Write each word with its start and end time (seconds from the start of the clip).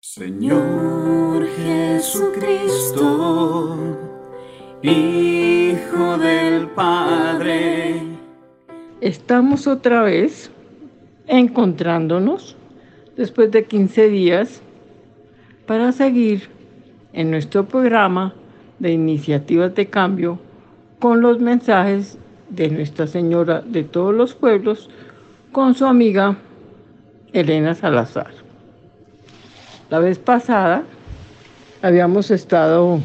Señor 0.00 1.44
Jesucristo, 1.56 2.96
Hijo 4.80 6.18
del 6.18 6.68
Padre. 6.68 8.00
Estamos 9.00 9.66
otra 9.66 10.02
vez 10.02 10.52
encontrándonos 11.26 12.56
después 13.16 13.50
de 13.50 13.64
15 13.64 14.08
días 14.08 14.62
para 15.66 15.90
seguir 15.90 16.48
en 17.12 17.32
nuestro 17.32 17.66
programa 17.66 18.36
de 18.78 18.92
iniciativas 18.92 19.74
de 19.74 19.88
cambio 19.88 20.38
con 21.00 21.22
los 21.22 21.40
mensajes 21.40 22.18
de 22.50 22.68
Nuestra 22.68 23.08
Señora 23.08 23.62
de 23.62 23.82
todos 23.82 24.14
los 24.14 24.36
pueblos 24.36 24.90
con 25.50 25.74
su 25.74 25.86
amiga 25.86 26.36
Elena 27.32 27.74
Salazar. 27.74 28.37
La 29.90 30.00
vez 30.00 30.18
pasada 30.18 30.84
habíamos 31.80 32.30
estado 32.30 33.00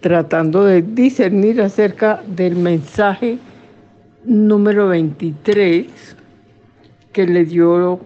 tratando 0.00 0.64
de 0.64 0.80
discernir 0.80 1.60
acerca 1.60 2.22
del 2.26 2.56
mensaje 2.56 3.38
número 4.24 4.88
23 4.88 6.16
que 7.12 7.26
le 7.26 7.44
dio 7.44 8.00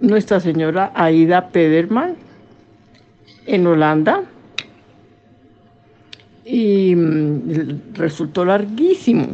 Nuestra 0.00 0.38
Señora 0.38 0.92
Aida 0.94 1.48
Pederman 1.48 2.14
en 3.46 3.66
Holanda 3.66 4.22
y 6.44 6.94
mm, 6.94 7.94
resultó 7.94 8.44
larguísimo. 8.44 9.26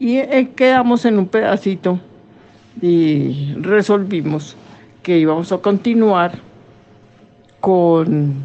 Y 0.00 0.16
eh, 0.16 0.50
quedamos 0.56 1.04
en 1.04 1.20
un 1.20 1.28
pedacito 1.28 2.00
y 2.82 3.54
resolvimos 3.60 4.56
que 5.04 5.16
íbamos 5.18 5.52
a 5.52 5.58
continuar 5.58 6.47
con 7.60 8.44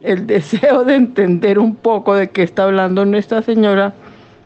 el 0.00 0.26
deseo 0.26 0.84
de 0.84 0.94
entender 0.94 1.58
un 1.58 1.76
poco 1.76 2.14
de 2.14 2.30
qué 2.30 2.42
está 2.42 2.64
hablando 2.64 3.04
Nuestra 3.04 3.42
Señora 3.42 3.94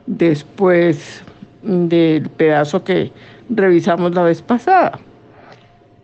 después 0.06 1.22
del 1.62 2.28
pedazo 2.30 2.84
que 2.84 3.12
revisamos 3.48 4.14
la 4.14 4.22
vez 4.22 4.42
pasada. 4.42 4.98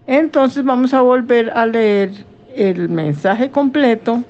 Entonces 0.07 0.65
vamos 0.65 0.95
a 0.95 1.03
volver 1.03 1.51
a 1.51 1.67
leer 1.67 2.11
el 2.55 2.89
mensaje 2.89 3.51
completo 3.51 4.25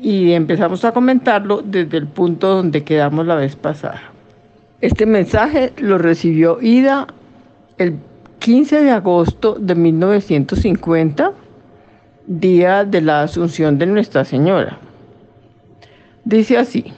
y 0.00 0.32
empezamos 0.32 0.84
a 0.84 0.92
comentarlo 0.92 1.62
desde 1.62 1.96
el 1.96 2.06
punto 2.06 2.48
donde 2.48 2.84
quedamos 2.84 3.26
la 3.26 3.36
vez 3.36 3.56
pasada. 3.56 4.02
Este 4.80 5.06
mensaje 5.06 5.72
lo 5.78 5.98
recibió 5.98 6.60
Ida 6.60 7.08
el 7.78 7.98
15 8.38 8.82
de 8.82 8.90
agosto 8.92 9.56
de 9.58 9.74
1950, 9.74 11.32
día 12.28 12.84
de 12.84 13.00
la 13.00 13.22
Asunción 13.22 13.78
de 13.78 13.86
Nuestra 13.86 14.22
Señora. 14.22 14.78
Dice 16.24 16.58
así, 16.58 16.92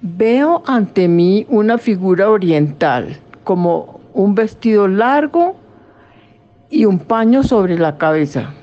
veo 0.00 0.62
ante 0.66 1.08
mí 1.08 1.44
una 1.48 1.78
figura 1.78 2.30
oriental, 2.30 3.16
como 3.42 4.00
un 4.14 4.36
vestido 4.36 4.86
largo 4.86 5.56
y 6.70 6.84
un 6.84 7.00
paño 7.00 7.42
sobre 7.42 7.76
la 7.76 7.98
cabeza. 7.98 8.54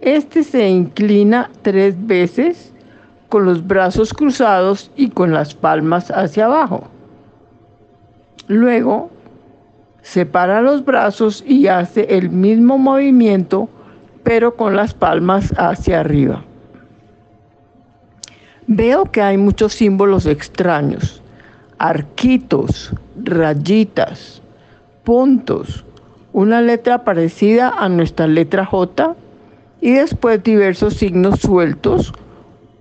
Este 0.00 0.42
se 0.42 0.66
inclina 0.66 1.50
tres 1.60 1.94
veces 2.06 2.72
con 3.28 3.44
los 3.44 3.66
brazos 3.66 4.14
cruzados 4.14 4.90
y 4.96 5.10
con 5.10 5.34
las 5.34 5.54
palmas 5.54 6.10
hacia 6.10 6.46
abajo. 6.46 6.84
Luego, 8.48 9.10
separa 10.04 10.60
los 10.60 10.84
brazos 10.84 11.42
y 11.46 11.66
hace 11.66 12.06
el 12.10 12.28
mismo 12.28 12.76
movimiento, 12.76 13.70
pero 14.22 14.54
con 14.54 14.76
las 14.76 14.92
palmas 14.92 15.52
hacia 15.56 16.00
arriba. 16.00 16.44
Veo 18.66 19.06
que 19.06 19.22
hay 19.22 19.38
muchos 19.38 19.72
símbolos 19.72 20.26
extraños, 20.26 21.22
arquitos, 21.78 22.92
rayitas, 23.22 24.42
puntos, 25.04 25.84
una 26.34 26.60
letra 26.60 27.02
parecida 27.04 27.70
a 27.70 27.88
nuestra 27.88 28.26
letra 28.26 28.66
J 28.66 29.16
y 29.80 29.92
después 29.92 30.42
diversos 30.42 30.94
signos 30.94 31.40
sueltos 31.40 32.12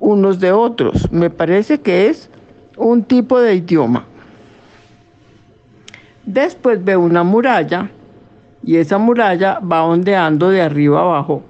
unos 0.02 0.42
de 0.42 0.52
otros. 0.52 1.10
Me 1.12 1.30
parece 1.30 1.80
que 1.80 2.10
es 2.10 2.30
un 2.76 3.04
tipo 3.04 3.40
de 3.40 3.56
idioma. 3.56 4.08
Después 6.26 6.82
veo 6.84 7.02
una 7.02 7.24
muralla 7.24 7.90
y 8.64 8.78
esa 8.78 8.98
muralla 8.98 9.60
va 9.60 9.84
ondeando 9.84 10.50
de 10.50 10.62
arriba 10.62 11.02
abajo, 11.02 11.44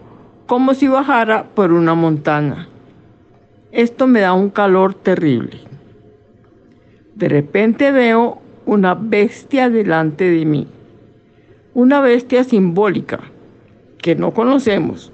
como 0.48 0.74
si 0.74 0.88
bajara 0.88 1.44
por 1.54 1.72
una 1.72 1.94
montaña. 1.94 2.68
Esto 3.72 4.08
me 4.08 4.22
da 4.22 4.34
un 4.34 4.50
calor 4.50 4.96
terrible. 4.96 5.60
De 7.14 7.30
repente 7.30 7.92
veo 7.92 8.42
una 8.66 8.96
bestia 8.96 9.70
delante 9.70 10.28
de 10.28 10.44
mí, 10.44 10.68
una 11.76 12.02
bestia 12.02 12.44
simbólica 12.44 13.20
que 14.00 14.16
no 14.16 14.34
conocemos. 14.34 15.12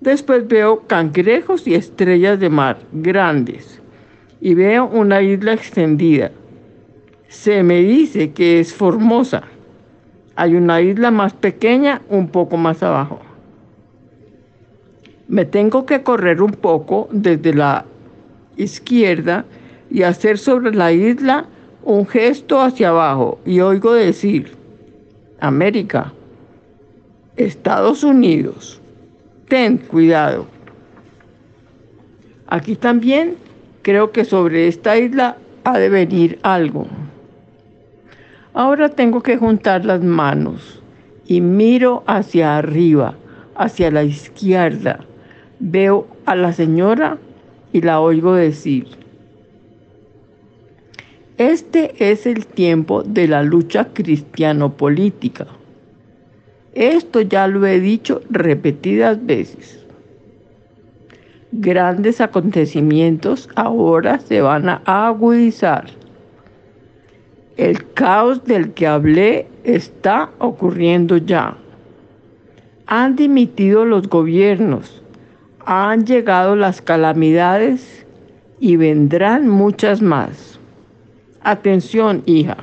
Después 0.00 0.46
veo 0.46 0.86
cangrejos 0.86 1.66
y 1.66 1.74
estrellas 1.74 2.38
de 2.38 2.50
mar 2.50 2.78
grandes 2.92 3.82
y 4.40 4.54
veo 4.54 4.86
una 4.86 5.22
isla 5.22 5.54
extendida 5.54 6.30
se 7.28 7.62
me 7.62 7.82
dice 7.82 8.32
que 8.32 8.60
es 8.60 8.74
Formosa. 8.74 9.44
Hay 10.34 10.54
una 10.54 10.80
isla 10.80 11.10
más 11.10 11.32
pequeña 11.34 12.02
un 12.08 12.28
poco 12.28 12.56
más 12.56 12.82
abajo. 12.82 13.20
Me 15.28 15.44
tengo 15.44 15.84
que 15.84 16.02
correr 16.02 16.40
un 16.40 16.52
poco 16.52 17.08
desde 17.12 17.52
la 17.52 17.84
izquierda 18.56 19.44
y 19.90 20.02
hacer 20.02 20.38
sobre 20.38 20.74
la 20.74 20.92
isla 20.92 21.46
un 21.82 22.06
gesto 22.06 22.60
hacia 22.60 22.88
abajo 22.88 23.38
y 23.44 23.60
oigo 23.60 23.92
decir, 23.92 24.56
América, 25.40 26.12
Estados 27.36 28.02
Unidos, 28.02 28.80
ten 29.48 29.76
cuidado. 29.76 30.46
Aquí 32.46 32.74
también 32.74 33.36
creo 33.82 34.12
que 34.12 34.24
sobre 34.24 34.68
esta 34.68 34.96
isla 34.96 35.36
ha 35.64 35.78
de 35.78 35.88
venir 35.90 36.38
algo. 36.42 36.86
Ahora 38.58 38.88
tengo 38.88 39.22
que 39.22 39.36
juntar 39.36 39.84
las 39.84 40.02
manos 40.02 40.82
y 41.28 41.40
miro 41.40 42.02
hacia 42.08 42.58
arriba, 42.58 43.14
hacia 43.54 43.88
la 43.92 44.02
izquierda. 44.02 44.98
Veo 45.60 46.08
a 46.26 46.34
la 46.34 46.52
señora 46.52 47.18
y 47.72 47.82
la 47.82 48.00
oigo 48.00 48.34
decir, 48.34 48.88
este 51.36 52.10
es 52.10 52.26
el 52.26 52.48
tiempo 52.48 53.04
de 53.04 53.28
la 53.28 53.44
lucha 53.44 53.92
cristiano-política. 53.92 55.46
Esto 56.74 57.20
ya 57.20 57.46
lo 57.46 57.64
he 57.64 57.78
dicho 57.78 58.22
repetidas 58.28 59.24
veces. 59.24 59.86
Grandes 61.52 62.20
acontecimientos 62.20 63.48
ahora 63.54 64.18
se 64.18 64.40
van 64.40 64.68
a 64.68 64.82
agudizar 64.84 65.86
el 67.58 67.92
caos 67.92 68.44
del 68.44 68.72
que 68.72 68.86
hablé 68.86 69.48
está 69.64 70.30
ocurriendo 70.38 71.16
ya. 71.16 71.56
Han 72.86 73.16
dimitido 73.16 73.84
los 73.84 74.08
gobiernos, 74.08 75.02
han 75.66 76.06
llegado 76.06 76.54
las 76.54 76.80
calamidades 76.80 78.06
y 78.60 78.76
vendrán 78.76 79.48
muchas 79.48 80.00
más. 80.00 80.60
Atención, 81.42 82.22
hija. 82.26 82.58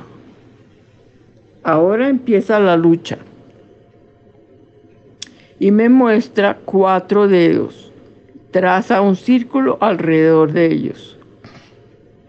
Ahora 1.62 2.08
empieza 2.08 2.58
la 2.58 2.78
lucha. 2.78 3.18
Y 5.58 5.70
me 5.72 5.90
muestra 5.90 6.58
cuatro 6.64 7.28
dedos. 7.28 7.92
Traza 8.50 9.02
un 9.02 9.16
círculo 9.16 9.76
alrededor 9.82 10.52
de 10.52 10.72
ellos. 10.72 11.15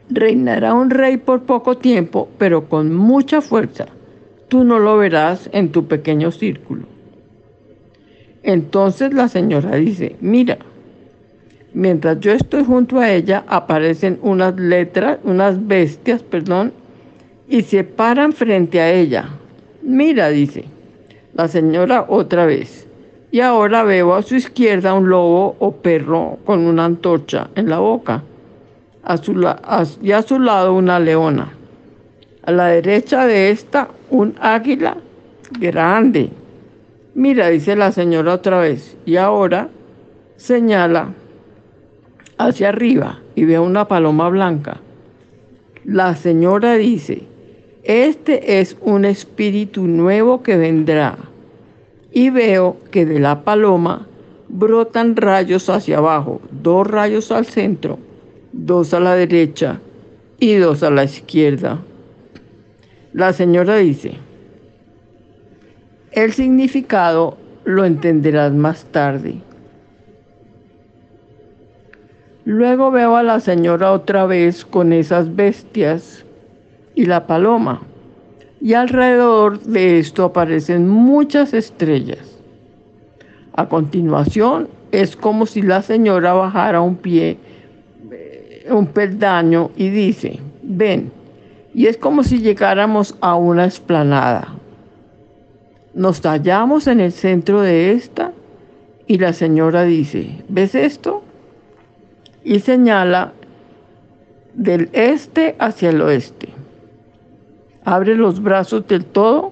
Reinará 0.10 0.74
un 0.74 0.90
rey 0.90 1.18
por 1.18 1.44
poco 1.44 1.78
tiempo, 1.78 2.30
pero 2.38 2.70
con 2.70 2.96
mucha 2.96 3.42
fuerza. 3.42 3.88
Tú 4.48 4.64
no 4.64 4.80
lo 4.80 4.98
verás 4.98 5.50
en 5.52 5.72
tu 5.72 5.88
pequeño 5.88 6.32
círculo. 6.32 6.84
Entonces 8.44 9.14
la 9.14 9.28
señora 9.28 9.76
dice, 9.76 10.16
mira, 10.22 10.58
mientras 11.74 12.20
yo 12.22 12.32
estoy 12.32 12.64
junto 12.64 13.00
a 13.00 13.12
ella, 13.12 13.44
aparecen 13.48 14.20
unas 14.22 14.56
letras, 14.58 15.20
unas 15.24 15.68
bestias, 15.68 16.24
perdón, 16.24 16.72
y 17.50 17.64
se 17.64 17.84
paran 17.84 18.32
frente 18.32 18.80
a 18.80 18.92
ella. 18.94 19.30
Mira, 19.82 20.30
dice 20.30 20.66
la 21.38 21.48
señora 21.48 22.06
otra 22.10 22.46
vez. 22.46 22.88
Y 23.32 23.42
ahora 23.42 23.84
veo 23.84 24.16
a 24.16 24.24
su 24.24 24.36
izquierda 24.36 24.94
un 24.94 25.10
lobo 25.10 25.56
o 25.60 25.72
perro 25.72 26.40
con 26.46 26.66
una 26.66 26.86
antorcha 26.86 27.50
en 27.56 27.70
la 27.70 27.80
boca 27.80 28.24
y 30.02 30.12
a 30.12 30.22
su 30.22 30.40
lado 30.40 30.74
una 30.74 31.00
leona. 31.00 31.54
A 32.44 32.52
la 32.52 32.68
derecha 32.68 33.26
de 33.26 33.50
esta 33.50 33.90
un 34.10 34.36
águila 34.40 34.98
grande 35.60 36.32
Mira, 37.18 37.50
dice 37.50 37.76
la 37.76 37.92
señora 37.92 38.36
otra 38.36 38.60
vez, 38.60 38.96
y 39.04 39.16
ahora 39.16 39.70
señala 40.36 41.16
hacia 42.38 42.70
arriba 42.70 43.20
y 43.34 43.46
ve 43.46 43.58
una 43.58 43.88
paloma 43.88 44.30
blanca. 44.30 44.80
La 45.84 46.16
señora 46.16 46.76
dice, 46.76 47.24
este 47.84 48.60
es 48.60 48.78
un 48.82 49.04
espíritu 49.04 49.88
nuevo 49.88 50.44
que 50.44 50.58
vendrá. 50.58 51.18
Y 52.12 52.30
veo 52.30 52.78
que 52.92 53.08
de 53.08 53.20
la 53.20 53.44
paloma 53.44 54.06
brotan 54.48 55.16
rayos 55.16 55.72
hacia 55.72 55.98
abajo, 55.98 56.40
dos 56.52 56.86
rayos 56.86 57.32
al 57.32 57.48
centro, 57.48 57.98
dos 58.54 58.94
a 58.94 59.00
la 59.00 59.16
derecha 59.16 59.80
y 60.40 60.56
dos 60.56 60.84
a 60.84 60.90
la 60.90 61.04
izquierda. 61.04 61.80
La 63.14 63.34
señora 63.34 63.78
dice, 63.78 64.18
el 66.12 66.34
significado 66.34 67.38
lo 67.64 67.86
entenderás 67.86 68.54
más 68.54 68.86
tarde. 68.86 69.42
Luego 72.46 72.92
veo 72.92 73.18
a 73.18 73.24
la 73.24 73.40
señora 73.40 73.92
otra 73.92 74.26
vez 74.26 74.64
con 74.64 74.94
esas 74.94 75.36
bestias 75.36 76.26
y 76.96 77.06
la 77.06 77.28
paloma. 77.28 77.82
Y 78.62 78.74
alrededor 78.74 79.60
de 79.60 80.00
esto 80.00 80.24
aparecen 80.24 80.88
muchas 80.88 81.54
estrellas. 81.54 82.40
A 83.54 83.68
continuación 83.68 84.70
es 84.92 85.16
como 85.16 85.46
si 85.46 85.62
la 85.62 85.82
señora 85.82 86.34
bajara 86.34 86.80
un 86.80 86.96
pie, 86.96 87.38
un 88.70 88.88
peldaño 88.88 89.72
y 89.76 89.90
dice, 89.90 90.40
ven. 90.64 91.12
Y 91.74 91.88
es 91.88 91.98
como 91.98 92.24
si 92.24 92.40
llegáramos 92.40 93.16
a 93.22 93.36
una 93.36 93.66
esplanada. 93.66 94.48
Nos 95.94 96.22
hallamos 96.22 96.88
en 96.88 97.00
el 97.00 97.12
centro 97.12 97.62
de 97.62 97.92
esta 97.92 98.32
y 99.06 99.18
la 99.18 99.34
señora 99.34 99.84
dice, 99.84 100.44
¿ves 100.50 100.76
esto? 100.76 101.24
y 102.48 102.62
señala 102.62 103.34
del 104.54 104.90
este 104.94 105.58
hacia 105.60 105.90
el 105.90 106.02
oeste. 106.02 106.48
Abre 107.84 108.16
los 108.16 108.42
brazos 108.42 108.88
del 108.88 109.04
todo 109.04 109.52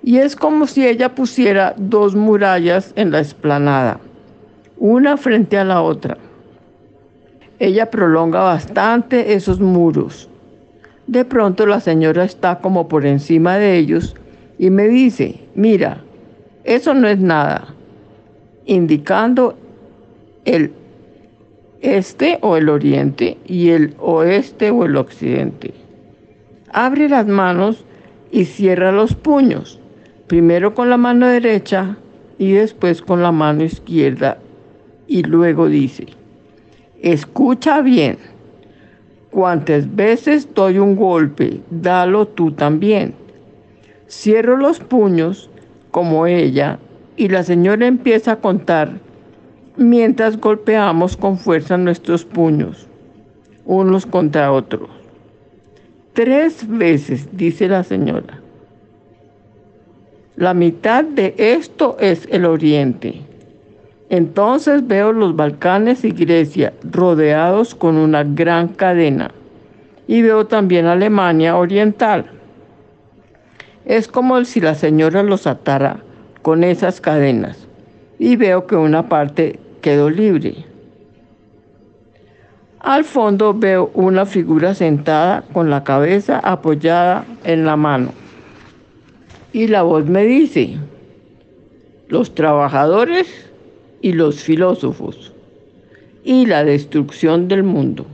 y 0.00 0.18
es 0.18 0.36
como 0.36 0.68
si 0.68 0.86
ella 0.86 1.12
pusiera 1.12 1.74
dos 1.76 2.14
murallas 2.14 2.92
en 2.94 3.10
la 3.10 3.18
esplanada, 3.18 3.98
una 4.78 5.16
frente 5.16 5.58
a 5.58 5.64
la 5.64 5.82
otra. 5.82 6.18
Ella 7.60 7.90
prolonga 7.90 8.40
bastante 8.40 9.34
esos 9.34 9.60
muros. 9.60 10.30
De 11.06 11.26
pronto 11.26 11.66
la 11.66 11.80
señora 11.80 12.24
está 12.24 12.58
como 12.58 12.88
por 12.88 13.04
encima 13.04 13.58
de 13.58 13.76
ellos 13.76 14.16
y 14.58 14.70
me 14.70 14.88
dice, 14.88 15.40
mira, 15.54 16.02
eso 16.64 16.94
no 16.94 17.06
es 17.06 17.18
nada, 17.18 17.74
indicando 18.64 19.58
el 20.46 20.72
este 21.82 22.38
o 22.40 22.56
el 22.56 22.70
oriente 22.70 23.36
y 23.46 23.70
el 23.70 23.94
oeste 23.98 24.70
o 24.70 24.86
el 24.86 24.96
occidente. 24.96 25.74
Abre 26.72 27.10
las 27.10 27.26
manos 27.26 27.84
y 28.30 28.46
cierra 28.46 28.90
los 28.90 29.14
puños, 29.14 29.78
primero 30.28 30.72
con 30.74 30.88
la 30.88 30.96
mano 30.96 31.26
derecha 31.26 31.98
y 32.38 32.52
después 32.52 33.02
con 33.02 33.22
la 33.22 33.32
mano 33.32 33.64
izquierda. 33.64 34.38
Y 35.06 35.24
luego 35.24 35.68
dice, 35.68 36.06
escucha 37.02 37.82
bien, 37.82 38.18
cuantas 39.30 39.94
veces 39.94 40.48
doy 40.54 40.78
un 40.78 40.96
golpe, 40.96 41.60
dalo 41.70 42.26
tú 42.26 42.52
también. 42.52 43.14
Cierro 44.08 44.56
los 44.56 44.80
puños 44.80 45.48
como 45.90 46.26
ella 46.26 46.78
y 47.16 47.28
la 47.28 47.42
señora 47.42 47.86
empieza 47.86 48.32
a 48.32 48.40
contar 48.40 48.98
mientras 49.76 50.38
golpeamos 50.38 51.16
con 51.16 51.38
fuerza 51.38 51.78
nuestros 51.78 52.24
puños, 52.24 52.86
unos 53.64 54.06
contra 54.06 54.52
otros. 54.52 54.90
Tres 56.12 56.66
veces, 56.68 57.28
dice 57.32 57.68
la 57.68 57.84
señora. 57.84 58.40
La 60.36 60.54
mitad 60.54 61.04
de 61.04 61.34
esto 61.36 61.96
es 62.00 62.26
el 62.30 62.44
oriente. 62.46 63.29
Entonces 64.10 64.88
veo 64.88 65.12
los 65.12 65.36
Balcanes 65.36 66.04
y 66.04 66.10
Grecia 66.10 66.72
rodeados 66.82 67.76
con 67.76 67.96
una 67.96 68.24
gran 68.24 68.66
cadena. 68.66 69.30
Y 70.08 70.22
veo 70.22 70.48
también 70.48 70.86
Alemania 70.86 71.56
oriental. 71.56 72.26
Es 73.84 74.08
como 74.08 74.44
si 74.44 74.60
la 74.60 74.74
señora 74.74 75.22
los 75.22 75.46
atara 75.46 76.00
con 76.42 76.64
esas 76.64 77.00
cadenas. 77.00 77.68
Y 78.18 78.34
veo 78.34 78.66
que 78.66 78.74
una 78.74 79.08
parte 79.08 79.60
quedó 79.80 80.10
libre. 80.10 80.64
Al 82.80 83.04
fondo 83.04 83.54
veo 83.54 83.92
una 83.94 84.26
figura 84.26 84.74
sentada 84.74 85.44
con 85.52 85.70
la 85.70 85.84
cabeza 85.84 86.40
apoyada 86.40 87.24
en 87.44 87.64
la 87.64 87.76
mano. 87.76 88.10
Y 89.52 89.68
la 89.68 89.82
voz 89.82 90.06
me 90.06 90.24
dice, 90.24 90.78
los 92.08 92.34
trabajadores 92.34 93.49
y 94.00 94.12
los 94.12 94.42
filósofos 94.42 95.32
y 96.24 96.46
la 96.46 96.64
destrucción 96.64 97.48
del 97.48 97.62
mundo. 97.62 98.06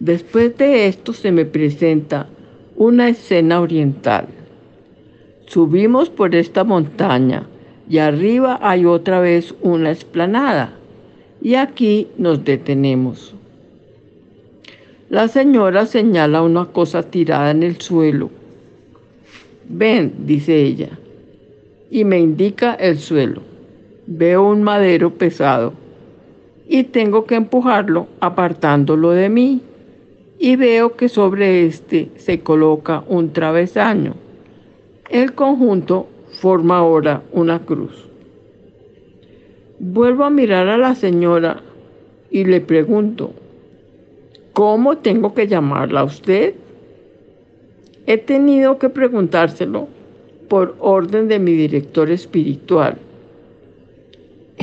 Después 0.00 0.56
de 0.58 0.86
esto 0.86 1.12
se 1.12 1.32
me 1.32 1.44
presenta 1.44 2.28
una 2.76 3.08
escena 3.08 3.60
oriental. 3.60 4.26
Subimos 5.46 6.10
por 6.10 6.34
esta 6.34 6.64
montaña 6.64 7.46
y 7.88 7.98
arriba 7.98 8.58
hay 8.62 8.84
otra 8.86 9.20
vez 9.20 9.54
una 9.62 9.90
esplanada. 9.90 10.74
Y 11.40 11.54
aquí 11.54 12.08
nos 12.16 12.44
detenemos. 12.44 13.34
La 15.10 15.28
señora 15.28 15.86
señala 15.86 16.42
una 16.42 16.66
cosa 16.66 17.02
tirada 17.02 17.50
en 17.50 17.62
el 17.62 17.80
suelo. 17.80 18.30
Ven, 19.68 20.12
dice 20.26 20.60
ella, 20.62 20.98
y 21.90 22.04
me 22.04 22.18
indica 22.18 22.74
el 22.74 22.98
suelo. 22.98 23.53
Veo 24.06 24.48
un 24.48 24.62
madero 24.62 25.14
pesado 25.14 25.72
y 26.68 26.84
tengo 26.84 27.24
que 27.24 27.36
empujarlo 27.36 28.06
apartándolo 28.20 29.10
de 29.10 29.28
mí. 29.28 29.62
Y 30.38 30.56
veo 30.56 30.96
que 30.96 31.08
sobre 31.08 31.64
este 31.66 32.10
se 32.16 32.40
coloca 32.40 33.04
un 33.08 33.32
travesaño. 33.32 34.14
El 35.08 35.34
conjunto 35.34 36.08
forma 36.40 36.78
ahora 36.78 37.22
una 37.32 37.60
cruz. 37.60 38.08
Vuelvo 39.78 40.24
a 40.24 40.30
mirar 40.30 40.68
a 40.68 40.76
la 40.76 40.94
señora 40.94 41.62
y 42.30 42.44
le 42.44 42.60
pregunto, 42.60 43.32
¿cómo 44.52 44.98
tengo 44.98 45.34
que 45.34 45.46
llamarla 45.46 46.00
a 46.00 46.04
usted? 46.04 46.54
He 48.06 48.18
tenido 48.18 48.78
que 48.78 48.90
preguntárselo 48.90 49.88
por 50.48 50.76
orden 50.78 51.28
de 51.28 51.38
mi 51.38 51.52
director 51.52 52.10
espiritual. 52.10 52.98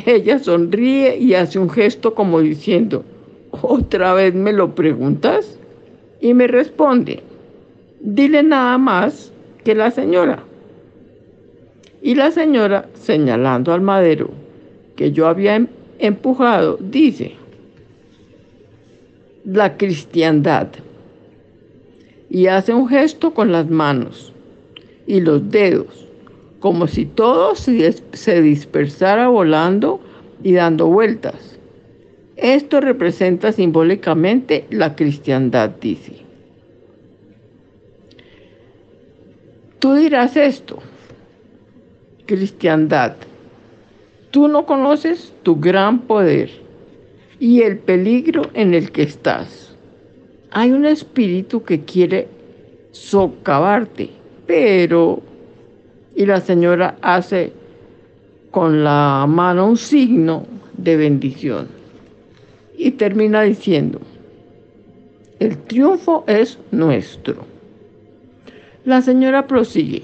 Ella 0.05 0.39
sonríe 0.39 1.17
y 1.17 1.33
hace 1.33 1.59
un 1.59 1.69
gesto 1.69 2.13
como 2.15 2.41
diciendo, 2.41 3.03
¿otra 3.51 4.13
vez 4.13 4.33
me 4.33 4.53
lo 4.53 4.73
preguntas? 4.73 5.59
Y 6.19 6.33
me 6.33 6.47
responde, 6.47 7.21
dile 7.99 8.43
nada 8.43 8.77
más 8.77 9.31
que 9.63 9.75
la 9.75 9.91
señora. 9.91 10.43
Y 12.01 12.15
la 12.15 12.31
señora, 12.31 12.89
señalando 12.93 13.73
al 13.73 13.81
madero 13.81 14.29
que 14.95 15.11
yo 15.11 15.27
había 15.27 15.55
em-, 15.55 15.67
empujado, 15.99 16.77
dice, 16.79 17.33
la 19.45 19.77
cristiandad. 19.77 20.67
Y 22.29 22.47
hace 22.47 22.73
un 22.73 22.87
gesto 22.87 23.33
con 23.33 23.51
las 23.51 23.69
manos 23.69 24.31
y 25.05 25.19
los 25.19 25.51
dedos, 25.51 26.07
como 26.61 26.87
si 26.87 27.05
todo 27.05 27.55
se 27.55 28.41
dispersara 28.41 29.27
volando 29.27 29.99
y 30.43 30.53
dando 30.53 30.87
vueltas. 30.87 31.57
Esto 32.37 32.79
representa 32.79 33.51
simbólicamente 33.51 34.65
la 34.69 34.95
cristiandad, 34.95 35.71
dice. 35.81 36.17
Tú 39.79 39.95
dirás 39.95 40.37
esto, 40.37 40.77
cristiandad. 42.27 43.15
Tú 44.29 44.47
no 44.47 44.67
conoces 44.67 45.33
tu 45.41 45.59
gran 45.59 46.01
poder 46.01 46.51
y 47.39 47.63
el 47.63 47.79
peligro 47.79 48.43
en 48.53 48.75
el 48.75 48.91
que 48.91 49.01
estás. 49.01 49.75
Hay 50.51 50.71
un 50.71 50.85
espíritu 50.85 51.63
que 51.63 51.81
quiere 51.81 52.27
socavarte, 52.91 54.11
pero... 54.45 55.23
Y 56.15 56.25
la 56.25 56.41
señora 56.41 56.97
hace 57.01 57.53
con 58.51 58.83
la 58.83 59.25
mano 59.27 59.67
un 59.67 59.77
signo 59.77 60.45
de 60.77 60.97
bendición. 60.97 61.67
Y 62.77 62.91
termina 62.91 63.41
diciendo, 63.43 63.99
el 65.39 65.57
triunfo 65.57 66.23
es 66.27 66.59
nuestro. 66.71 67.45
La 68.83 69.01
señora 69.01 69.45
prosigue 69.45 70.03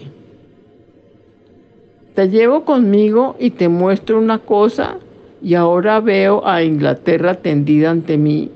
Te 2.14 2.30
llevo 2.30 2.64
conmigo 2.64 3.36
y 3.40 3.52
te 3.52 3.70
muestro 3.70 4.20
una 4.20 4.40
cosa 4.40 4.98
y 5.42 5.56
ahora 5.56 6.00
veo 6.00 6.46
a 6.46 6.64
Inglaterra 6.64 7.36
tendida 7.36 7.90
ante 7.90 8.18
mí 8.18 8.52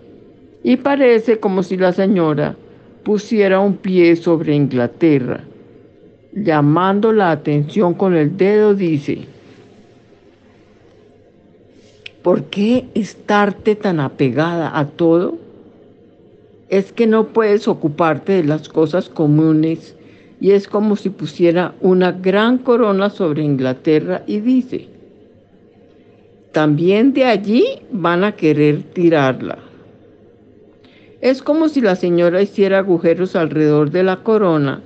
y 0.63 0.77
parece 0.77 1.39
como 1.39 1.63
si 1.63 1.77
la 1.77 1.91
señora 1.91 2.55
pusiera 3.03 3.59
un 3.59 3.77
pie 3.77 4.15
sobre 4.15 4.55
Inglaterra. 4.55 5.43
Llamando 6.33 7.11
la 7.11 7.31
atención 7.31 7.93
con 7.93 8.15
el 8.15 8.37
dedo 8.37 8.73
dice, 8.73 9.25
¿por 12.23 12.45
qué 12.45 12.85
estarte 12.93 13.75
tan 13.75 13.99
apegada 13.99 14.79
a 14.79 14.87
todo? 14.87 15.37
Es 16.69 16.93
que 16.93 17.05
no 17.05 17.27
puedes 17.27 17.67
ocuparte 17.67 18.31
de 18.31 18.43
las 18.45 18.69
cosas 18.69 19.09
comunes 19.09 19.93
y 20.39 20.51
es 20.51 20.69
como 20.69 20.95
si 20.95 21.09
pusiera 21.09 21.75
una 21.81 22.13
gran 22.13 22.59
corona 22.59 23.09
sobre 23.09 23.43
Inglaterra 23.43 24.23
y 24.25 24.39
dice, 24.39 24.87
también 26.53 27.11
de 27.11 27.25
allí 27.25 27.65
van 27.91 28.23
a 28.23 28.37
querer 28.37 28.83
tirarla. 28.83 29.57
Es 31.19 31.41
como 31.41 31.67
si 31.67 31.81
la 31.81 31.97
señora 31.97 32.41
hiciera 32.41 32.79
agujeros 32.79 33.35
alrededor 33.35 33.91
de 33.91 34.03
la 34.03 34.23
corona 34.23 34.81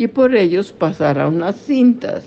y 0.00 0.08
por 0.08 0.34
ellos 0.34 0.72
pasara 0.72 1.28
unas 1.28 1.56
cintas 1.56 2.24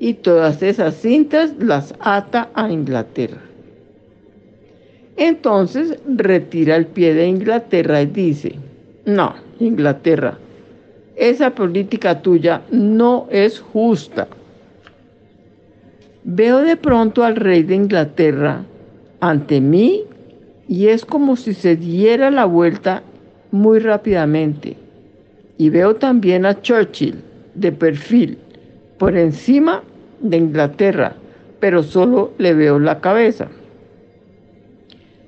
y 0.00 0.14
todas 0.14 0.60
esas 0.60 0.96
cintas 0.96 1.54
las 1.56 1.94
ata 2.00 2.48
a 2.52 2.68
Inglaterra. 2.68 3.40
Entonces 5.16 6.00
retira 6.04 6.74
el 6.74 6.86
pie 6.86 7.14
de 7.14 7.28
Inglaterra 7.28 8.02
y 8.02 8.06
dice, 8.06 8.56
no, 9.04 9.36
Inglaterra, 9.60 10.36
esa 11.14 11.54
política 11.54 12.20
tuya 12.20 12.62
no 12.72 13.28
es 13.30 13.60
justa. 13.60 14.26
Veo 16.24 16.58
de 16.58 16.76
pronto 16.76 17.22
al 17.22 17.36
rey 17.36 17.62
de 17.62 17.76
Inglaterra 17.76 18.64
ante 19.20 19.60
mí 19.60 20.02
y 20.66 20.88
es 20.88 21.04
como 21.04 21.36
si 21.36 21.54
se 21.54 21.76
diera 21.76 22.32
la 22.32 22.46
vuelta 22.46 23.04
muy 23.52 23.78
rápidamente. 23.78 24.81
Y 25.62 25.70
veo 25.70 25.94
también 25.94 26.44
a 26.44 26.60
Churchill 26.60 27.22
de 27.54 27.70
perfil 27.70 28.36
por 28.98 29.16
encima 29.16 29.84
de 30.18 30.38
Inglaterra, 30.38 31.14
pero 31.60 31.84
solo 31.84 32.32
le 32.38 32.52
veo 32.52 32.80
la 32.80 32.98
cabeza. 32.98 33.46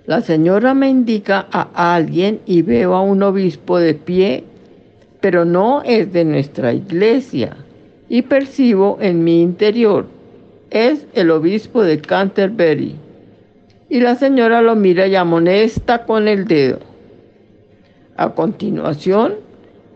La 0.07 0.23
señora 0.23 0.75
me 0.75 0.89
indica 0.89 1.47
a 1.53 1.95
alguien 1.95 2.41
y 2.47 2.63
veo 2.63 2.95
a 2.95 3.03
un 3.03 3.23
obispo 3.23 3.79
de 3.79 3.95
pie, 3.95 4.43
pero 5.21 5.45
no 5.45 5.85
es 5.85 6.13
de 6.13 6.25
nuestra 6.25 6.73
iglesia. 6.73 7.57
Y 8.09 8.23
percibo 8.23 8.99
en 9.01 9.23
mi 9.23 9.41
interior, 9.41 10.07
es 10.71 11.07
el 11.15 11.31
obispo 11.31 11.85
de 11.85 12.01
Canterbury 12.01 12.97
y 13.89 14.01
la 14.01 14.17
señora 14.17 14.63
lo 14.63 14.75
mira 14.75 15.07
y 15.07 15.15
amonesta 15.15 16.05
con 16.05 16.27
el 16.27 16.49
dedo. 16.49 16.81
A 18.17 18.31
continuación, 18.31 19.44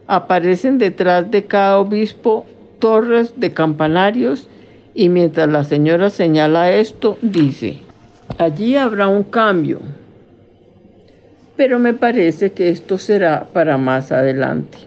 aparecen 0.09 0.79
detrás 0.79 1.31
de 1.31 1.45
cada 1.45 1.79
obispo 1.79 2.45
torres 2.81 3.33
de 3.37 3.53
campanarios 3.53 4.49
y 4.95 5.09
mientras 5.09 5.49
la 5.49 5.63
señora 5.63 6.11
señala 6.11 6.73
esto, 6.73 7.19
dice, 7.23 7.79
allí 8.39 8.75
habrá 8.75 9.07
un 9.07 9.23
cambio, 9.23 9.79
pero 11.57 11.79
me 11.79 11.95
parece 11.95 12.51
que 12.51 12.71
esto 12.71 12.99
será 12.99 13.47
para 13.53 13.79
más 13.79 14.11
adelante. 14.11 14.79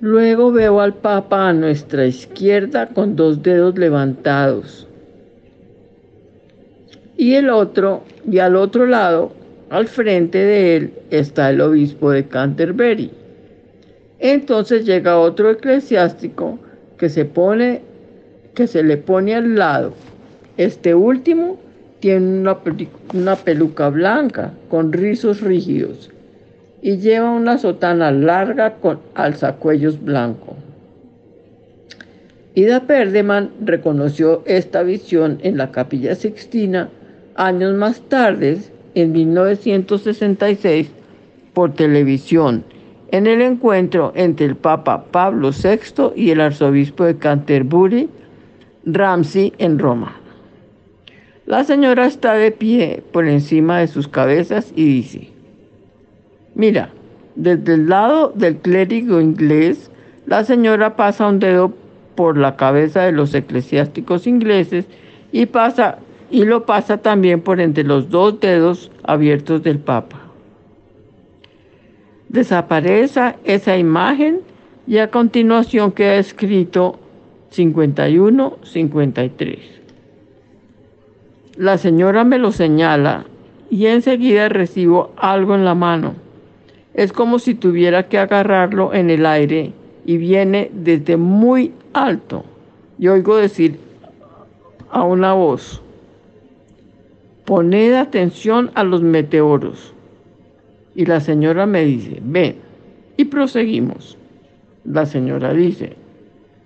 Luego 0.00 0.52
veo 0.52 0.80
al 0.80 0.94
Papa 0.94 1.48
a 1.48 1.52
nuestra 1.52 2.06
izquierda 2.06 2.88
con 2.88 3.16
dos 3.16 3.42
dedos 3.42 3.78
levantados 3.78 4.88
y 7.18 7.34
el 7.34 7.50
otro, 7.50 8.04
y 8.30 8.38
al 8.38 8.54
otro 8.54 8.86
lado, 8.86 9.32
al 9.70 9.86
frente 9.88 10.38
de 10.38 10.76
él, 10.76 10.92
está 11.10 11.50
el 11.50 11.60
obispo 11.60 12.10
de 12.10 12.26
Canterbury. 12.26 13.10
Entonces 14.18 14.84
llega 14.84 15.18
otro 15.18 15.50
eclesiástico 15.50 16.58
que 16.96 17.08
se 17.08 17.24
pone, 17.24 17.82
que 18.54 18.66
se 18.66 18.82
le 18.82 18.96
pone 18.96 19.34
al 19.34 19.56
lado. 19.56 19.92
Este 20.56 20.94
último 20.94 21.58
tiene 22.00 22.40
una, 22.40 22.58
una 23.14 23.36
peluca 23.36 23.88
blanca 23.90 24.52
con 24.68 24.92
rizos 24.92 25.40
rígidos 25.40 26.10
y 26.82 26.98
lleva 26.98 27.30
una 27.30 27.58
sotana 27.58 28.10
larga 28.10 28.74
con 28.76 29.00
alzacuellos 29.14 30.02
blanco. 30.02 30.56
Ida 32.54 32.86
Perdeman 32.86 33.50
reconoció 33.60 34.42
esta 34.46 34.82
visión 34.82 35.38
en 35.42 35.56
la 35.56 35.70
capilla 35.70 36.14
sixtina 36.14 36.88
años 37.36 37.74
más 37.74 38.00
tarde, 38.08 38.58
en 39.00 39.12
1966, 39.12 40.90
por 41.52 41.72
televisión, 41.72 42.64
en 43.10 43.26
el 43.26 43.42
encuentro 43.42 44.12
entre 44.14 44.46
el 44.46 44.56
Papa 44.56 45.04
Pablo 45.10 45.50
VI 45.50 46.12
y 46.14 46.30
el 46.30 46.40
arzobispo 46.40 47.04
de 47.04 47.16
Canterbury, 47.16 48.08
Ramsey, 48.84 49.52
en 49.58 49.78
Roma. 49.78 50.16
La 51.46 51.64
señora 51.64 52.06
está 52.06 52.34
de 52.34 52.50
pie 52.50 53.02
por 53.12 53.26
encima 53.26 53.78
de 53.78 53.86
sus 53.86 54.06
cabezas 54.06 54.72
y 54.76 54.84
dice, 54.84 55.30
mira, 56.54 56.90
desde 57.36 57.74
el 57.74 57.88
lado 57.88 58.32
del 58.34 58.56
clérigo 58.56 59.20
inglés, 59.20 59.90
la 60.26 60.44
señora 60.44 60.96
pasa 60.96 61.26
un 61.26 61.38
dedo 61.38 61.72
por 62.14 62.36
la 62.36 62.56
cabeza 62.56 63.02
de 63.02 63.12
los 63.12 63.32
eclesiásticos 63.32 64.26
ingleses 64.26 64.84
y 65.32 65.46
pasa 65.46 65.98
y 66.30 66.44
lo 66.44 66.66
pasa 66.66 66.98
también 66.98 67.40
por 67.40 67.60
entre 67.60 67.84
los 67.84 68.10
dos 68.10 68.38
dedos 68.40 68.90
abiertos 69.02 69.62
del 69.62 69.78
Papa. 69.78 70.20
Desaparece 72.28 73.36
esa 73.44 73.78
imagen 73.78 74.40
y 74.86 74.98
a 74.98 75.10
continuación 75.10 75.92
queda 75.92 76.16
escrito 76.16 76.98
51-53. 77.54 79.58
La 81.56 81.78
señora 81.78 82.24
me 82.24 82.36
lo 82.38 82.52
señala 82.52 83.24
y 83.70 83.86
enseguida 83.86 84.48
recibo 84.48 85.12
algo 85.16 85.54
en 85.54 85.64
la 85.64 85.74
mano. 85.74 86.14
Es 86.94 87.12
como 87.12 87.38
si 87.38 87.54
tuviera 87.54 88.08
que 88.08 88.18
agarrarlo 88.18 88.92
en 88.92 89.10
el 89.10 89.24
aire 89.24 89.72
y 90.04 90.16
viene 90.18 90.68
desde 90.72 91.16
muy 91.16 91.72
alto. 91.92 92.44
Y 92.98 93.06
oigo 93.08 93.36
decir 93.36 93.78
a 94.90 95.02
una 95.02 95.34
voz, 95.34 95.82
poned 97.48 97.94
atención 97.94 98.70
a 98.74 98.84
los 98.84 99.00
meteoros. 99.00 99.94
Y 100.94 101.06
la 101.06 101.18
señora 101.18 101.64
me 101.64 101.82
dice, 101.82 102.18
ven, 102.22 102.56
y 103.16 103.24
proseguimos. 103.24 104.18
La 104.84 105.06
señora 105.06 105.54
dice, 105.54 105.96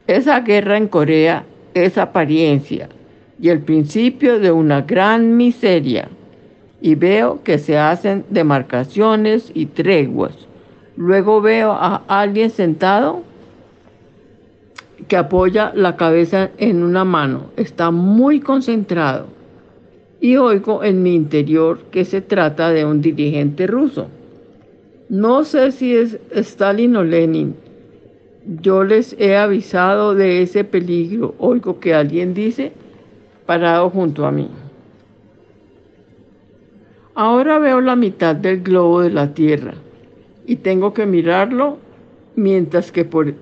esa 0.09 0.41
guerra 0.41 0.77
en 0.77 0.89
Corea 0.89 1.45
es 1.75 1.99
apariencia 1.99 2.89
y 3.41 3.51
el 3.51 3.61
principio 3.61 4.41
de 4.41 4.51
una 4.51 4.81
gran 4.81 5.37
miseria. 5.37 6.09
Y 6.81 6.97
veo 6.97 7.45
que 7.45 7.59
se 7.59 7.79
hacen 7.79 8.25
demarcaciones 8.31 9.53
y 9.55 9.67
treguas. 9.67 10.35
Luego 10.97 11.41
veo 11.41 11.71
a 11.71 12.03
alguien 12.09 12.51
sentado 12.51 13.23
que 15.07 15.17
apoya 15.17 15.71
la 15.77 15.95
cabeza 15.95 16.51
en 16.59 16.83
una 16.83 17.05
mano. 17.05 17.51
Está 17.57 17.93
muy 17.93 18.41
concentrado 18.41 19.42
y 20.23 20.37
oigo 20.37 20.85
en 20.85 21.02
mi 21.02 21.17
interior 21.17 21.81
que 21.91 22.05
se 22.05 22.21
trata 22.21 22.71
de 22.71 22.85
un 22.85 23.02
dirigente 23.02 23.67
ruso. 23.67 24.07
No 25.09 25.43
sé 25.43 25.73
si 25.73 25.97
es 25.97 26.17
Stalin 26.31 26.95
o 26.95 27.02
Lenin. 27.02 27.57
Yo 28.61 28.85
les 28.85 29.17
he 29.19 29.37
avisado 29.37 30.14
de 30.14 30.43
ese 30.43 30.62
peligro. 30.62 31.35
Oigo 31.38 31.81
que 31.81 31.93
alguien 31.93 32.35
dice, 32.35 32.71
parado 33.47 33.91
junto 33.91 34.25
a 34.25 34.31
mí. 34.31 34.49
Ahora 37.17 37.59
veo 37.59 37.81
la 37.81 37.97
mitad 37.97 38.37
del 38.37 38.62
globo 38.62 39.00
de 39.00 39.11
la 39.11 39.35
Tierra 39.35 39.75
y 40.47 40.55
tengo 40.55 40.95
que 40.95 41.05
mirarlo 41.05 41.79
mientras 42.37 42.93
que 42.93 43.05
por, 43.05 43.35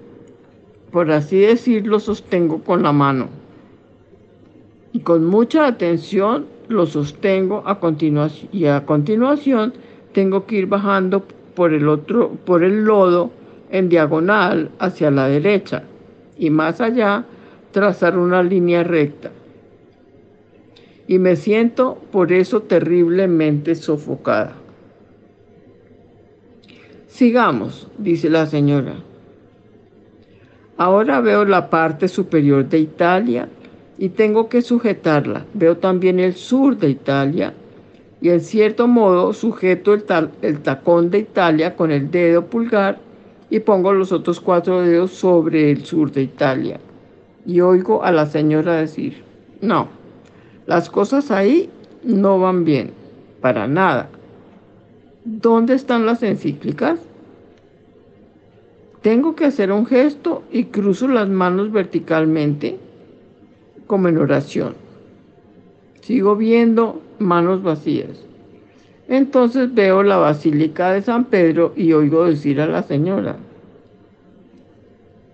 por 0.90 1.12
así 1.12 1.40
decirlo 1.40 2.00
sostengo 2.00 2.64
con 2.64 2.82
la 2.82 2.92
mano. 2.92 3.28
Y 4.94 5.00
con 5.00 5.26
mucha 5.26 5.66
atención 5.66 6.46
lo 6.70 6.86
sostengo 6.86 7.62
a 7.66 7.80
continuación 7.80 8.48
y 8.52 8.66
a 8.66 8.86
continuación 8.86 9.74
tengo 10.12 10.46
que 10.46 10.56
ir 10.56 10.66
bajando 10.66 11.24
por 11.54 11.74
el 11.74 11.88
otro 11.88 12.30
por 12.44 12.62
el 12.62 12.84
lodo 12.84 13.32
en 13.70 13.88
diagonal 13.88 14.70
hacia 14.78 15.10
la 15.10 15.26
derecha 15.26 15.82
y 16.38 16.48
más 16.48 16.80
allá 16.80 17.24
trazar 17.72 18.16
una 18.16 18.42
línea 18.42 18.84
recta. 18.84 19.30
Y 21.06 21.18
me 21.18 21.34
siento 21.34 21.98
por 22.12 22.32
eso 22.32 22.62
terriblemente 22.62 23.74
sofocada. 23.74 24.54
Sigamos, 27.08 27.88
dice 27.98 28.30
la 28.30 28.46
señora. 28.46 28.94
Ahora 30.76 31.20
veo 31.20 31.44
la 31.44 31.68
parte 31.68 32.06
superior 32.06 32.68
de 32.68 32.78
Italia 32.78 33.48
y 34.00 34.08
tengo 34.08 34.48
que 34.48 34.62
sujetarla. 34.62 35.44
Veo 35.52 35.76
también 35.76 36.18
el 36.20 36.34
sur 36.34 36.78
de 36.78 36.88
Italia 36.88 37.52
y 38.22 38.30
en 38.30 38.40
cierto 38.40 38.88
modo 38.88 39.34
sujeto 39.34 39.92
el, 39.92 40.04
el 40.40 40.60
tacón 40.60 41.10
de 41.10 41.18
Italia 41.18 41.76
con 41.76 41.90
el 41.90 42.10
dedo 42.10 42.46
pulgar 42.46 42.98
y 43.50 43.60
pongo 43.60 43.92
los 43.92 44.10
otros 44.10 44.40
cuatro 44.40 44.80
dedos 44.80 45.10
sobre 45.10 45.70
el 45.70 45.84
sur 45.84 46.10
de 46.12 46.22
Italia. 46.22 46.80
Y 47.44 47.60
oigo 47.60 48.02
a 48.02 48.10
la 48.10 48.24
señora 48.24 48.76
decir, 48.76 49.22
no, 49.60 49.88
las 50.66 50.88
cosas 50.88 51.30
ahí 51.30 51.68
no 52.02 52.40
van 52.40 52.64
bien, 52.64 52.92
para 53.42 53.66
nada. 53.66 54.08
¿Dónde 55.26 55.74
están 55.74 56.06
las 56.06 56.22
encíclicas? 56.22 56.98
Tengo 59.02 59.36
que 59.36 59.44
hacer 59.44 59.70
un 59.70 59.84
gesto 59.84 60.42
y 60.50 60.64
cruzo 60.64 61.06
las 61.06 61.28
manos 61.28 61.70
verticalmente 61.70 62.78
como 63.90 64.06
en 64.06 64.18
oración. 64.18 64.76
Sigo 66.02 66.36
viendo 66.36 67.02
manos 67.18 67.60
vacías. 67.64 68.24
Entonces 69.08 69.74
veo 69.74 70.04
la 70.04 70.16
Basílica 70.16 70.92
de 70.92 71.02
San 71.02 71.24
Pedro 71.24 71.72
y 71.74 71.92
oigo 71.92 72.24
decir 72.24 72.60
a 72.60 72.68
la 72.68 72.84
señora, 72.84 73.34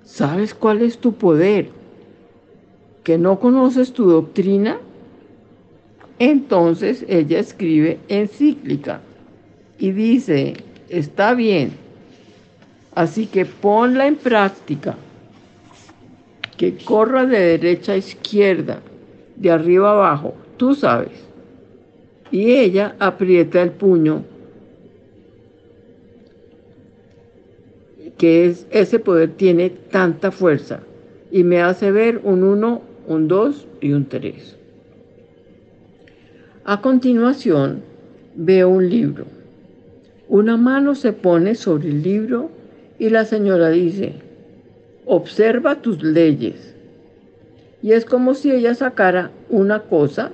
¿sabes 0.04 0.54
cuál 0.54 0.80
es 0.80 0.96
tu 0.96 1.12
poder? 1.12 1.68
¿Que 3.04 3.18
no 3.18 3.38
conoces 3.40 3.92
tu 3.92 4.06
doctrina? 4.06 4.78
Entonces 6.18 7.04
ella 7.10 7.38
escribe 7.38 7.98
encíclica 8.08 9.02
y 9.78 9.90
dice, 9.90 10.54
está 10.88 11.34
bien, 11.34 11.72
así 12.94 13.26
que 13.26 13.44
ponla 13.44 14.06
en 14.06 14.16
práctica, 14.16 14.96
que 16.56 16.76
corra 16.76 17.26
de 17.26 17.38
derecha 17.38 17.92
a 17.92 17.96
izquierda, 17.96 18.80
de 19.36 19.50
arriba 19.50 19.90
a 19.90 19.92
abajo, 19.92 20.34
tú 20.56 20.74
sabes. 20.74 21.26
Y 22.30 22.52
ella 22.52 22.96
aprieta 22.98 23.62
el 23.62 23.70
puño, 23.70 24.24
que 28.18 28.46
es, 28.46 28.66
ese 28.70 28.98
poder 28.98 29.30
tiene 29.32 29.70
tanta 29.70 30.30
fuerza, 30.30 30.80
y 31.30 31.44
me 31.44 31.60
hace 31.60 31.90
ver 31.92 32.20
un 32.24 32.42
1, 32.42 32.82
un 33.06 33.28
2 33.28 33.66
y 33.80 33.92
un 33.92 34.06
3. 34.06 34.56
A 36.64 36.80
continuación, 36.80 37.82
veo 38.34 38.68
un 38.68 38.88
libro. 38.88 39.26
Una 40.28 40.56
mano 40.56 40.94
se 40.94 41.12
pone 41.12 41.54
sobre 41.54 41.88
el 41.88 42.02
libro 42.02 42.50
y 42.98 43.10
la 43.10 43.24
señora 43.24 43.70
dice, 43.70 44.14
observa 45.06 45.80
tus 45.80 46.02
leyes. 46.02 46.74
Y 47.82 47.92
es 47.92 48.04
como 48.04 48.34
si 48.34 48.50
ella 48.50 48.74
sacara 48.74 49.30
una 49.48 49.80
cosa 49.80 50.32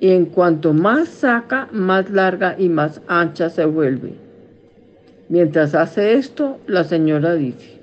y 0.00 0.10
en 0.10 0.26
cuanto 0.26 0.74
más 0.74 1.08
saca, 1.08 1.68
más 1.72 2.10
larga 2.10 2.56
y 2.58 2.68
más 2.68 3.00
ancha 3.06 3.48
se 3.48 3.64
vuelve. 3.64 4.14
Mientras 5.28 5.74
hace 5.74 6.14
esto, 6.14 6.58
la 6.66 6.84
señora 6.84 7.34
dice, 7.34 7.78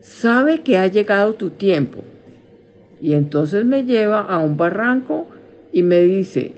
sabe 0.00 0.60
que 0.60 0.78
ha 0.78 0.86
llegado 0.86 1.34
tu 1.34 1.50
tiempo. 1.50 2.04
Y 3.00 3.14
entonces 3.14 3.64
me 3.64 3.84
lleva 3.84 4.20
a 4.20 4.38
un 4.38 4.56
barranco 4.56 5.26
y 5.72 5.82
me 5.82 6.02
dice, 6.02 6.52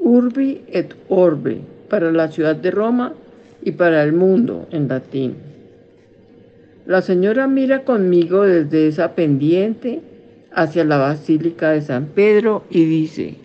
urbi 0.00 0.62
et 0.68 0.94
orbe, 1.08 1.60
para 1.90 2.12
la 2.12 2.30
ciudad 2.30 2.54
de 2.54 2.70
Roma 2.70 3.14
y 3.62 3.72
para 3.72 4.02
el 4.04 4.12
mundo 4.12 4.68
en 4.70 4.88
latín. 4.88 5.34
La 6.88 7.02
señora 7.02 7.46
mira 7.46 7.84
conmigo 7.84 8.42
desde 8.42 8.88
esa 8.88 9.14
pendiente 9.14 10.00
hacia 10.52 10.84
la 10.84 10.96
Basílica 10.96 11.70
de 11.70 11.82
San 11.82 12.06
Pedro 12.06 12.64
y 12.70 12.84
dice, 12.84 13.36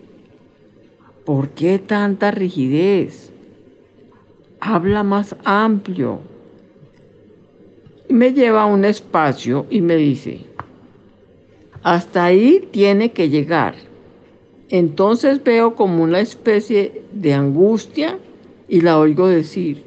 ¿por 1.26 1.50
qué 1.50 1.78
tanta 1.78 2.32
rigidez? 2.32 3.32
Habla 4.60 5.04
más 5.04 5.36
amplio. 5.44 6.22
Y 8.10 8.14
me 8.14 8.34
lleva 8.34 8.64
a 8.64 8.66
un 8.66 8.86
espacio 8.86 9.68
y 9.70 9.82
me 9.82 9.98
dice, 9.98 10.40
hasta 11.84 12.26
ahí 12.26 12.68
tiene 12.72 13.12
que 13.12 13.30
llegar 13.30 13.76
entonces 14.74 15.44
veo 15.44 15.76
como 15.76 16.02
una 16.02 16.20
especie 16.20 17.04
de 17.12 17.36
angustia 17.36 18.18
y 18.68 18.82
la 18.82 18.98
oigo 18.98 19.28
decir, 19.28 19.84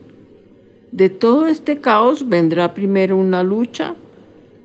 de 0.92 1.10
todo 1.10 1.46
este 1.46 1.80
caos 1.80 2.28
vendrá 2.28 2.74
primero 2.74 3.16
una 3.16 3.42
lucha 3.42 3.94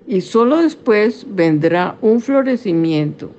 y 0.07 0.21
solo 0.21 0.57
después 0.57 1.25
vendrá 1.29 1.95
un 2.01 2.21
florecimiento. 2.21 3.31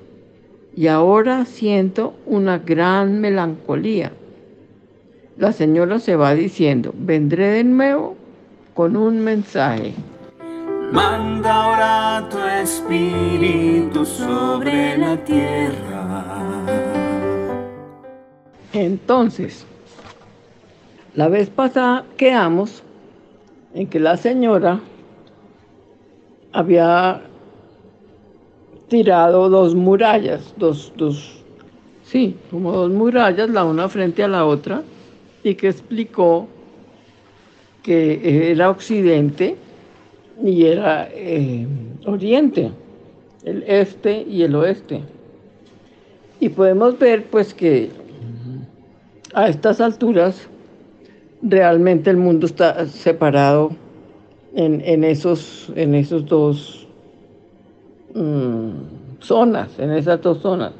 Y 0.75 0.87
ahora 0.87 1.45
siento 1.45 2.13
una 2.25 2.57
gran 2.57 3.21
melancolía. 3.21 4.11
La 5.37 5.51
señora 5.51 5.99
se 5.99 6.15
va 6.15 6.33
diciendo, 6.33 6.93
vendré 6.97 7.47
de 7.47 7.63
nuevo 7.63 8.15
con 8.73 8.95
un 8.95 9.23
mensaje. 9.23 9.93
Manda 10.91 11.53
ahora 11.53 12.29
tu 12.29 12.37
espíritu 12.39 14.05
sobre 14.05 14.97
la 14.97 15.17
tierra 15.23 15.93
entonces, 18.73 19.65
la 21.15 21.27
vez 21.27 21.49
pasada 21.49 22.05
quedamos 22.17 22.83
en 23.73 23.87
que 23.87 23.99
la 23.99 24.17
señora 24.17 24.79
había 26.51 27.21
tirado 28.87 29.49
dos 29.49 29.75
murallas, 29.75 30.53
dos, 30.57 30.93
dos, 30.97 31.43
sí, 32.03 32.35
como 32.51 32.71
dos 32.71 32.91
murallas, 32.91 33.49
la 33.49 33.63
una 33.63 33.89
frente 33.89 34.23
a 34.23 34.27
la 34.27 34.45
otra, 34.45 34.83
y 35.43 35.55
que 35.55 35.67
explicó 35.67 36.47
que 37.81 38.51
era 38.51 38.69
occidente 38.69 39.57
y 40.41 40.65
era 40.65 41.09
eh, 41.11 41.67
oriente, 42.05 42.71
el 43.43 43.63
este 43.67 44.23
y 44.27 44.43
el 44.43 44.55
oeste. 44.55 45.01
Y 46.39 46.49
podemos 46.49 46.97
ver 46.97 47.25
pues 47.25 47.53
que 47.53 47.89
a 49.33 49.47
estas 49.47 49.81
alturas 49.81 50.47
realmente 51.43 52.09
el 52.09 52.17
mundo 52.17 52.45
está 52.45 52.85
separado 52.87 53.71
en, 54.55 55.03
esos, 55.03 55.71
en 55.75 55.95
esos 55.95 56.25
dos 56.25 56.87
mm, 58.13 58.71
zonas, 59.19 59.77
en 59.79 59.91
esas 59.91 60.21
dos 60.21 60.39
zonas. 60.39 60.73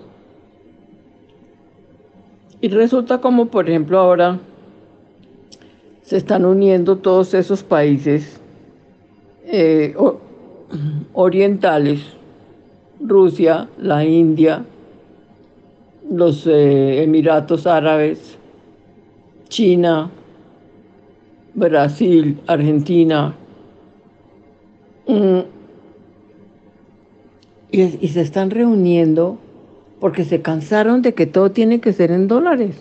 Y 2.62 2.69
resulta 2.69 3.19
como, 3.19 3.47
por 3.47 3.69
ejemplo, 3.69 3.99
ahora 3.99 4.39
se 6.04 6.17
están 6.17 6.45
uniendo 6.45 6.97
todos 6.97 7.34
esos 7.34 7.62
países 7.63 8.39
eh, 9.45 9.95
orientales, 11.13 12.02
Rusia, 13.02 13.67
la 13.78 14.06
India, 14.06 14.63
los 16.10 16.47
eh, 16.47 17.04
Emiratos 17.04 17.67
Árabes, 17.67 18.38
China, 19.49 20.10
Brasil, 21.55 22.39
Argentina. 22.47 23.35
Mm, 25.07 25.39
y, 27.71 28.07
se 28.07 28.21
están 28.21 28.49
reuniendo 28.49 29.37
porque 29.99 30.23
se 30.23 30.41
cansaron 30.41 31.01
de 31.01 31.13
que 31.13 31.25
todo 31.25 31.51
tiene 31.51 31.79
que 31.79 31.93
ser 31.93 32.11
en 32.11 32.27
dólares, 32.27 32.75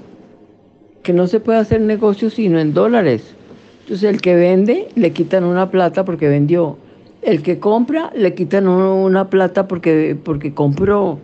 que 1.03 1.13
no 1.13 1.27
se 1.27 1.41
puede 1.41 1.59
hacer 1.59 1.81
negocio 1.81 2.31
sino 2.31 2.59
en 2.61 2.75
dólares. 2.75 3.35
Entonces 3.81 4.09
el 4.09 4.21
que 4.21 4.35
vende 4.35 4.89
le 4.95 5.13
quitan 5.13 5.45
una 5.45 5.71
plata 5.71 6.05
porque 6.05 6.29
vendió, 6.29 6.77
el 7.23 7.43
que 7.43 7.59
compra 7.59 8.11
le 8.15 8.35
quitan 8.35 8.69
una 8.69 9.29
plata 9.29 9.69
porque, 9.69 10.17
porque 10.23 10.55
compró. 10.55 11.19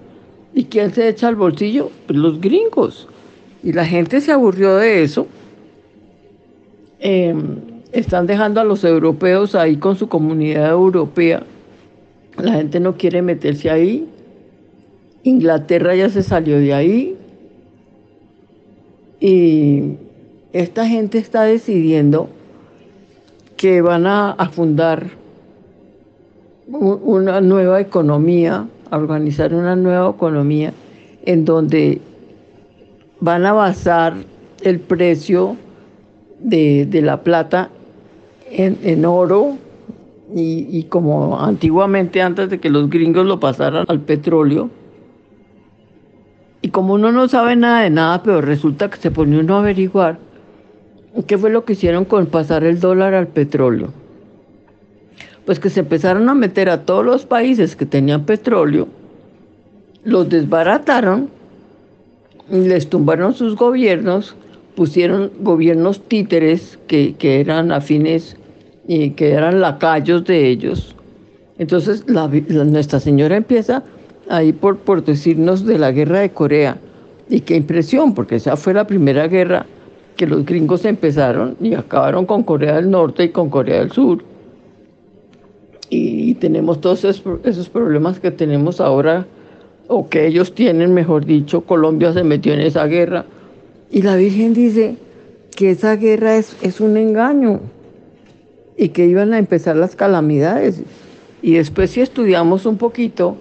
¿Y 0.54 0.64
quién 0.64 0.92
se 0.92 1.08
echa 1.08 1.28
al 1.28 1.36
bolsillo? 1.36 1.90
Pues 2.06 2.18
los 2.18 2.40
gringos. 2.40 3.06
Y 3.62 3.72
la 3.72 3.84
gente 3.84 4.20
se 4.20 4.32
aburrió 4.32 4.76
de 4.76 5.02
eso 5.02 5.26
Em, 7.00 7.60
están 7.92 8.26
dejando 8.26 8.60
a 8.60 8.64
los 8.64 8.84
europeos 8.84 9.54
ahí 9.54 9.76
con 9.76 9.96
su 9.96 10.08
comunidad 10.08 10.70
europea. 10.70 11.42
La 12.36 12.52
gente 12.54 12.80
no 12.80 12.96
quiere 12.96 13.22
meterse 13.22 13.70
ahí. 13.70 14.08
Inglaterra 15.22 15.94
ya 15.94 16.08
se 16.08 16.22
salió 16.22 16.58
de 16.58 16.74
ahí. 16.74 17.16
Y 19.20 19.94
esta 20.52 20.86
gente 20.86 21.18
está 21.18 21.42
decidiendo 21.44 22.28
que 23.56 23.80
van 23.80 24.06
a, 24.06 24.30
a 24.32 24.48
fundar 24.48 25.10
una 26.68 27.40
nueva 27.40 27.80
economía, 27.80 28.68
a 28.90 28.96
organizar 28.96 29.54
una 29.54 29.74
nueva 29.74 30.10
economía 30.10 30.72
en 31.24 31.44
donde 31.44 32.00
van 33.20 33.46
a 33.46 33.52
basar 33.52 34.14
el 34.62 34.78
precio 34.78 35.56
de, 36.40 36.88
la 37.02 37.22
plata 37.22 37.70
en, 38.50 39.04
oro 39.04 39.56
y, 40.34 40.84
como 40.84 41.38
antiguamente 41.40 42.22
antes 42.22 42.50
de 42.50 42.60
que 42.60 42.70
los 42.70 42.88
gringos 42.90 43.26
lo 43.26 43.40
pasaran 43.40 43.84
al 43.88 44.00
petróleo, 44.00 44.70
y 46.60 46.70
como 46.70 46.94
uno 46.94 47.12
no 47.12 47.28
sabe 47.28 47.54
nada 47.56 47.82
de 47.82 47.90
nada, 47.90 48.22
pero 48.22 48.40
resulta 48.40 48.90
que 48.90 48.96
se 48.96 49.10
pone 49.10 49.38
uno 49.38 49.56
a 49.56 49.60
averiguar 49.60 50.18
qué 51.26 51.38
fue 51.38 51.50
lo 51.50 51.64
que 51.64 51.74
hicieron 51.74 52.04
con 52.04 52.26
pasar 52.26 52.64
el 52.64 52.80
dólar 52.80 53.14
al 53.14 53.28
petróleo. 53.28 53.92
Pues 55.46 55.60
que 55.60 55.70
se 55.70 55.80
empezaron 55.80 56.28
a 56.28 56.34
meter 56.34 56.68
a 56.68 56.84
todos 56.84 57.04
los 57.04 57.24
países 57.24 57.74
que 57.74 57.86
tenían 57.86 58.24
petróleo, 58.24 58.88
los 60.04 60.28
desbarataron, 60.28 61.30
les 62.50 62.88
tumbaron 62.88 63.34
sus 63.34 63.56
gobiernos, 63.56 64.36
pusieron 64.78 65.32
gobiernos 65.40 66.00
títeres 66.02 66.78
que, 66.86 67.16
que 67.16 67.40
eran 67.40 67.72
afines 67.72 68.36
y 68.86 69.10
que 69.10 69.32
eran 69.32 69.60
lacayos 69.60 70.24
de 70.24 70.46
ellos. 70.46 70.94
Entonces 71.58 72.06
Nuestra 72.06 73.00
Señora 73.00 73.34
empieza 73.34 73.82
ahí 74.28 74.52
por, 74.52 74.78
por 74.78 75.04
decirnos 75.04 75.66
de 75.66 75.80
la 75.80 75.90
guerra 75.90 76.20
de 76.20 76.30
Corea. 76.30 76.78
Y 77.28 77.40
qué 77.40 77.56
impresión, 77.56 78.14
porque 78.14 78.36
esa 78.36 78.56
fue 78.56 78.72
la 78.72 78.86
primera 78.86 79.26
guerra 79.26 79.66
que 80.16 80.28
los 80.28 80.44
gringos 80.44 80.84
empezaron 80.84 81.56
y 81.60 81.74
acabaron 81.74 82.24
con 82.24 82.44
Corea 82.44 82.76
del 82.76 82.88
Norte 82.88 83.24
y 83.24 83.28
con 83.30 83.50
Corea 83.50 83.80
del 83.80 83.90
Sur. 83.90 84.22
Y, 85.90 86.34
tenemos 86.34 86.80
todos 86.80 87.02
esos, 87.02 87.40
esos, 87.42 87.68
problemas 87.68 88.20
que 88.20 88.30
tenemos 88.30 88.80
ahora, 88.80 89.26
o 89.88 90.08
que 90.08 90.28
ellos 90.28 90.54
tienen, 90.54 90.94
mejor 90.94 91.24
dicho, 91.24 91.62
Colombia 91.62 92.12
se 92.12 92.22
metió 92.22 92.54
en 92.54 92.60
esa 92.60 92.86
guerra. 92.86 93.24
Y 93.90 94.02
la 94.02 94.16
Virgen 94.16 94.54
dice 94.54 94.96
que 95.56 95.70
esa 95.70 95.96
guerra 95.96 96.36
es, 96.36 96.56
es 96.62 96.80
un 96.80 96.96
engaño 96.96 97.60
y 98.76 98.90
que 98.90 99.06
iban 99.06 99.32
a 99.32 99.38
empezar 99.38 99.76
las 99.76 99.96
calamidades. 99.96 100.82
Y 101.42 101.54
después 101.54 101.90
si 101.90 102.00
estudiamos 102.00 102.66
un 102.66 102.76
poquito 102.76 103.36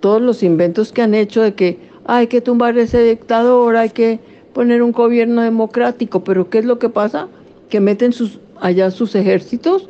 todos 0.00 0.20
los 0.20 0.42
inventos 0.42 0.92
que 0.92 1.02
han 1.02 1.14
hecho 1.14 1.42
de 1.42 1.54
que 1.54 1.78
hay 2.04 2.26
que 2.26 2.40
tumbar 2.40 2.76
ese 2.78 3.02
dictador, 3.02 3.76
hay 3.76 3.90
que 3.90 4.18
poner 4.52 4.82
un 4.82 4.92
gobierno 4.92 5.42
democrático, 5.42 6.24
pero 6.24 6.50
¿qué 6.50 6.58
es 6.58 6.64
lo 6.64 6.78
que 6.78 6.88
pasa? 6.88 7.28
Que 7.68 7.80
meten 7.80 8.12
sus, 8.12 8.40
allá 8.60 8.90
sus 8.90 9.14
ejércitos, 9.14 9.88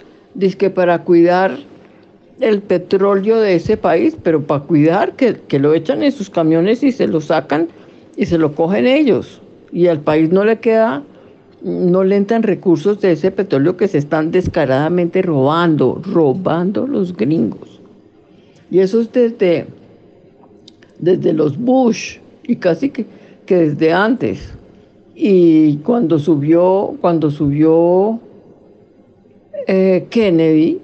que 0.59 0.71
para 0.71 1.03
cuidar 1.05 1.59
el 2.41 2.61
petróleo 2.63 3.41
de 3.41 3.57
ese 3.57 3.77
país, 3.77 4.17
pero 4.23 4.43
para 4.43 4.65
cuidar 4.65 5.17
que, 5.17 5.35
que 5.49 5.59
lo 5.59 5.75
echan 5.75 6.03
en 6.03 6.13
sus 6.13 6.31
camiones 6.31 6.83
y 6.83 6.93
se 6.93 7.07
lo 7.07 7.21
sacan 7.21 7.69
y 8.17 8.27
se 8.27 8.39
lo 8.39 8.55
cogen 8.55 8.87
ellos. 8.87 9.41
Y 9.73 9.87
al 9.87 10.01
país 10.01 10.31
no 10.31 10.45
le 10.45 10.59
queda 10.59 11.03
no 11.63 12.05
le 12.05 12.17
entran 12.17 12.43
recursos 12.43 13.01
de 13.01 13.13
ese 13.13 13.31
petróleo 13.31 13.77
que 13.77 13.89
se 13.89 13.99
están 13.99 14.31
descaradamente 14.31 15.23
robando, 15.23 16.01
robando 16.03 16.87
los 16.87 17.17
gringos. 17.17 17.81
Y 18.71 18.79
eso 18.79 19.01
es 19.01 19.13
desde, 19.13 19.67
desde 20.99 21.33
los 21.33 21.59
Bush 21.59 22.19
y 22.45 22.57
casi 22.57 22.91
que, 22.91 23.05
que 23.47 23.57
desde 23.57 23.93
antes. 23.93 24.55
Y 25.15 25.77
cuando 25.79 26.19
subió, 26.19 26.95
cuando 27.01 27.31
subió 27.31 28.21
eh, 29.67 30.07
Kennedy, 30.09 30.81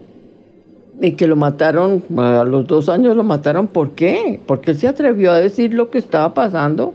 y 1.00 1.12
que 1.12 1.26
lo 1.26 1.36
mataron, 1.36 2.02
a 2.16 2.44
los 2.44 2.66
dos 2.66 2.88
años 2.88 3.16
lo 3.16 3.22
mataron, 3.22 3.66
¿por 3.66 3.90
qué? 3.90 4.40
Porque 4.46 4.70
él 4.70 4.78
se 4.78 4.88
atrevió 4.88 5.30
a 5.30 5.38
decir 5.38 5.74
lo 5.74 5.90
que 5.90 5.98
estaba 5.98 6.32
pasando. 6.32 6.94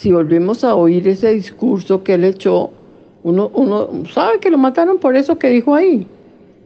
Si 0.00 0.10
volvemos 0.10 0.64
a 0.64 0.74
oír 0.76 1.06
ese 1.08 1.34
discurso 1.34 2.02
que 2.02 2.14
él 2.14 2.24
echó, 2.24 2.70
uno, 3.22 3.50
uno 3.52 3.86
sabe 4.10 4.40
que 4.40 4.50
lo 4.50 4.56
mataron 4.56 4.96
por 4.96 5.14
eso 5.14 5.38
que 5.38 5.50
dijo 5.50 5.74
ahí. 5.74 6.06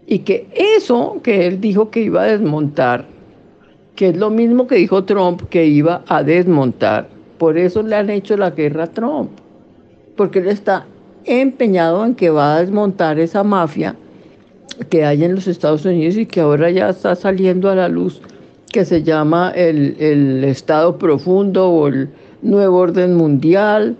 Y 0.06 0.20
que 0.20 0.46
eso 0.54 1.18
que 1.20 1.48
él 1.48 1.60
dijo 1.60 1.90
que 1.90 2.02
iba 2.02 2.22
a 2.22 2.26
desmontar, 2.26 3.06
que 3.96 4.10
es 4.10 4.16
lo 4.16 4.30
mismo 4.30 4.68
que 4.68 4.76
dijo 4.76 5.02
Trump 5.02 5.42
que 5.50 5.66
iba 5.66 6.04
a 6.06 6.22
desmontar, 6.22 7.08
por 7.36 7.58
eso 7.58 7.82
le 7.82 7.96
han 7.96 8.08
hecho 8.08 8.36
la 8.36 8.50
guerra 8.50 8.84
a 8.84 8.92
Trump. 8.92 9.30
Porque 10.14 10.38
él 10.38 10.46
está 10.46 10.86
empeñado 11.24 12.04
en 12.06 12.14
que 12.14 12.30
va 12.30 12.54
a 12.54 12.60
desmontar 12.60 13.18
esa 13.18 13.42
mafia 13.42 13.96
que 14.90 15.04
hay 15.04 15.24
en 15.24 15.34
los 15.34 15.48
Estados 15.48 15.84
Unidos 15.84 16.16
y 16.18 16.26
que 16.26 16.40
ahora 16.40 16.70
ya 16.70 16.90
está 16.90 17.16
saliendo 17.16 17.68
a 17.68 17.74
la 17.74 17.88
luz, 17.88 18.22
que 18.70 18.84
se 18.84 19.02
llama 19.02 19.50
el, 19.56 19.96
el 19.98 20.44
Estado 20.44 20.98
Profundo 20.98 21.68
o 21.68 21.88
el 21.88 22.10
Nuevo 22.44 22.76
Orden 22.76 23.16
Mundial, 23.16 23.96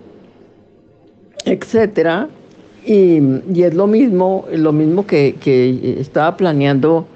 etcétera, 1.44 2.28
y, 2.86 3.18
es 3.62 3.74
lo 3.74 3.86
mismo, 3.86 4.46
lo 4.52 4.72
mismo 4.72 5.06
que, 5.06 5.34
estaba 5.98 6.36
planeando 6.36 7.06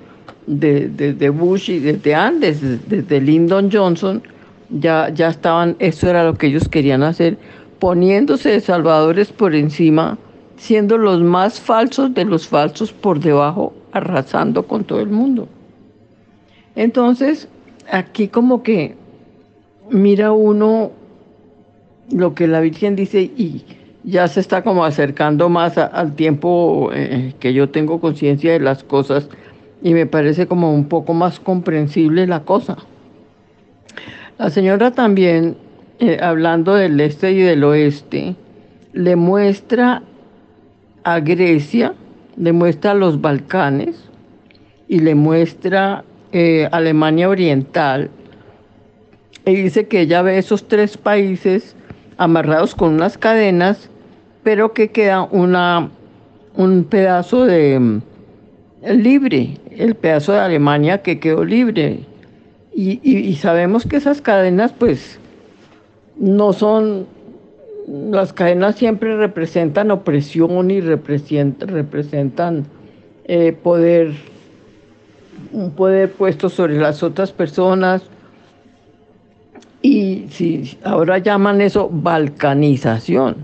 desde 0.46 1.28
Bush 1.28 1.70
y 1.70 1.78
desde 1.78 2.14
antes, 2.14 2.88
desde 2.88 3.20
Lyndon 3.20 3.70
Johnson, 3.70 4.22
ya, 4.70 5.10
ya 5.10 5.28
estaban, 5.28 5.76
eso 5.78 6.08
era 6.08 6.24
lo 6.24 6.34
que 6.34 6.46
ellos 6.46 6.68
querían 6.68 7.02
hacer, 7.02 7.36
poniéndose 7.78 8.50
de 8.50 8.60
salvadores 8.60 9.30
por 9.30 9.54
encima, 9.54 10.18
siendo 10.56 10.96
los 10.96 11.22
más 11.22 11.60
falsos 11.60 12.14
de 12.14 12.24
los 12.24 12.48
falsos 12.48 12.92
por 12.92 13.20
debajo, 13.20 13.74
arrasando 13.92 14.66
con 14.66 14.84
todo 14.84 15.00
el 15.00 15.10
mundo. 15.10 15.46
Entonces, 16.74 17.48
aquí 17.90 18.28
como 18.28 18.62
que 18.62 18.94
mira 19.90 20.32
uno 20.32 20.92
lo 22.10 22.34
que 22.34 22.46
la 22.46 22.60
Virgen 22.60 22.96
dice 22.96 23.22
y 23.22 23.64
ya 24.04 24.28
se 24.28 24.40
está 24.40 24.62
como 24.62 24.84
acercando 24.84 25.48
más 25.48 25.76
al 25.76 26.14
tiempo 26.14 26.90
eh, 26.94 27.34
que 27.40 27.52
yo 27.52 27.68
tengo 27.68 28.00
conciencia 28.00 28.52
de 28.52 28.60
las 28.60 28.82
cosas 28.82 29.28
y 29.82 29.92
me 29.92 30.06
parece 30.06 30.46
como 30.46 30.74
un 30.74 30.86
poco 30.86 31.14
más 31.14 31.40
comprensible 31.40 32.26
la 32.26 32.40
cosa. 32.40 32.76
La 34.38 34.50
señora 34.50 34.92
también, 34.92 35.56
eh, 35.98 36.18
hablando 36.22 36.74
del 36.74 37.00
este 37.00 37.32
y 37.32 37.40
del 37.40 37.64
oeste, 37.64 38.36
le 38.92 39.16
muestra 39.16 40.02
a 41.04 41.20
Grecia, 41.20 41.94
le 42.36 42.52
muestra 42.52 42.92
a 42.92 42.94
los 42.94 43.20
Balcanes 43.20 44.08
y 44.88 45.00
le 45.00 45.14
muestra 45.14 46.04
eh, 46.32 46.68
Alemania 46.72 47.28
Oriental 47.28 48.10
y 49.44 49.54
dice 49.54 49.86
que 49.86 50.02
ella 50.02 50.22
ve 50.22 50.38
esos 50.38 50.68
tres 50.68 50.96
países 50.96 51.74
amarrados 52.18 52.74
con 52.74 52.94
unas 52.94 53.16
cadenas 53.16 53.88
pero 54.48 54.72
que 54.72 54.88
queda 54.88 55.24
una, 55.24 55.90
un 56.56 56.84
pedazo 56.84 57.44
de 57.44 57.78
mm, 57.78 58.00
libre, 58.96 59.58
el 59.76 59.94
pedazo 59.94 60.32
de 60.32 60.38
Alemania 60.38 61.02
que 61.02 61.20
quedó 61.20 61.44
libre. 61.44 62.00
Y, 62.74 63.34
sabemos 63.34 63.84
que 63.84 63.96
esas 63.96 64.22
cadenas 64.22 64.72
pues 64.72 65.18
no 66.16 66.54
son, 66.54 67.06
las 67.88 68.32
cadenas 68.32 68.76
siempre 68.76 69.18
representan 69.18 69.90
opresión 69.90 70.70
y 70.70 70.80
representan, 70.80 71.68
representan 71.68 72.66
eh, 73.24 73.52
poder, 73.52 74.12
un 75.52 75.72
poder 75.72 76.10
puesto 76.12 76.48
sobre 76.48 76.78
las 76.78 77.02
otras 77.02 77.32
personas. 77.32 78.02
Y 79.82 80.26
si 80.30 80.76
ahora 80.82 81.18
llaman 81.18 81.60
eso 81.60 81.88
balcanización 81.90 83.36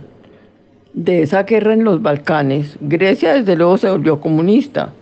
de 0.92 1.22
esa 1.22 1.44
guerra 1.44 1.74
en 1.74 1.84
los 1.84 2.02
Balcanes, 2.02 2.76
Grecia 2.80 3.34
desde 3.34 3.56
luego 3.56 3.78
se 3.78 3.90
volvió 3.90 4.20
comunista. 4.20 4.92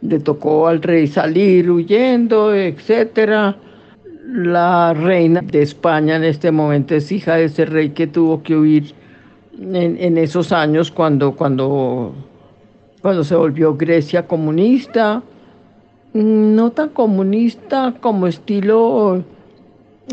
Le 0.00 0.20
tocó 0.20 0.68
al 0.68 0.80
rey 0.80 1.06
salir 1.06 1.70
huyendo, 1.70 2.54
etcétera. 2.54 3.56
La 4.26 4.94
reina 4.94 5.40
de 5.42 5.62
España 5.62 6.16
en 6.16 6.24
este 6.24 6.50
momento 6.50 6.94
es 6.94 7.10
hija 7.10 7.36
de 7.36 7.44
ese 7.44 7.64
rey 7.64 7.90
que 7.90 8.06
tuvo 8.06 8.42
que 8.42 8.56
huir 8.56 8.94
en, 9.60 10.18
esos 10.18 10.52
años 10.52 10.90
cuando, 10.90 11.34
cuando, 11.34 12.14
cuando 13.02 13.24
se 13.24 13.34
volvió 13.34 13.76
Grecia 13.76 14.26
comunista. 14.26 15.22
No 16.14 16.70
tan 16.70 16.90
comunista 16.90 17.94
como 18.00 18.26
estilo 18.26 19.24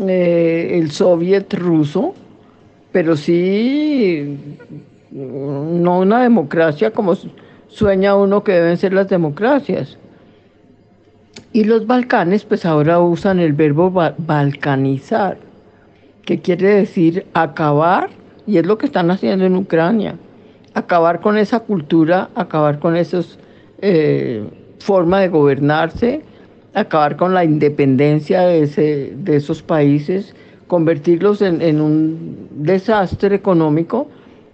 eh, 0.00 0.78
el 0.78 0.90
soviet 0.90 1.52
ruso, 1.54 2.14
pero 2.92 3.16
sí 3.16 4.38
no 5.10 6.00
una 6.00 6.22
democracia 6.22 6.90
como 6.90 7.14
sueña 7.68 8.14
uno 8.16 8.44
que 8.44 8.52
deben 8.52 8.76
ser 8.76 8.92
las 8.92 9.08
democracias. 9.08 9.98
Y 11.52 11.64
los 11.64 11.86
Balcanes 11.86 12.44
pues 12.44 12.66
ahora 12.66 13.00
usan 13.00 13.38
el 13.38 13.52
verbo 13.54 13.90
balcanizar, 13.90 15.38
que 16.24 16.40
quiere 16.40 16.74
decir 16.74 17.26
acabar, 17.32 18.10
y 18.46 18.58
es 18.58 18.66
lo 18.66 18.76
que 18.76 18.86
están 18.86 19.10
haciendo 19.10 19.46
en 19.46 19.56
Ucrania, 19.56 20.16
acabar 20.74 21.20
con 21.20 21.38
esa 21.38 21.60
cultura, 21.60 22.28
acabar 22.34 22.78
con 22.78 22.96
esa 22.96 23.20
eh, 23.80 24.44
forma 24.78 25.20
de 25.20 25.28
gobernarse, 25.28 26.22
acabar 26.76 27.16
con 27.16 27.34
la 27.34 27.44
independencia 27.44 28.42
de, 28.42 29.14
de 29.16 29.36
esos 29.36 29.62
países, 29.62 30.34
convertirlos 30.66 31.42
en 31.42 31.80
un 31.80 32.48
desastre 32.50 33.34
económico 33.34 34.08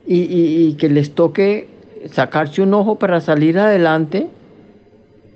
y, 0.07 0.75
que 0.75 0.89
les 0.89 1.15
toque 1.15 1.69
sacarse 2.11 2.63
un 2.63 2.75
ojo 2.75 2.99
para 2.99 3.21
salir 3.21 3.59
adelante, 3.59 4.29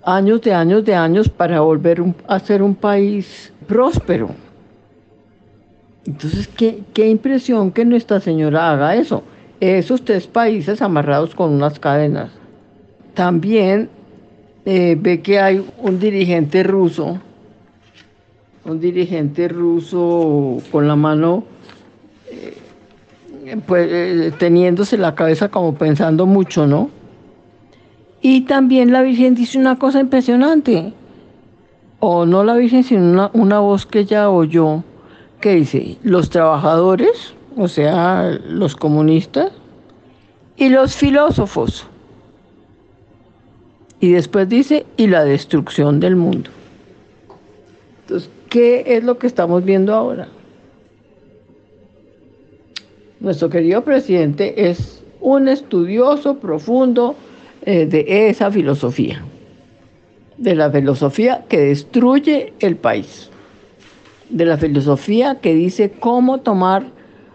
años 0.05 0.40
de 0.42 0.55
años 0.55 0.85
de 0.85 0.94
años 0.94 1.29
para 1.29 1.61
volver 1.61 2.03
a 2.29 2.38
ser 2.38 2.62
un 2.62 2.75
país 2.75 3.53
próspero. 3.66 4.31
Entonces, 6.07 6.46
¿qué, 6.49 6.83
qué 6.94 7.09
impresión 7.09 7.72
que 7.72 7.85
Nuestra 7.85 8.20
Señora 8.20 8.70
haga 8.70 8.94
eso. 8.94 9.25
Esos 9.59 10.05
tres 10.05 10.27
países 10.27 10.83
amarrados 10.83 11.35
con 11.35 11.53
unas 11.53 11.81
cadenas. 11.81 12.31
También 13.14 13.88
eh, 14.69 14.97
ve 15.01 15.23
que 15.23 15.39
hay 15.39 15.65
un 15.79 16.01
dirigente 16.01 16.65
ruso, 16.65 17.21
un 18.65 18.81
dirigente 18.81 19.47
ruso 19.47 20.59
con 20.73 20.89
la 20.89 20.97
mano, 20.97 21.45
eh, 22.29 23.57
pues 23.65 23.89
eh, 23.89 24.33
teniéndose 24.37 24.99
la 24.99 25.15
cabeza 25.15 25.49
como 25.49 25.75
pensando 25.75 26.27
mucho, 26.27 26.67
¿no? 26.67 26.91
Y 28.21 28.41
también 28.41 28.91
la 28.91 29.03
Virgen 29.03 29.37
dice 29.37 29.57
una 29.57 29.79
cosa 29.79 30.01
impresionante, 30.01 30.93
o 32.01 32.27
no 32.27 32.43
la 32.43 32.57
Virgen, 32.57 32.83
sino 32.83 33.03
una, 33.03 33.31
una 33.35 33.61
voz 33.61 33.87
que 33.87 34.01
ella 34.01 34.31
oyó, 34.31 34.83
que 35.41 35.55
dice, 35.55 35.97
los 36.03 36.29
trabajadores, 36.29 37.35
o 37.57 37.69
sea, 37.69 38.37
los 38.49 38.75
comunistas, 38.75 39.53
y 40.57 40.71
los 40.71 40.97
filósofos 40.97 41.87
y 44.01 44.13
después 44.13 44.49
dice, 44.49 44.85
y 44.97 45.07
la 45.07 45.25
destrucción 45.25 46.01
del 46.01 46.17
mundo. 46.17 46.51
Entonces, 48.03 48.31
¿qué 48.51 48.85
es 48.87 49.05
lo 49.05 49.19
que 49.19 49.27
estamos 49.27 49.65
viendo 49.65 49.95
ahora? 49.95 50.29
Nuestro 53.21 53.49
querido 53.49 53.83
presidente 53.83 54.69
es 54.69 55.03
un 55.21 55.49
estudioso 55.49 56.37
profundo 56.37 57.17
eh, 57.63 57.87
de 57.87 58.29
esa 58.29 58.51
filosofía, 58.51 59.25
de 60.37 60.55
la 60.55 60.71
filosofía 60.71 61.45
que 61.49 61.59
destruye 61.59 62.53
el 62.61 62.77
país, 62.77 63.31
de 64.29 64.45
la 64.45 64.59
filosofía 64.59 65.37
que 65.41 65.55
dice 65.55 65.91
cómo 65.99 66.39
tomar 66.39 66.85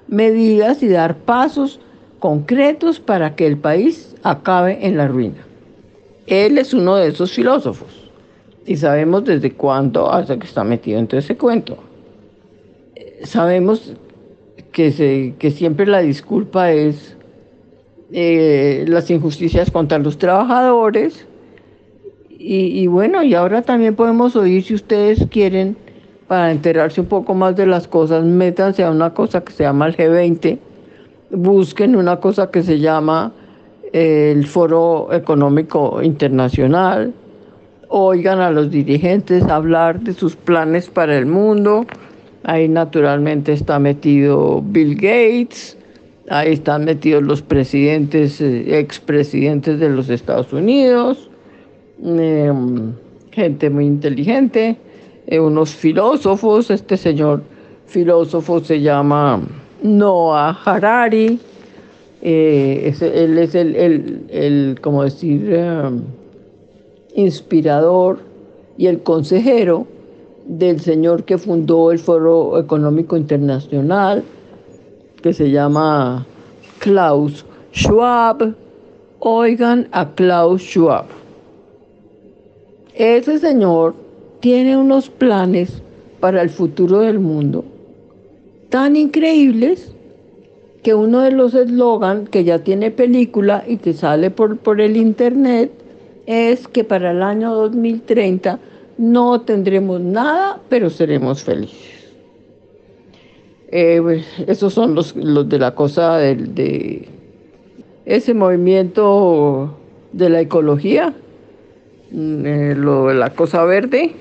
medidas 0.07 0.83
y 0.83 0.89
dar 0.89 1.17
pasos 1.17 1.79
concretos 2.19 2.99
para 2.99 3.35
que 3.35 3.47
el 3.47 3.57
país 3.57 4.15
acabe 4.21 4.85
en 4.85 4.97
la 4.97 5.07
ruina. 5.07 5.50
Él 6.27 6.57
es 6.57 6.73
uno 6.73 6.95
de 6.95 7.07
esos 7.09 7.31
filósofos 7.31 7.89
y 8.65 8.77
sabemos 8.77 9.25
desde 9.25 9.51
cuándo 9.53 10.11
hasta 10.11 10.37
que 10.37 10.45
está 10.45 10.63
metido 10.63 10.99
en 10.99 11.07
ese 11.11 11.35
cuento. 11.35 11.77
Sabemos 13.23 13.93
que, 14.71 15.35
que 15.37 15.51
siempre 15.51 15.85
la 15.85 16.01
disculpa 16.01 16.71
es 16.71 17.15
eh, 18.13 18.85
las 18.87 19.09
injusticias 19.09 19.71
contra 19.71 19.97
los 19.99 20.17
trabajadores. 20.17 21.25
Y, 22.29 22.81
y, 22.81 22.87
bueno, 22.87 23.23
y 23.23 23.35
ahora 23.35 23.61
también 23.61 23.95
podemos 23.95 24.35
oír, 24.35 24.63
si 24.63 24.73
ustedes 24.73 25.25
quieren, 25.29 25.77
para 26.27 26.51
enterarse 26.51 27.01
un 27.01 27.07
poco 27.07 27.35
más 27.35 27.55
de 27.55 27.67
las 27.67 27.87
cosas, 27.87 28.23
métanse 28.25 28.83
a 28.83 28.89
una 28.89 29.13
cosa 29.13 29.41
que 29.41 29.51
se 29.53 29.63
llama 29.63 29.87
el 29.87 29.95
G20, 29.95 30.57
busquen 31.29 31.95
una 31.95 32.19
cosa 32.19 32.49
que 32.49 32.63
se 32.63 32.79
llama 32.79 33.31
el 33.93 34.45
Foro 34.45 35.09
Económico 35.11 36.01
Internacional, 36.01 37.13
oigan 37.89 38.39
a 38.39 38.51
los 38.51 38.71
dirigentes 38.71 39.43
hablar 39.43 39.99
de 39.99 40.13
sus 40.13 40.35
planes 40.35 40.89
para 40.89 41.17
el 41.17 41.25
mundo. 41.25 41.85
Ahí 42.43 42.69
naturalmente 42.69 43.51
está 43.53 43.79
metido 43.79 44.61
Bill 44.61 44.95
Gates, 44.95 45.77
ahí 46.29 46.53
están 46.53 46.85
metidos 46.85 47.23
los 47.23 47.41
presidentes, 47.41 48.39
eh, 48.41 48.79
expresidentes 48.79 49.79
de 49.79 49.89
los 49.89 50.09
Estados 50.09 50.51
Unidos, 50.53 51.29
em, 52.03 52.93
gente 53.31 53.69
muy 53.69 53.85
inteligente, 53.85 54.77
eh, 55.27 55.39
unos 55.39 55.75
filósofos, 55.75 56.71
este 56.71 56.97
señor 56.97 57.43
filósofo 57.85 58.61
se 58.61 58.81
llama 58.81 59.41
Noah 59.83 60.57
Harari, 60.65 61.39
eh, 62.21 62.93
él 63.01 63.37
es 63.37 63.55
el, 63.55 63.75
el, 64.29 64.79
como 64.81 65.03
decir, 65.03 65.57
um, 65.57 66.01
inspirador 67.15 68.19
y 68.77 68.87
el 68.87 69.01
consejero 69.01 69.87
del 70.45 70.79
señor 70.79 71.23
que 71.23 71.37
fundó 71.37 71.91
el 71.91 71.99
Foro 71.99 72.59
Económico 72.59 73.17
Internacional, 73.17 74.23
que 75.21 75.33
se 75.33 75.51
llama 75.51 76.25
Klaus 76.79 77.45
Schwab. 77.73 78.55
Oigan 79.19 79.87
a 79.91 80.09
Klaus 80.13 80.61
Schwab. 80.61 81.05
Ese 82.95 83.39
señor 83.39 83.93
tiene 84.39 84.75
unos 84.77 85.09
planes 85.09 85.81
para 86.19 86.41
el 86.41 86.49
futuro 86.49 86.99
del 86.99 87.19
mundo 87.19 87.63
tan 88.71 88.95
increíbles 88.95 89.93
que 90.83 90.93
uno 90.93 91.21
de 91.21 91.31
los 91.31 91.53
eslogans 91.53 92.29
que 92.29 92.43
ya 92.43 92.59
tiene 92.59 92.91
película 92.91 93.63
y 93.67 93.77
te 93.77 93.93
sale 93.93 94.31
por, 94.31 94.57
por 94.57 94.81
el 94.81 94.97
internet 94.97 95.71
es 96.25 96.67
que 96.67 96.83
para 96.83 97.11
el 97.11 97.21
año 97.21 97.53
2030 97.53 98.59
no 98.97 99.41
tendremos 99.41 100.01
nada, 100.01 100.59
pero 100.69 100.89
seremos 100.89 101.43
felices. 101.43 102.13
Eh, 103.69 103.99
pues, 104.01 104.25
esos 104.47 104.73
son 104.73 104.95
los, 104.95 105.15
los, 105.15 105.47
de 105.47 105.59
la 105.59 105.73
cosa 105.75 106.17
de 106.17 107.07
ese 108.05 108.33
movimiento 108.33 109.77
de 110.11 110.29
la 110.29 110.41
ecología, 110.41 111.13
mm, 112.11 112.45
eh, 112.45 112.75
lo 112.75 113.07
de 113.07 113.15
la 113.15 113.29
cosa 113.31 113.63
verde. 113.63 114.13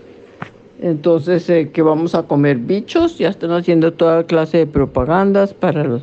Entonces, 0.81 1.49
eh, 1.51 1.70
que 1.70 1.83
vamos 1.83 2.14
a 2.14 2.23
comer 2.23 2.59
bichos, 2.59 3.18
ya 3.18 3.29
están 3.29 3.53
haciendo 3.53 3.92
toda 3.92 4.25
clase 4.25 4.59
de 4.59 4.66
propagandas 4.66 5.53
para 5.53 5.85
los 5.85 6.03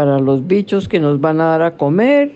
para 0.00 0.18
los 0.18 0.46
bichos 0.46 0.88
que 0.88 0.98
nos 0.98 1.20
van 1.20 1.42
a 1.42 1.48
dar 1.48 1.60
a 1.60 1.76
comer. 1.76 2.32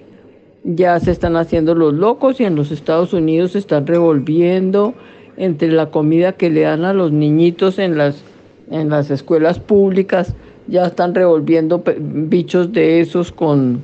Ya 0.65 1.01
se 1.01 1.11
están 1.11 1.35
haciendo 1.35 1.75
los 1.75 1.95
locos 1.95 2.39
y 2.39 2.45
en 2.45 2.57
los 2.57 2.71
Estados 2.71 3.15
Unidos 3.15 3.53
se 3.53 3.59
están 3.59 3.87
revolviendo 3.87 4.93
entre 5.39 5.73
la 5.73 5.87
comida 5.87 6.33
que 6.33 6.51
le 6.51 6.61
dan 6.61 6.85
a 6.85 6.93
los 6.93 7.11
niñitos 7.11 7.79
en 7.79 7.97
las, 7.97 8.23
en 8.71 8.91
las 8.91 9.11
escuelas 9.11 9.61
públicas. 9.61 10.35
Ya 10.67 10.85
están 10.85 11.15
revolviendo 11.15 11.83
bichos 11.99 12.71
de 12.71 13.01
esos 13.01 13.33
con, 13.33 13.83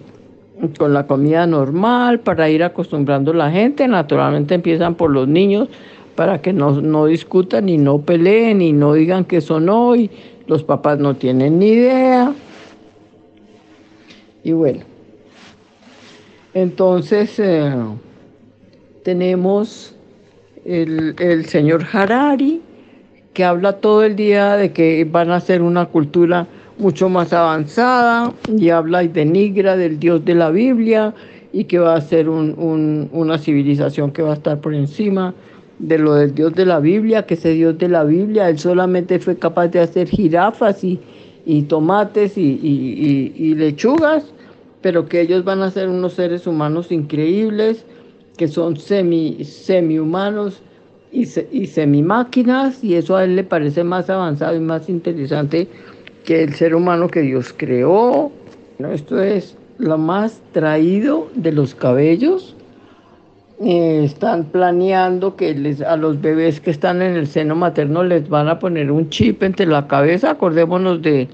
con 0.76 0.92
la 0.92 1.06
comida 1.06 1.46
normal 1.46 2.20
para 2.20 2.50
ir 2.50 2.62
acostumbrando 2.62 3.30
a 3.30 3.36
la 3.36 3.50
gente. 3.50 3.88
Naturalmente 3.88 4.56
empiezan 4.56 4.94
por 4.94 5.10
los 5.10 5.26
niños 5.26 5.68
para 6.16 6.42
que 6.42 6.52
no, 6.52 6.82
no 6.82 7.06
discutan 7.06 7.70
y 7.70 7.78
no 7.78 8.02
peleen 8.02 8.60
y 8.60 8.74
no 8.74 8.92
digan 8.92 9.24
que 9.24 9.40
son 9.40 9.70
hoy. 9.70 10.10
Los 10.46 10.64
papás 10.64 10.98
no 10.98 11.16
tienen 11.16 11.58
ni 11.58 11.68
idea. 11.68 12.34
Y 14.42 14.52
bueno, 14.52 14.80
entonces 16.54 17.38
eh, 17.38 17.72
tenemos 19.04 19.94
el, 20.64 21.14
el, 21.18 21.44
señor 21.46 21.86
Harari, 21.92 22.62
que 23.34 23.44
habla 23.44 23.74
todo 23.74 24.02
el 24.04 24.16
día 24.16 24.56
de 24.56 24.72
que 24.72 25.04
van 25.04 25.30
a 25.30 25.40
ser 25.40 25.62
una 25.62 25.86
cultura 25.86 26.46
mucho 26.78 27.08
más 27.08 27.32
avanzada 27.32 28.32
y 28.56 28.70
habla 28.70 29.04
y 29.04 29.08
denigra 29.08 29.76
del 29.76 30.00
Dios 30.00 30.24
de 30.24 30.34
la 30.34 30.50
Biblia 30.50 31.14
y 31.52 31.64
que 31.64 31.78
va 31.78 31.94
a 31.94 32.00
ser 32.00 32.28
un, 32.28 32.54
un, 32.58 33.08
una 33.12 33.38
civilización 33.38 34.10
que 34.10 34.22
va 34.22 34.30
a 34.30 34.34
estar 34.34 34.60
por 34.60 34.74
encima 34.74 35.34
de 35.78 35.98
lo 35.98 36.14
del 36.14 36.34
Dios 36.34 36.54
de 36.54 36.66
la 36.66 36.78
Biblia, 36.78 37.26
que 37.26 37.34
ese 37.34 37.50
Dios 37.50 37.78
de 37.78 37.88
la 37.88 38.04
Biblia, 38.04 38.48
él 38.48 38.58
solamente 38.58 39.18
fue 39.18 39.36
capaz 39.36 39.68
de 39.68 39.80
hacer 39.80 40.08
jirafas 40.08 40.84
y, 40.84 41.00
y 41.44 41.62
tomates 41.62 42.36
y, 42.36 42.60
y, 42.62 43.32
y, 43.36 43.54
lechugas, 43.54 44.24
pero 44.80 45.06
que 45.06 45.20
ellos 45.20 45.44
van 45.44 45.62
a 45.62 45.70
ser 45.70 45.88
unos 45.88 46.14
seres 46.14 46.46
humanos 46.46 46.90
increíbles, 46.90 47.84
que 48.36 48.48
son 48.48 48.76
semi, 48.76 49.44
semi 49.44 49.98
humanos 49.98 50.62
y, 51.12 51.22
y 51.52 51.66
semi 51.66 52.02
máquinas, 52.02 52.82
y 52.82 52.94
eso 52.94 53.16
a 53.16 53.24
él 53.24 53.36
le 53.36 53.44
parece 53.44 53.84
más 53.84 54.08
avanzado 54.10 54.56
y 54.56 54.60
más 54.60 54.88
interesante 54.88 55.68
que 56.24 56.42
el 56.42 56.54
ser 56.54 56.74
humano 56.74 57.08
que 57.08 57.20
Dios 57.22 57.54
creó. 57.56 58.30
Esto 58.78 59.20
es 59.20 59.56
lo 59.78 59.98
más 59.98 60.40
traído 60.52 61.28
de 61.34 61.52
los 61.52 61.74
cabellos. 61.74 62.56
Eh, 63.62 64.04
están 64.04 64.44
planeando 64.44 65.36
que 65.36 65.54
les, 65.54 65.82
a 65.82 65.96
los 65.96 66.20
bebés 66.20 66.60
que 66.60 66.70
están 66.70 67.02
en 67.02 67.14
el 67.14 67.26
seno 67.26 67.54
materno 67.54 68.02
les 68.02 68.26
van 68.26 68.48
a 68.48 68.58
poner 68.58 68.90
un 68.90 69.10
chip 69.10 69.42
entre 69.42 69.66
la 69.66 69.86
cabeza. 69.86 70.30
Acordémonos 70.30 71.02
de 71.02 71.28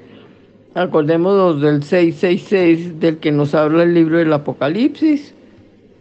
Acordémonos 0.76 1.62
del 1.62 1.82
666 1.82 3.00
del 3.00 3.16
que 3.16 3.32
nos 3.32 3.54
habla 3.54 3.84
el 3.84 3.94
libro 3.94 4.18
del 4.18 4.30
Apocalipsis, 4.30 5.34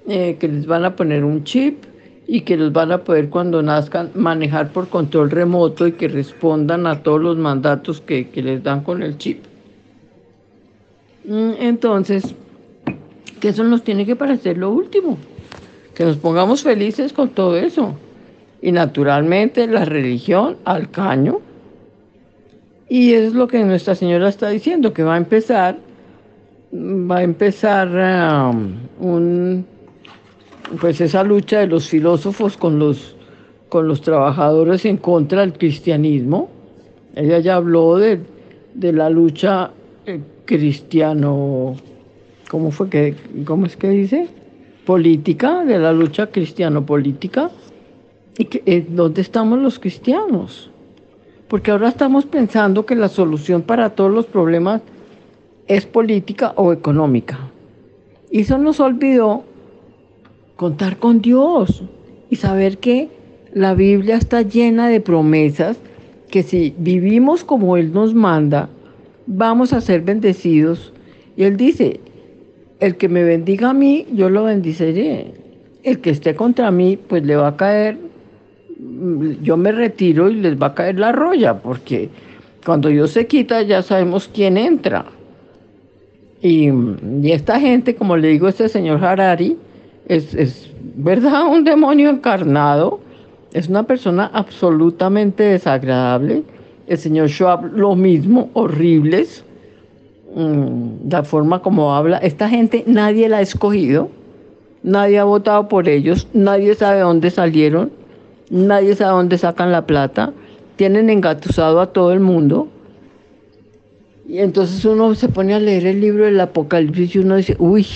eh, 0.05 0.35
que 0.38 0.49
les 0.49 0.65
van 0.65 0.83
a 0.83 0.97
poner 0.97 1.23
un 1.23 1.45
chip 1.45 1.85
y 2.27 2.41
que 2.41 2.57
los 2.57 2.73
van 2.73 2.91
a 2.91 2.97
poder 2.97 3.29
cuando 3.29 3.61
nazcan 3.61 4.11
manejar 4.15 4.73
por 4.73 4.89
control 4.89 5.31
remoto 5.31 5.88
y 5.88 5.93
que 5.93 6.09
respondan 6.09 6.88
a 6.88 7.03
todos 7.03 7.21
los 7.21 7.38
mandatos 7.38 8.01
que, 8.01 8.27
que 8.27 8.41
les 8.41 8.63
dan 8.63 8.83
con 8.83 9.01
el 9.01 9.17
chip. 9.17 9.45
Mm, 11.23 11.51
entonces, 11.57 12.35
que 13.39 13.47
eso 13.47 13.63
nos 13.63 13.81
tiene 13.81 14.05
que 14.05 14.17
parecer 14.17 14.57
lo 14.57 14.71
último, 14.71 15.17
que 15.95 16.05
nos 16.05 16.17
pongamos 16.17 16.62
felices 16.62 17.13
con 17.13 17.29
todo 17.29 17.58
eso. 17.58 17.95
y 18.62 18.71
naturalmente 18.71 19.67
la 19.67 19.86
religión 19.86 20.58
al 20.65 20.89
caño. 20.89 21.39
Y 22.89 23.13
es 23.13 23.34
lo 23.34 23.47
que 23.47 23.63
Nuestra 23.63 23.93
Señora 23.93 24.29
está 24.29 24.49
diciendo, 24.49 24.91
que 24.91 25.03
va 25.03 25.15
a 25.15 25.17
empezar, 25.17 25.77
va 26.73 27.17
a 27.17 27.23
empezar 27.23 27.88
um, 28.49 28.75
un, 28.99 29.65
pues 30.81 30.99
esa 30.99 31.23
lucha 31.23 31.60
de 31.60 31.67
los 31.67 31.88
filósofos 31.89 32.58
con 32.58 32.79
los, 32.79 33.15
con 33.69 33.88
los 33.88 34.01
trabajadores 34.01 34.84
en 34.86 34.97
contra 34.97 35.41
del 35.41 35.53
cristianismo. 35.53 36.49
Ella 37.13 37.39
ya 37.39 37.55
habló 37.58 37.97
de, 37.97 38.19
la 38.73 39.12
lucha 39.12 39.71
eh, 40.08 40.19
cristiano, 40.45 41.75
¿cómo 42.49 42.71
fue 42.71 42.89
que, 42.89 43.15
cómo 43.45 43.67
es 43.67 43.77
que 43.77 43.89
dice? 43.89 44.27
Política, 44.86 45.65
de 45.65 45.80
la 45.80 45.91
lucha 45.91 46.28
cristiano-política. 46.28 47.50
¿Y 48.38 48.80
dónde 48.82 49.21
estamos 49.21 49.60
los 49.60 49.80
cristianos? 49.80 50.69
Porque 51.48 51.71
ahora 51.71 51.89
estamos 51.89 52.26
pensando 52.26 52.86
que 52.86 52.95
la 52.95 53.08
solución 53.08 53.62
para 53.62 53.91
todos 53.91 54.12
los 54.12 54.26
problemas 54.26 54.82
es 55.67 55.86
política 55.86 56.54
o 56.56 56.74
económica. 56.74 57.39
Y 58.30 58.41
eso 58.41 58.58
nos 58.58 58.80
olvidó 58.80 59.43
contar 60.56 60.98
con 60.98 61.21
Dios 61.21 61.84
y 62.30 62.36
saber 62.36 62.78
que 62.78 63.10
la 63.54 63.74
Biblia 63.74 64.17
está 64.17 64.41
llena 64.41 64.89
de 64.89 65.00
promesas 65.02 65.78
que 66.30 66.43
si 66.43 66.74
vivimos 66.78 67.43
como 67.43 67.78
Él 67.78 67.93
nos 67.93 68.13
manda, 68.13 68.69
vamos 69.26 69.74
a 69.74 69.82
ser 69.82 70.02
bendecidos. 70.02 70.91
Y 71.38 71.43
Él 71.43 71.56
dice, 71.56 72.02
el 72.79 72.97
que 72.97 73.09
me 73.09 73.23
bendiga 73.23 73.69
a 73.69 73.73
mí, 73.73 74.05
yo 74.13 74.29
lo 74.29 74.45
bendiciré. 74.45 75.33
El 75.83 75.99
que 75.99 76.09
esté 76.09 76.35
contra 76.35 76.71
mí, 76.71 76.97
pues 76.97 77.23
le 77.23 77.35
va 77.35 77.49
a 77.49 77.57
caer, 77.57 77.97
yo 79.41 79.57
me 79.57 79.71
retiro 79.71 80.29
y 80.29 80.35
les 80.35 80.59
va 80.61 80.67
a 80.67 80.73
caer 80.73 80.99
la 80.99 81.11
roya, 81.11 81.59
porque 81.59 82.09
cuando 82.65 82.89
Dios 82.89 83.11
se 83.11 83.27
quita 83.27 83.61
ya 83.61 83.81
sabemos 83.81 84.29
quién 84.33 84.57
entra. 84.57 85.05
Y, 86.41 86.69
y 87.21 87.31
esta 87.31 87.59
gente, 87.59 87.95
como 87.95 88.17
le 88.17 88.29
digo 88.29 88.47
este 88.47 88.67
señor 88.67 89.03
Harari, 89.03 89.57
es, 90.07 90.71
verdad 90.95 91.47
un 91.47 91.63
demonio 91.63 92.09
encarnado, 92.09 92.99
es 93.53 93.67
una 93.67 93.83
persona 93.83 94.29
absolutamente 94.33 95.43
desagradable. 95.43 96.43
El 96.88 96.97
señor 96.97 97.29
Schwab 97.29 97.73
lo 97.73 97.95
mismo, 97.95 98.49
horribles. 98.53 99.43
Mm, 100.36 101.10
la 101.10 101.24
forma 101.24 101.62
como 101.62 101.95
habla, 101.95 102.17
esta 102.17 102.50
gente 102.50 102.84
nadie 102.86 103.30
la 103.30 103.38
ha 103.38 103.41
escogido, 103.41 104.10
nadie 104.84 105.17
ha 105.17 105.24
votado 105.24 105.69
por 105.69 105.88
ellos, 105.88 106.28
nadie 106.34 106.76
sabe 106.76 107.00
dónde 107.00 107.32
salieron, 107.32 107.89
nadie 108.50 108.95
sabe 108.95 109.13
dónde 109.13 109.38
sacan 109.38 109.71
la 109.71 109.86
plata, 109.86 110.34
tienen 110.76 111.10
engatusado 111.10 111.80
a 111.80 111.93
todo 111.93 112.12
el 112.12 112.19
mundo. 112.19 112.67
Y 114.28 114.39
entonces 114.39 114.84
uno 114.84 115.15
se 115.15 115.30
pone 115.30 115.54
a 115.54 115.60
leer 115.60 115.86
el 115.86 116.02
libro 116.02 116.26
del 116.26 116.41
Apocalipsis 116.41 117.15
y 117.15 117.19
uno 117.19 117.38
dice, 117.38 117.56
uy, 117.58 117.88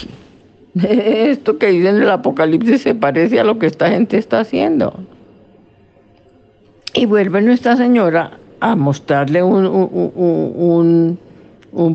esto 0.82 1.58
que 1.58 1.67
dice 1.67 1.89
en 1.89 1.97
el 1.97 2.10
Apocalipsis 2.10 2.84
se 2.84 2.95
parece 2.95 3.38
a 3.41 3.43
lo 3.43 3.60
que 3.60 3.65
esta 3.65 3.89
gente 3.89 4.17
está 4.17 4.39
haciendo. 4.39 4.93
Y 6.93 7.06
vuelve 7.06 7.41
Nuestra 7.41 7.75
Señora 7.75 8.39
a 8.62 8.78
mostrarle 8.78 9.43
un, 9.43 11.19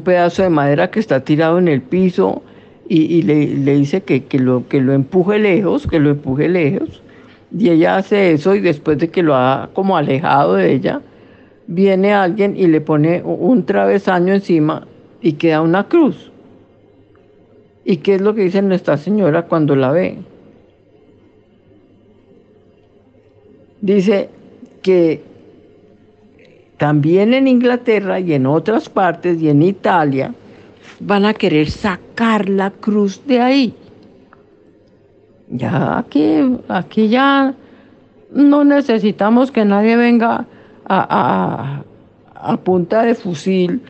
pedazo 0.03 0.43
de 0.43 0.51
madera 0.51 0.91
que 0.91 1.01
está 1.01 1.21
tirado 1.21 1.59
en 1.59 1.69
el 1.69 1.83
piso 1.83 2.43
y, 2.89 3.23
le, 3.23 3.47
dice 3.77 4.03
que, 4.03 4.25
que, 4.25 4.39
lo, 4.39 4.69
que 4.69 4.81
lo 4.81 4.93
empuje 4.93 5.39
lejos, 5.39 5.87
que 5.87 5.99
lo 5.99 6.11
empuje 6.11 6.49
lejos. 6.49 7.03
Y 7.57 7.71
ella 7.71 7.97
hace 7.97 8.33
eso 8.33 8.55
y 8.55 8.61
después 8.61 8.99
de 8.99 9.09
que 9.09 9.23
lo 9.23 9.35
ha 9.35 9.71
como 9.73 9.97
alejado 9.97 10.55
de 10.55 10.73
ella, 10.73 11.01
viene 11.67 12.13
alguien 12.13 12.57
y 12.57 12.67
le 12.67 12.81
pone 12.81 13.23
un 13.25 13.65
travesaño 13.65 14.35
encima 14.35 14.87
y 15.23 15.35
queda 15.35 15.63
una 15.63 15.89
cruz. 15.89 16.31
¿Y 17.85 17.99
qué 17.99 18.17
es 18.17 18.21
lo 18.21 18.35
que 18.35 18.43
dice 18.43 18.63
Nuestra 18.63 18.97
Señora 18.97 19.43
cuando 19.43 19.77
la 19.77 19.91
ve? 19.91 20.19
Dice 23.81 24.31
que 24.83 25.23
también 26.77 27.35
en 27.35 27.49
Inglaterra 27.49 28.21
y 28.21 28.33
en 28.35 28.47
otras 28.47 28.89
partes 28.89 29.41
y 29.41 29.49
en 29.49 29.63
Italia 29.63 30.35
van 31.01 31.25
a 31.25 31.35
querer 31.35 31.71
sacar 31.71 32.49
la 32.49 32.71
cruz 32.71 33.21
de 33.27 33.41
ahí. 33.41 33.75
Ya 35.49 35.99
aquí, 35.99 36.59
aquí 36.69 37.09
ya 37.09 37.55
no 38.33 38.65
necesitamos 38.65 39.51
que 39.51 39.65
nadie 39.65 39.97
venga 39.97 40.47
a, 40.87 41.83
a 42.35 42.57
punta 42.59 43.03
de 43.03 43.15
fusil 43.15 43.81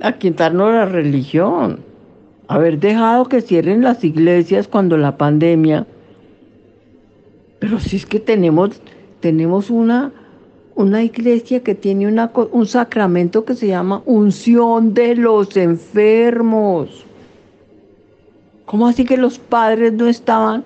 a 0.00 0.12
quitarnos 0.12 0.72
la 0.72 0.86
religión 0.86 1.80
haber 2.48 2.78
dejado 2.78 3.26
que 3.26 3.40
cierren 3.40 3.82
las 3.82 4.04
iglesias 4.04 4.68
cuando 4.68 4.96
la 4.96 5.16
pandemia, 5.16 5.86
pero 7.58 7.78
si 7.78 7.96
es 7.96 8.06
que 8.06 8.20
tenemos, 8.20 8.80
tenemos 9.20 9.70
una, 9.70 10.12
una 10.76 11.02
iglesia 11.02 11.62
que 11.62 11.74
tiene 11.74 12.06
un 12.06 12.66
sacramento 12.66 13.44
que 13.44 13.54
se 13.54 13.68
llama 13.68 14.02
unción 14.06 14.92
de 14.92 15.14
los 15.14 15.56
enfermos. 15.56 17.04
¿Cómo 18.66 18.88
así 18.88 19.04
que 19.04 19.16
los 19.16 19.38
padres 19.38 19.92
no 19.92 20.08
estaban 20.08 20.64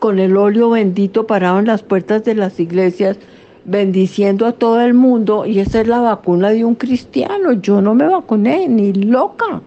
con 0.00 0.18
el 0.18 0.36
óleo 0.36 0.70
bendito 0.70 1.26
parado 1.26 1.58
en 1.58 1.66
las 1.66 1.82
puertas 1.82 2.24
de 2.24 2.34
las 2.34 2.58
iglesias 2.58 3.18
bendiciendo 3.64 4.46
a 4.46 4.52
todo 4.52 4.80
el 4.80 4.94
mundo? 4.94 5.46
Y 5.46 5.60
esa 5.60 5.80
es 5.80 5.86
la 5.86 6.00
vacuna 6.00 6.50
de 6.50 6.64
un 6.64 6.74
cristiano. 6.74 7.52
Yo 7.52 7.80
no 7.80 7.94
me 7.94 8.06
vacuné, 8.06 8.68
ni 8.68 8.92
loca. 8.92 9.62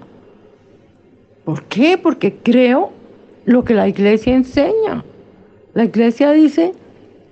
¿Por 1.46 1.64
qué? 1.64 1.98
Porque 1.98 2.36
creo 2.36 2.92
lo 3.46 3.64
que 3.64 3.76
la 3.76 3.88
iglesia 3.88 4.36
enseña. 4.36 5.06
La 5.74 5.86
iglesia 5.86 6.32
dice 6.32 6.74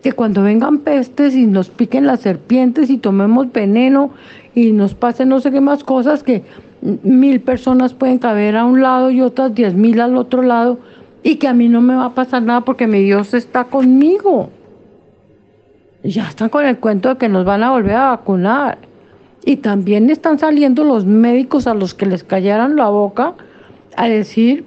que 0.01 0.11
cuando 0.11 0.43
vengan 0.43 0.79
pestes 0.79 1.35
y 1.35 1.45
nos 1.45 1.69
piquen 1.69 2.05
las 2.05 2.21
serpientes 2.21 2.89
y 2.89 2.97
tomemos 2.97 3.51
veneno 3.51 4.11
y 4.53 4.71
nos 4.71 4.93
pasen 4.93 5.29
no 5.29 5.39
sé 5.39 5.51
qué 5.51 5.61
más 5.61 5.83
cosas, 5.83 6.23
que 6.23 6.43
mil 6.81 7.41
personas 7.41 7.93
pueden 7.93 8.19
caber 8.19 8.55
a 8.55 8.65
un 8.65 8.81
lado 8.81 9.09
y 9.11 9.21
otras 9.21 9.53
diez 9.53 9.73
mil 9.73 9.99
al 9.99 10.17
otro 10.17 10.41
lado, 10.41 10.79
y 11.23 11.35
que 11.35 11.47
a 11.47 11.53
mí 11.53 11.67
no 11.67 11.81
me 11.81 11.95
va 11.95 12.05
a 12.05 12.13
pasar 12.13 12.43
nada 12.43 12.61
porque 12.61 12.87
mi 12.87 13.01
Dios 13.01 13.33
está 13.33 13.65
conmigo. 13.65 14.49
ya 16.03 16.29
están 16.29 16.49
con 16.49 16.65
el 16.65 16.77
cuento 16.77 17.09
de 17.09 17.17
que 17.17 17.27
nos 17.27 17.43
van 17.43 17.63
a 17.63 17.71
volver 17.71 17.95
a 17.95 18.09
vacunar. 18.09 18.77
Y 19.43 19.57
también 19.57 20.09
están 20.09 20.39
saliendo 20.39 20.83
los 20.83 21.05
médicos 21.05 21.67
a 21.67 21.73
los 21.73 21.93
que 21.93 22.05
les 22.05 22.23
callaran 22.23 22.75
la 22.75 22.89
boca 22.89 23.33
a 23.95 24.07
decir 24.07 24.65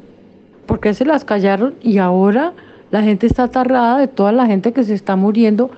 por 0.67 0.81
qué 0.81 0.93
se 0.93 1.05
las 1.05 1.25
callaron 1.25 1.75
y 1.83 1.99
ahora 1.99 2.53
la 2.91 3.03
gente 3.03 3.27
está 3.27 3.45
atarrada 3.45 3.99
de 3.99 4.09
toda 4.09 4.33
la 4.33 4.47
gente 4.47 4.73
que 4.73 4.85
se 4.85 4.95
está 4.95 5.17
muriendo 5.17 5.71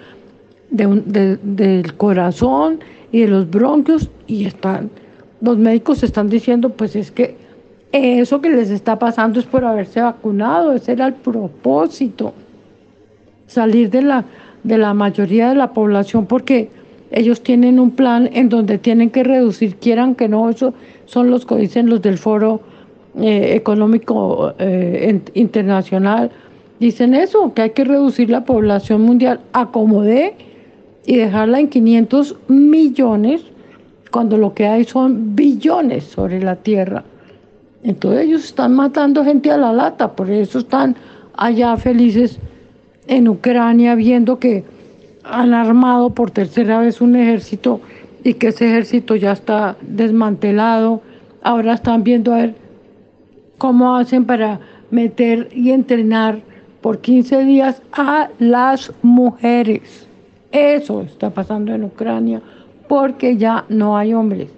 del 0.70 1.94
corazón 1.96 2.80
y 3.10 3.20
de 3.20 3.28
los 3.28 3.50
bronquios 3.50 4.08
y 4.26 4.46
están 4.46 4.90
los 5.42 5.58
médicos 5.58 6.02
están 6.02 6.28
diciendo 6.28 6.70
pues 6.70 6.96
es 6.96 7.10
que 7.10 7.36
eso 7.92 8.40
que 8.40 8.48
les 8.48 8.70
está 8.70 8.98
pasando 8.98 9.38
es 9.38 9.44
por 9.44 9.64
haberse 9.64 10.00
vacunado, 10.00 10.72
ese 10.72 10.92
era 10.92 11.06
el 11.08 11.14
propósito, 11.14 12.32
salir 13.46 13.90
de 13.90 14.00
la, 14.00 14.24
de 14.62 14.78
la 14.78 14.94
mayoría 14.94 15.50
de 15.50 15.56
la 15.56 15.72
población 15.72 16.24
porque 16.24 16.70
ellos 17.10 17.42
tienen 17.42 17.78
un 17.78 17.90
plan 17.90 18.30
en 18.32 18.48
donde 18.48 18.78
tienen 18.78 19.10
que 19.10 19.24
reducir, 19.24 19.76
quieran 19.76 20.14
que 20.14 20.28
no, 20.28 20.48
eso 20.48 20.72
son 21.04 21.30
los 21.30 21.44
que 21.44 21.56
dicen 21.56 21.90
los 21.90 22.00
del 22.00 22.16
foro 22.16 22.62
eh, 23.20 23.52
económico 23.54 24.54
eh, 24.58 25.20
internacional 25.34 26.30
dicen 26.82 27.14
eso, 27.14 27.54
que 27.54 27.62
hay 27.62 27.70
que 27.70 27.84
reducir 27.84 28.28
la 28.28 28.44
población 28.44 29.02
mundial 29.02 29.38
a 29.52 29.66
como 29.66 30.04
y 30.04 31.16
dejarla 31.16 31.60
en 31.60 31.68
500 31.68 32.36
millones 32.48 33.42
cuando 34.10 34.36
lo 34.36 34.52
que 34.52 34.66
hay 34.66 34.84
son 34.84 35.36
billones 35.36 36.02
sobre 36.02 36.42
la 36.42 36.56
tierra. 36.56 37.04
Entonces 37.84 38.26
ellos 38.26 38.44
están 38.44 38.74
matando 38.74 39.24
gente 39.24 39.52
a 39.52 39.56
la 39.56 39.72
lata, 39.72 40.12
por 40.12 40.28
eso 40.28 40.58
están 40.58 40.96
allá 41.36 41.76
felices 41.76 42.40
en 43.06 43.28
Ucrania 43.28 43.94
viendo 43.94 44.40
que 44.40 44.64
han 45.22 45.54
armado 45.54 46.10
por 46.10 46.32
tercera 46.32 46.80
vez 46.80 47.00
un 47.00 47.14
ejército 47.14 47.80
y 48.24 48.34
que 48.34 48.48
ese 48.48 48.66
ejército 48.66 49.14
ya 49.14 49.32
está 49.32 49.76
desmantelado. 49.82 51.00
Ahora 51.42 51.74
están 51.74 52.02
viendo 52.02 52.34
a 52.34 52.38
ver 52.38 52.54
cómo 53.58 53.94
hacen 53.96 54.24
para 54.24 54.58
meter 54.90 55.48
y 55.52 55.70
entrenar 55.70 56.40
por 56.82 56.98
15 56.98 57.44
días 57.44 57.80
a 57.92 58.28
las 58.38 58.92
mujeres. 59.02 60.06
Eso 60.50 61.02
está 61.02 61.30
pasando 61.30 61.72
en 61.72 61.84
Ucrania 61.84 62.42
porque 62.88 63.36
ya 63.38 63.64
no 63.68 63.96
hay 63.96 64.12
hombres. 64.12 64.50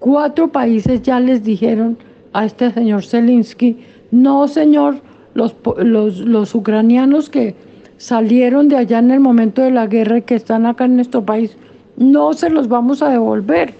Cuatro 0.00 0.48
países 0.48 1.02
ya 1.02 1.20
les 1.20 1.44
dijeron 1.44 1.96
a 2.32 2.46
este 2.46 2.72
señor 2.72 3.04
Zelensky, 3.04 3.78
no 4.10 4.48
señor, 4.48 4.96
los, 5.34 5.54
los, 5.76 6.18
los 6.18 6.54
ucranianos 6.54 7.30
que 7.30 7.54
salieron 7.98 8.68
de 8.68 8.78
allá 8.78 8.98
en 8.98 9.10
el 9.10 9.20
momento 9.20 9.62
de 9.62 9.70
la 9.70 9.86
guerra 9.86 10.18
y 10.18 10.22
que 10.22 10.34
están 10.34 10.66
acá 10.66 10.86
en 10.86 10.96
nuestro 10.96 11.24
país, 11.24 11.56
no 11.96 12.32
se 12.32 12.50
los 12.50 12.66
vamos 12.66 13.02
a 13.02 13.10
devolver. 13.10 13.74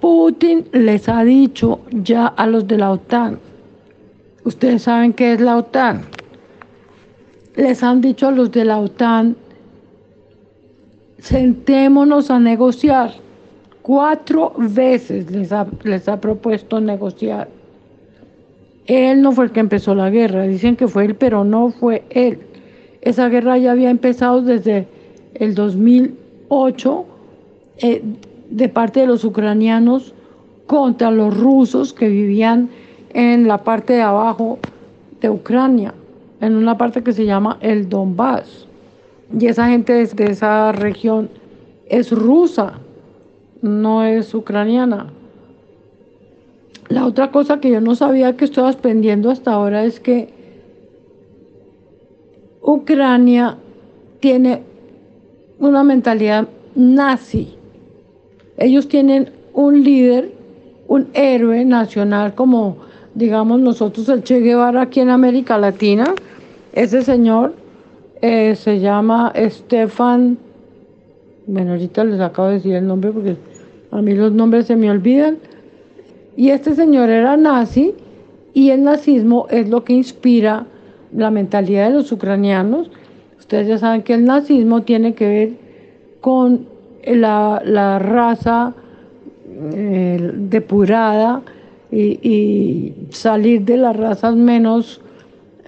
Putin 0.00 0.64
les 0.72 1.08
ha 1.08 1.24
dicho 1.24 1.80
ya 1.90 2.26
a 2.26 2.46
los 2.46 2.66
de 2.68 2.78
la 2.78 2.92
OTAN, 2.92 3.38
ustedes 4.44 4.82
saben 4.82 5.12
qué 5.12 5.32
es 5.32 5.40
la 5.40 5.56
OTAN, 5.56 6.02
les 7.56 7.82
han 7.82 8.00
dicho 8.00 8.28
a 8.28 8.30
los 8.30 8.50
de 8.50 8.64
la 8.64 8.78
OTAN, 8.78 9.36
sentémonos 11.18 12.30
a 12.30 12.38
negociar. 12.38 13.12
Cuatro 13.82 14.52
veces 14.56 15.30
les 15.30 15.52
ha, 15.52 15.66
les 15.82 16.08
ha 16.08 16.20
propuesto 16.20 16.80
negociar. 16.80 17.48
Él 18.86 19.22
no 19.22 19.32
fue 19.32 19.46
el 19.46 19.52
que 19.52 19.60
empezó 19.60 19.94
la 19.94 20.10
guerra, 20.10 20.44
dicen 20.44 20.76
que 20.76 20.88
fue 20.88 21.06
él, 21.06 21.14
pero 21.14 21.44
no 21.44 21.70
fue 21.70 22.04
él. 22.10 22.38
Esa 23.00 23.28
guerra 23.28 23.58
ya 23.58 23.72
había 23.72 23.90
empezado 23.90 24.42
desde 24.42 24.86
el 25.34 25.54
2008 25.54 27.04
eh, 27.78 28.02
de 28.50 28.68
parte 28.68 29.00
de 29.00 29.06
los 29.06 29.24
ucranianos 29.24 30.14
contra 30.66 31.10
los 31.10 31.36
rusos 31.36 31.92
que 31.92 32.08
vivían 32.08 32.70
en 33.12 33.46
la 33.46 33.58
parte 33.58 33.94
de 33.94 34.02
abajo 34.02 34.58
de 35.20 35.30
Ucrania, 35.30 35.94
en 36.44 36.56
una 36.56 36.76
parte 36.76 37.02
que 37.02 37.12
se 37.12 37.24
llama 37.24 37.56
el 37.60 37.88
Donbass. 37.88 38.66
Y 39.38 39.46
esa 39.46 39.68
gente 39.68 39.92
de 39.92 40.24
esa 40.30 40.72
región 40.72 41.30
es 41.86 42.10
rusa, 42.10 42.74
no 43.62 44.04
es 44.04 44.34
ucraniana. 44.34 45.06
La 46.88 47.06
otra 47.06 47.30
cosa 47.30 47.60
que 47.60 47.70
yo 47.70 47.80
no 47.80 47.94
sabía 47.94 48.36
que 48.36 48.44
estoy 48.44 48.70
aprendiendo 48.70 49.30
hasta 49.30 49.52
ahora 49.52 49.84
es 49.84 50.00
que 50.00 50.32
Ucrania 52.60 53.56
tiene 54.20 54.62
una 55.58 55.82
mentalidad 55.82 56.46
nazi. 56.74 57.54
Ellos 58.58 58.86
tienen 58.88 59.30
un 59.54 59.82
líder, 59.82 60.32
un 60.88 61.08
héroe 61.14 61.64
nacional 61.64 62.34
como 62.34 62.84
digamos 63.14 63.60
nosotros 63.60 64.08
el 64.08 64.22
Che 64.24 64.40
Guevara 64.40 64.82
aquí 64.82 65.00
en 65.00 65.10
América 65.10 65.56
Latina. 65.56 66.14
Ese 66.74 67.02
señor 67.02 67.54
eh, 68.20 68.54
se 68.56 68.80
llama 68.80 69.32
Stefan, 69.36 70.36
bueno 71.46 71.72
ahorita 71.72 72.04
les 72.04 72.20
acabo 72.20 72.48
de 72.48 72.54
decir 72.54 72.74
el 72.74 72.86
nombre 72.86 73.10
porque 73.12 73.36
a 73.90 74.02
mí 74.02 74.14
los 74.14 74.32
nombres 74.32 74.66
se 74.66 74.76
me 74.76 74.90
olvidan 74.90 75.38
y 76.36 76.50
este 76.50 76.74
señor 76.74 77.10
era 77.10 77.36
nazi 77.36 77.94
y 78.54 78.70
el 78.70 78.84
nazismo 78.84 79.46
es 79.50 79.68
lo 79.68 79.84
que 79.84 79.92
inspira 79.92 80.66
la 81.14 81.30
mentalidad 81.30 81.88
de 81.88 81.94
los 81.94 82.10
ucranianos. 82.12 82.90
Ustedes 83.38 83.68
ya 83.68 83.78
saben 83.78 84.02
que 84.02 84.14
el 84.14 84.24
nazismo 84.24 84.82
tiene 84.82 85.14
que 85.14 85.28
ver 85.28 85.50
con 86.20 86.66
la, 87.04 87.98
raza 87.98 88.74
eh, 89.74 90.32
depurada 90.34 91.42
y, 91.92 92.92
salir 93.10 93.62
de 93.62 93.76
las 93.76 93.96
razas 93.96 94.34
menos, 94.34 95.00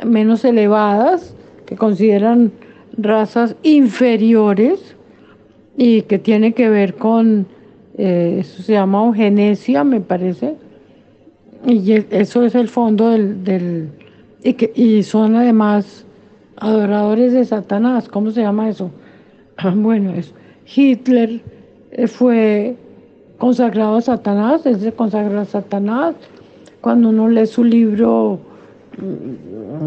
menos 0.05 0.45
elevadas, 0.45 1.35
que 1.67 1.77
consideran 1.77 2.53
razas 2.97 3.57
inferiores 3.63 4.97
y 5.77 6.03
que 6.03 6.19
tiene 6.19 6.53
que 6.53 6.69
ver 6.69 6.95
con 6.95 7.47
eh, 7.99 8.39
eso 8.41 8.63
se 8.63 8.73
llama 8.73 9.05
eugenesia, 9.05 9.83
me 9.83 10.01
parece, 10.01 10.57
y 11.67 11.93
eso 11.93 12.45
es 12.45 12.55
el 12.55 12.69
fondo 12.69 13.11
del, 13.11 13.91
y, 14.43 14.53
que, 14.53 14.71
y 14.75 15.03
son 15.03 15.35
además 15.35 16.05
adoradores 16.57 17.33
de 17.33 17.45
Satanás, 17.45 18.09
¿cómo 18.09 18.31
se 18.31 18.43
llama 18.43 18.69
eso? 18.69 18.91
Ah, 19.57 19.73
bueno, 19.75 20.13
es, 20.13 20.35
Hitler 20.75 21.41
eh, 21.93 22.07
fue 22.07 22.77
consagrado 23.39 23.97
a 23.97 24.01
Satanás, 24.03 24.67
él 24.67 24.79
se 24.79 24.95
a 24.99 25.45
Satanás, 25.45 26.15
cuando 26.83 27.09
uno 27.09 27.29
lee 27.29 27.47
su 27.47 27.65
libro, 27.65 28.39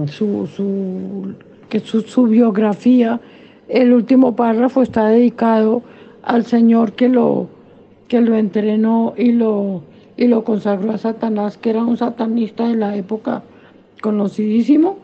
su, 0.07 0.47
su, 0.47 1.33
que 1.69 1.79
su, 1.79 2.01
su 2.01 2.23
biografía, 2.23 3.19
el 3.67 3.93
último 3.93 4.35
párrafo 4.35 4.81
está 4.81 5.07
dedicado 5.07 5.81
al 6.23 6.45
Señor 6.45 6.93
que 6.93 7.09
lo 7.09 7.47
que 8.09 8.19
lo 8.19 8.35
entrenó 8.35 9.13
y 9.15 9.31
lo, 9.31 9.83
y 10.17 10.27
lo 10.27 10.43
consagró 10.43 10.91
a 10.91 10.97
Satanás, 10.97 11.57
que 11.57 11.69
era 11.69 11.83
un 11.83 11.95
satanista 11.95 12.67
de 12.67 12.75
la 12.75 12.97
época 12.97 13.43
conocidísimo. 14.01 14.97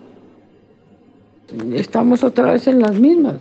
Estamos 1.74 2.24
otra 2.24 2.52
vez 2.52 2.68
en 2.68 2.80
las 2.80 3.00
mismas. 3.00 3.36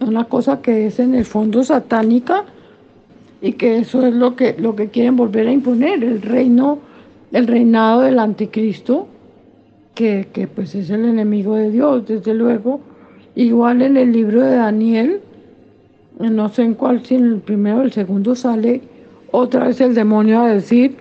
Una 0.00 0.24
cosa 0.24 0.60
que 0.60 0.88
es 0.88 0.98
en 0.98 1.14
el 1.14 1.24
fondo 1.24 1.62
satánica 1.62 2.44
y 3.40 3.52
que 3.52 3.78
eso 3.78 4.04
es 4.04 4.12
lo 4.12 4.34
que, 4.34 4.56
lo 4.58 4.74
que 4.74 4.88
quieren 4.88 5.16
volver 5.16 5.46
a 5.46 5.52
imponer, 5.52 6.02
el 6.02 6.20
reino, 6.20 6.80
el 7.32 7.46
reinado 7.46 8.00
del 8.00 8.18
anticristo, 8.18 9.06
que, 9.94 10.28
que 10.32 10.46
pues 10.46 10.74
es 10.74 10.90
el 10.90 11.04
enemigo 11.04 11.56
de 11.56 11.70
Dios, 11.70 12.06
desde 12.06 12.34
luego. 12.34 12.80
Igual 13.34 13.82
en 13.82 13.96
el 13.96 14.12
libro 14.12 14.42
de 14.42 14.56
Daniel, 14.56 15.20
no 16.18 16.48
sé 16.48 16.62
en 16.62 16.74
cuál, 16.74 17.04
si 17.04 17.14
en 17.14 17.24
el 17.24 17.38
primero 17.38 17.78
o 17.78 17.82
el 17.82 17.92
segundo 17.92 18.34
sale 18.34 18.82
otra 19.30 19.68
vez 19.68 19.80
el 19.80 19.94
demonio 19.94 20.40
a 20.40 20.48
decir 20.48 20.96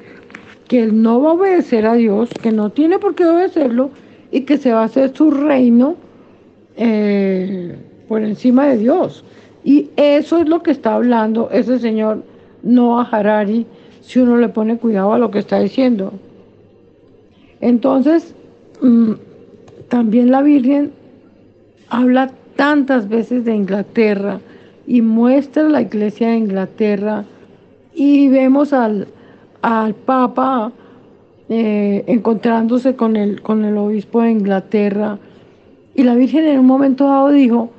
que 0.67 0.83
él 0.83 1.01
no 1.01 1.21
va 1.21 1.31
a 1.31 1.33
obedecer 1.33 1.85
a 1.85 1.95
Dios, 1.95 2.29
que 2.41 2.51
no 2.51 2.69
tiene 2.69 2.99
por 2.99 3.15
qué 3.15 3.25
obedecerlo 3.25 3.89
y 4.31 4.41
que 4.41 4.57
se 4.57 4.71
va 4.71 4.81
a 4.81 4.85
hacer 4.85 5.15
su 5.15 5.31
reino 5.31 5.95
eh, 6.77 7.75
por 8.07 8.21
encima 8.21 8.67
de 8.67 8.77
Dios. 8.77 9.25
Y 9.63 9.89
eso 9.97 10.39
es 10.39 10.47
lo 10.47 10.61
que 10.61 10.71
está 10.71 10.93
hablando 10.93 11.49
ese 11.51 11.79
señor 11.79 12.23
Noah 12.63 13.09
Harari, 13.11 13.65
si 14.01 14.19
uno 14.19 14.37
le 14.37 14.49
pone 14.49 14.77
cuidado 14.77 15.13
a 15.13 15.19
lo 15.19 15.31
que 15.31 15.39
está 15.39 15.59
diciendo. 15.59 16.13
Entonces, 17.61 18.35
también 19.89 20.31
la 20.31 20.41
Virgen 20.41 20.91
habla 21.89 22.31
tantas 22.55 23.09
veces 23.09 23.45
de 23.45 23.55
Inglaterra, 23.55 24.39
y 24.89 25.03
muestra 25.03 25.69
la 25.69 25.83
iglesia 25.83 26.29
de 26.29 26.37
Inglaterra 26.37 27.23
y 27.93 28.27
vemos 28.27 28.73
al, 28.73 29.07
al 29.61 29.93
Papa 29.93 30.71
eh, 31.47 32.03
encontrándose 32.07 32.95
con 32.95 33.15
el, 33.15 33.43
con 33.43 33.65
el 33.65 33.77
obispo 33.77 34.23
de 34.23 34.31
Inglaterra 34.31 35.19
y 35.93 36.01
la 36.01 36.15
Virgen 36.15 36.47
en 36.47 36.59
un 36.59 36.65
momento 36.65 37.05
dado 37.05 37.29
dijo 37.29 37.69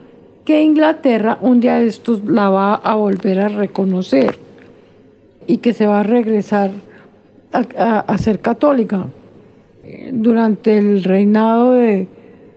que 0.45 0.63
Inglaterra 0.63 1.37
un 1.41 1.59
día 1.59 1.81
de 1.81 1.89
estos 1.89 2.25
la 2.25 2.49
va 2.49 2.75
a 2.77 2.95
volver 2.95 3.41
a 3.41 3.49
reconocer 3.49 4.39
y 5.49 5.57
que 5.57 5.73
se 5.73 5.89
va 5.89 6.01
a 6.01 6.05
regresar 6.05 6.71
a, 7.53 8.19
ser 8.19 8.39
católica. 8.39 9.07
Durante 10.13 10.79
el 10.79 11.05
reinado 11.05 11.73
de, 11.75 12.07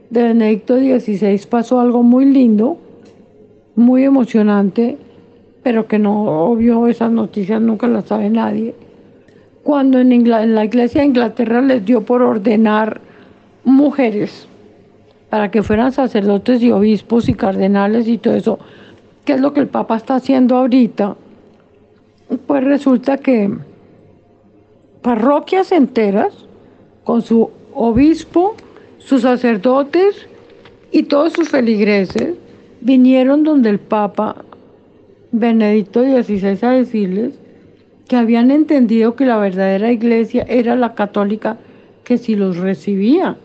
de 0.10 0.24
Benedicto 0.24 0.78
XVI 0.78 1.40
pasó 1.50 1.80
algo 1.80 2.04
muy 2.04 2.26
lindo 2.26 2.78
muy 3.76 4.04
emocionante, 4.04 4.98
pero 5.64 5.88
que 5.88 6.00
no, 6.00 6.24
obvio, 6.24 6.88
esas 6.88 7.12
noticias 7.12 7.62
nunca 7.62 7.88
las 7.88 8.06
sabe 8.06 8.30
nadie. 8.30 8.76
Cuando 9.64 10.00
en, 10.00 10.12
en 10.12 10.56
la 10.56 10.66
iglesia 10.66 11.02
de 11.02 11.08
Inglaterra 11.08 11.62
les 11.62 11.86
dio 11.86 12.04
por 12.04 12.22
ordenar 12.22 13.02
mujeres 13.64 14.48
para 15.30 15.50
que 15.50 15.64
fueran 15.64 15.92
sacerdotes 15.92 16.62
y 16.62 16.72
obispos 16.72 17.30
y 17.30 17.34
cardenales 17.34 18.08
y 18.08 18.18
todo 18.18 18.36
eso, 18.36 18.60
¿qué 19.26 19.34
es 19.34 19.42
lo 19.42 19.54
que 19.54 19.62
el 19.62 19.68
Papa 19.68 19.96
está 19.96 20.16
haciendo 20.16 20.58
ahorita? 20.58 21.16
Pues 22.46 22.64
resulta 22.64 23.18
que 23.18 23.50
parroquias 25.02 25.72
enteras, 25.72 26.43
con 27.04 27.22
su 27.22 27.49
obispo, 27.74 28.56
sus 28.97 29.22
sacerdotes 29.22 30.28
y 30.91 31.04
todos 31.04 31.34
sus 31.34 31.49
feligreses, 31.49 32.36
vinieron 32.82 33.43
donde 33.43 33.70
el 33.70 33.80
Papa 33.80 34.43
Benedicto 35.32 36.04
XVI 36.04 36.60
a 36.62 36.72
decirles 36.72 37.34
que 38.08 38.16
habían 38.16 38.51
entendido 38.51 39.16
que 39.16 39.26
la 39.26 39.38
verdadera 39.38 39.91
iglesia 39.91 40.45
era 40.47 40.76
la 40.76 40.93
católica 40.93 41.58
que 42.04 42.18
si 42.18 42.36
los 42.36 42.58
recibía. 42.58 43.38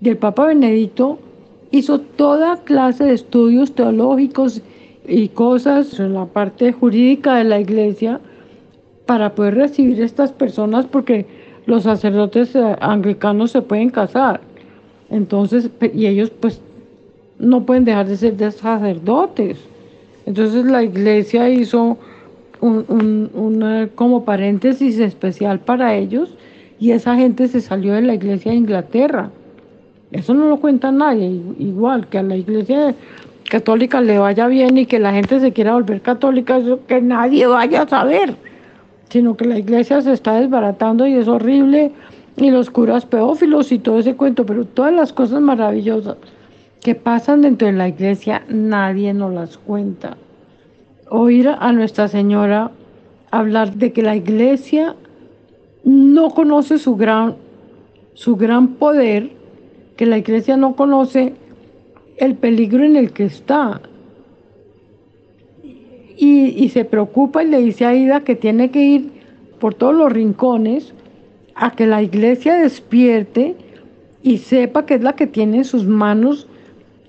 Y 0.00 0.08
el 0.08 0.16
Papa 0.16 0.46
Benedicto 0.46 1.18
hizo 1.70 2.00
toda 2.00 2.62
clase 2.64 3.04
de 3.04 3.14
estudios 3.14 3.74
teológicos 3.74 4.62
y 5.06 5.28
cosas 5.28 5.98
en 5.98 6.14
la 6.14 6.26
parte 6.26 6.72
jurídica 6.72 7.36
de 7.36 7.44
la 7.44 7.60
iglesia 7.60 8.20
para 9.06 9.34
poder 9.34 9.54
recibir 9.54 10.02
estas 10.02 10.32
personas 10.32 10.86
porque 10.86 11.26
los 11.68 11.82
sacerdotes 11.82 12.54
eh, 12.56 12.76
anglicanos 12.80 13.50
se 13.50 13.60
pueden 13.60 13.90
casar. 13.90 14.40
Entonces, 15.10 15.68
y 15.92 16.06
ellos 16.06 16.30
pues 16.30 16.62
no 17.38 17.66
pueden 17.66 17.84
dejar 17.84 18.06
de 18.06 18.16
ser 18.16 18.52
sacerdotes. 18.52 19.58
Entonces 20.24 20.64
la 20.64 20.82
iglesia 20.82 21.50
hizo 21.50 21.98
un, 22.60 23.90
como 23.94 24.24
paréntesis 24.24 24.98
especial 24.98 25.60
para 25.60 25.94
ellos 25.94 26.34
y 26.80 26.92
esa 26.92 27.16
gente 27.16 27.46
se 27.48 27.60
salió 27.60 27.92
de 27.92 28.02
la 28.02 28.14
iglesia 28.14 28.52
de 28.52 28.58
Inglaterra. 28.58 29.30
Eso 30.10 30.32
no 30.32 30.48
lo 30.48 30.56
cuenta 30.56 30.90
nadie, 30.90 31.38
igual 31.58 32.06
que 32.08 32.16
a 32.16 32.22
la 32.22 32.36
iglesia 32.36 32.94
católica 33.50 34.00
le 34.00 34.18
vaya 34.18 34.46
bien 34.46 34.78
y 34.78 34.86
que 34.86 34.98
la 34.98 35.12
gente 35.12 35.38
se 35.38 35.52
quiera 35.52 35.74
volver 35.74 36.00
católica, 36.00 36.56
eso 36.56 36.80
que 36.86 37.02
nadie 37.02 37.46
vaya 37.46 37.82
a 37.82 37.88
saber, 37.88 38.34
sino 39.08 39.36
que 39.36 39.44
la 39.44 39.58
iglesia 39.58 40.00
se 40.02 40.12
está 40.12 40.40
desbaratando 40.40 41.06
y 41.06 41.14
es 41.14 41.28
horrible, 41.28 41.92
y 42.36 42.50
los 42.50 42.70
curas 42.70 43.04
pedófilos 43.04 43.72
y 43.72 43.78
todo 43.78 43.98
ese 43.98 44.14
cuento, 44.14 44.46
pero 44.46 44.64
todas 44.64 44.92
las 44.92 45.12
cosas 45.12 45.40
maravillosas 45.40 46.16
que 46.80 46.94
pasan 46.94 47.42
dentro 47.42 47.66
de 47.66 47.74
la 47.74 47.88
iglesia, 47.88 48.44
nadie 48.48 49.12
nos 49.12 49.34
las 49.34 49.58
cuenta. 49.58 50.16
Oír 51.10 51.48
a 51.48 51.72
Nuestra 51.72 52.06
Señora 52.08 52.70
hablar 53.30 53.74
de 53.74 53.92
que 53.92 54.02
la 54.02 54.16
iglesia 54.16 54.94
no 55.84 56.30
conoce 56.30 56.78
su 56.78 56.96
gran, 56.96 57.36
su 58.14 58.36
gran 58.36 58.68
poder, 58.74 59.30
que 59.96 60.06
la 60.06 60.18
iglesia 60.18 60.56
no 60.56 60.76
conoce 60.76 61.34
el 62.16 62.34
peligro 62.36 62.84
en 62.84 62.96
el 62.96 63.12
que 63.12 63.24
está. 63.24 63.80
Y, 66.20 66.68
se 66.70 66.84
preocupa 66.84 67.44
y 67.44 67.46
le 67.46 67.60
dice 67.60 67.86
a 67.86 67.94
Ida 67.94 68.24
que 68.24 68.34
tiene 68.34 68.72
que 68.72 68.82
ir 68.82 69.10
por 69.60 69.74
todos 69.74 69.94
los 69.94 70.12
rincones 70.12 70.92
a 71.54 71.70
que 71.70 71.86
la 71.86 72.02
iglesia 72.02 72.56
despierte 72.56 73.54
y 74.22 74.38
sepa 74.38 74.84
que 74.84 74.94
es 74.94 75.02
la 75.02 75.14
que 75.14 75.28
tiene 75.28 75.58
en 75.58 75.64
sus 75.64 75.86
manos 75.86 76.48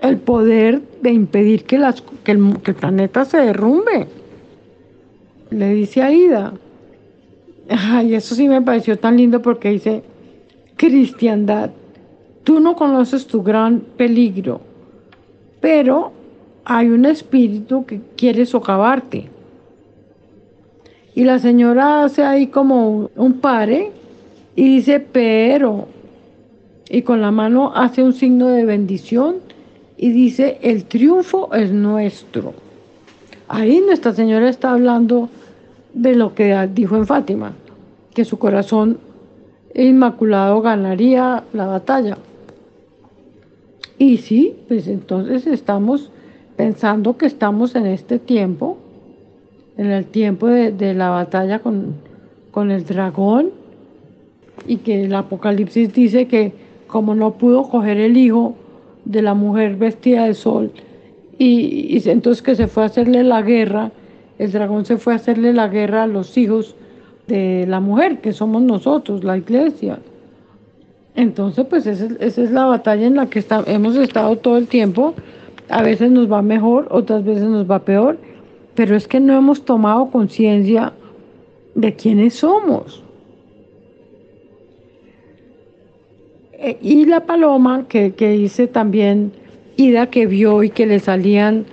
el 0.02 0.18
poder 0.18 0.82
de 1.02 1.12
impedir 1.12 1.64
que, 1.64 1.80
las, 1.80 2.04
que, 2.24 2.34
el, 2.34 2.60
que 2.62 2.72
el 2.72 2.78
planeta 2.78 3.26
se 3.26 3.38
derrumbe. 3.38 4.08
Le 5.50 5.74
dice 5.74 6.04
a 6.04 6.12
Ida. 6.12 6.54
Ay, 7.68 8.14
eso 8.14 8.36
sí 8.36 8.48
me 8.48 8.62
pareció 8.62 8.98
tan 9.00 9.18
lindo 9.18 9.42
porque 9.42 9.72
dice, 9.72 10.04
cristiandad, 10.76 11.72
tú 12.44 12.60
no 12.60 12.76
conoces 12.76 13.26
tu 13.26 13.42
gran 13.42 13.82
peligro, 13.98 14.62
pero 15.62 16.12
hay 16.70 16.88
un 16.90 17.04
espíritu 17.06 17.84
que 17.84 18.00
quiere 18.16 18.46
socavarte. 18.46 19.28
Y 21.16 21.24
la 21.24 21.40
señora 21.40 22.04
hace 22.04 22.24
ahí 22.24 22.46
como 22.46 23.10
un 23.16 23.40
pare 23.40 23.92
y 24.56 24.76
dice, 24.76 25.00
pero, 25.00 25.88
y 26.88 27.02
con 27.02 27.22
la 27.22 27.32
mano 27.32 27.72
hace 27.76 28.04
un 28.04 28.14
signo 28.14 28.50
de 28.50 28.66
bendición 28.66 29.38
y 29.98 30.12
dice, 30.12 30.60
el 30.62 30.86
triunfo 30.86 31.52
es 31.56 31.72
nuestro. 31.72 32.54
Ahí 33.48 33.82
Nuestra 33.84 34.14
Señora 34.14 34.48
está 34.48 34.72
hablando 34.72 35.30
de 35.96 36.16
lo 36.16 36.36
que 36.36 36.70
dijo 36.72 36.98
en 36.98 37.08
Fátima, 37.08 37.54
que 38.14 38.24
su 38.26 38.38
corazón 38.38 39.00
inmaculado 39.74 40.62
ganaría 40.62 41.44
la 41.52 41.66
batalla. 41.66 42.20
Y 43.98 44.18
sí, 44.18 44.56
pues 44.68 44.88
entonces 44.88 45.48
estamos 45.48 46.12
pensando 46.60 47.16
que 47.16 47.26
estamos 47.26 47.74
en 47.76 47.86
este 47.86 48.20
tiempo, 48.20 48.78
en 49.78 49.92
el 49.92 50.04
tiempo 50.04 50.48
de, 50.48 50.94
la 50.94 51.08
batalla 51.08 51.60
con, 51.60 51.96
con 52.52 52.70
el 52.70 52.86
dragón, 52.86 53.52
y 54.68 54.76
que 54.76 55.06
el 55.06 55.16
Apocalipsis 55.16 55.94
dice 55.94 56.28
que 56.28 56.52
como 56.86 57.16
no 57.16 57.36
pudo 57.36 57.64
coger 57.70 57.96
el 57.96 58.18
hijo 58.18 58.56
de 59.06 59.22
la 59.22 59.36
mujer 59.36 59.78
vestida 59.78 60.26
de 60.26 60.34
sol, 60.34 60.74
y, 61.38 61.98
entonces 62.10 62.42
que 62.42 62.56
se 62.56 62.68
fue 62.68 62.84
a 62.84 62.88
hacerle 62.88 63.24
la 63.24 63.42
guerra, 63.42 63.94
el 64.38 64.52
dragón 64.52 64.84
se 64.84 64.98
fue 64.98 65.14
a 65.14 65.16
hacerle 65.16 65.54
la 65.54 65.70
guerra 65.70 66.04
a 66.04 66.08
los 66.08 66.38
hijos 66.38 66.76
de 67.28 67.68
la 67.70 67.80
mujer, 67.80 68.20
que 68.20 68.34
somos 68.34 68.62
nosotros, 68.64 69.24
la 69.24 69.38
iglesia. 69.38 70.00
Entonces, 71.16 71.66
pues 71.70 71.88
esa, 71.88 72.08
es 72.20 72.52
la 72.52 72.66
batalla 72.66 73.08
en 73.08 73.16
la 73.16 73.28
que 73.28 73.46
hemos 73.68 73.96
estado 73.96 74.36
todo 74.36 74.58
el 74.58 74.68
tiempo. 74.68 75.14
A 75.70 75.84
veces 75.84 76.12
nos 76.12 76.32
va 76.32 76.42
mejor, 76.42 76.88
otras 76.90 77.24
veces 77.24 77.44
nos 77.44 77.70
va 77.70 77.80
peor, 77.80 78.18
pero 78.76 78.96
es 78.96 79.08
que 79.08 79.20
no 79.20 79.38
hemos 79.38 79.66
tomado 79.66 80.10
conciencia 80.10 80.94
de 81.76 81.94
quiénes 81.96 82.36
somos. 82.36 83.04
E, 86.54 86.78
y 86.82 87.06
la 87.06 87.22
paloma 87.22 87.86
que, 87.88 88.14
que 88.14 88.32
dice 88.32 88.68
también 88.68 89.32
Ida 89.78 90.08
que 90.08 90.26
vio 90.26 90.64
y 90.64 90.72
que 90.72 90.86
le 90.86 91.00
salían 91.00 91.66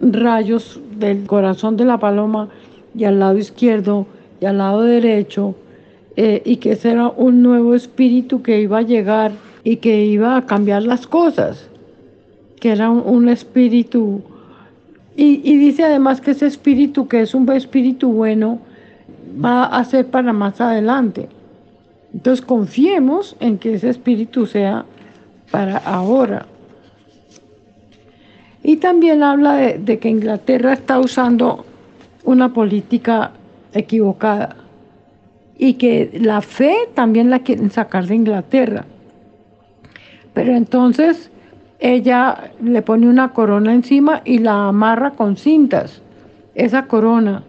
rayos 0.00 0.80
del 0.98 1.26
corazón 1.26 1.76
de 1.76 1.84
la 1.84 1.98
paloma 1.98 2.48
y 2.94 3.04
al 3.04 3.18
lado 3.18 3.38
izquierdo 3.38 4.06
y 4.40 4.46
al 4.46 4.58
lado 4.58 4.82
derecho, 4.82 5.54
eh, 6.16 6.42
y 6.44 6.56
que 6.56 6.72
ese 6.72 6.92
era 6.92 7.08
un 7.08 7.42
nuevo 7.42 7.74
espíritu 7.74 8.42
que 8.42 8.60
iba 8.60 8.78
a 8.78 8.82
llegar 8.82 9.32
y 9.64 9.76
que 9.76 10.04
iba 10.04 10.36
a 10.36 10.46
cambiar 10.46 10.82
las 10.82 11.06
cosas, 11.06 11.69
que 12.60 12.70
era 12.72 12.90
un, 12.90 13.28
espíritu, 13.28 14.22
y, 15.16 15.56
dice 15.56 15.84
además 15.84 16.20
que 16.20 16.32
ese 16.32 16.46
espíritu, 16.46 17.08
que 17.08 17.22
es 17.22 17.34
un 17.34 17.50
espíritu 17.50 18.12
bueno, 18.12 18.60
va 19.42 19.64
a 19.64 19.84
ser 19.84 20.06
para 20.06 20.32
más 20.32 20.60
adelante. 20.60 21.28
Entonces 22.12 22.44
confiemos 22.44 23.36
en 23.40 23.58
que 23.58 23.74
ese 23.74 23.88
espíritu 23.88 24.46
sea 24.46 24.84
para 25.50 25.78
ahora. 25.78 26.46
Y 28.62 28.76
también 28.76 29.22
habla 29.22 29.56
de, 29.56 29.98
que 29.98 30.08
Inglaterra 30.08 30.74
está 30.74 30.98
usando 30.98 31.64
una 32.24 32.52
política 32.52 33.32
equivocada 33.72 34.56
y 35.56 35.74
que 35.74 36.10
la 36.20 36.42
fe 36.42 36.74
también 36.94 37.30
la 37.30 37.40
quieren 37.40 37.70
sacar 37.70 38.06
de 38.06 38.16
Inglaterra. 38.16 38.84
Pero 40.34 40.54
entonces 40.54 41.30
ella 41.80 42.52
le 42.62 42.82
pone 42.82 43.08
una 43.08 43.32
corona 43.32 43.72
encima 43.72 44.22
y 44.24 44.38
la 44.38 44.68
amarra 44.68 45.12
con 45.12 45.36
cintas, 45.36 46.02
esa 46.54 46.86
corona. 46.86 47.42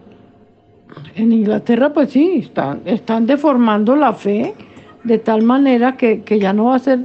En 1.15 1.31
Inglaterra 1.31 1.93
pues 1.93 2.11
sí, 2.11 2.39
están, 2.43 2.81
están 2.85 3.25
deformando 3.25 3.95
la 3.95 4.13
fe 4.13 4.55
de 5.03 5.17
tal 5.17 5.43
manera 5.43 5.97
que, 5.97 6.21
que 6.21 6.39
ya 6.39 6.53
no 6.53 6.65
va 6.65 6.75
a 6.75 6.79
ser, 6.79 6.99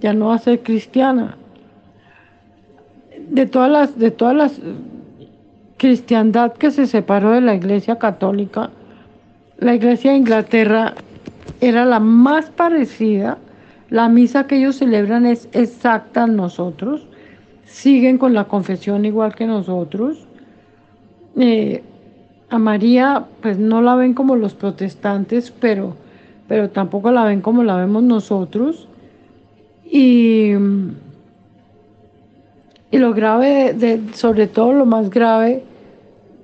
ya 0.00 0.12
no 0.12 0.28
va 0.28 0.36
a 0.36 0.38
ser 0.38 0.60
cristiana 0.60 1.36
de 3.30 3.46
todas 3.46 3.70
las, 3.70 3.98
de 3.98 4.10
todas 4.10 4.36
las 4.36 4.58
eh, 4.58 4.62
cristiandad 5.76 6.52
que 6.52 6.70
se 6.70 6.86
separó 6.86 7.30
de 7.30 7.40
la 7.40 7.54
iglesia 7.54 7.98
católica, 7.98 8.70
la 9.58 9.74
iglesia 9.74 10.10
de 10.10 10.18
Inglaterra 10.18 10.94
era 11.60 11.84
la 11.84 12.00
más 12.00 12.50
parecida. 12.50 13.38
La 13.90 14.08
misa 14.08 14.46
que 14.46 14.56
ellos 14.56 14.76
celebran 14.76 15.26
es 15.26 15.48
exacta 15.52 16.24
a 16.24 16.26
nosotros. 16.26 17.06
Siguen 17.66 18.18
con 18.18 18.34
la 18.34 18.44
confesión 18.44 19.04
igual 19.04 19.34
que 19.34 19.46
nosotros. 19.46 20.26
Eh, 21.36 21.82
a 22.48 22.58
María, 22.58 23.26
pues 23.42 23.58
no 23.58 23.82
la 23.82 23.94
ven 23.96 24.14
como 24.14 24.36
los 24.36 24.54
protestantes, 24.54 25.50
pero, 25.50 25.96
pero 26.48 26.70
tampoco 26.70 27.10
la 27.10 27.24
ven 27.24 27.40
como 27.40 27.62
la 27.62 27.76
vemos 27.76 28.02
nosotros. 28.02 28.88
Y 29.84 30.54
y 32.92 32.98
lo 32.98 33.14
grave, 33.14 34.00
sobre 34.14 34.48
todo 34.48 34.72
lo 34.72 34.84
más 34.84 35.10
grave 35.10 35.62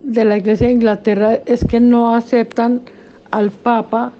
de 0.03 0.25
la 0.25 0.39
Iglesia 0.39 0.69
de 0.69 0.75
Inglaterra 0.75 1.41
es 1.45 1.65
que 1.65 1.81
no 1.81 2.15
aceptan 2.15 2.83
al 3.33 3.51
Papa 3.51 4.13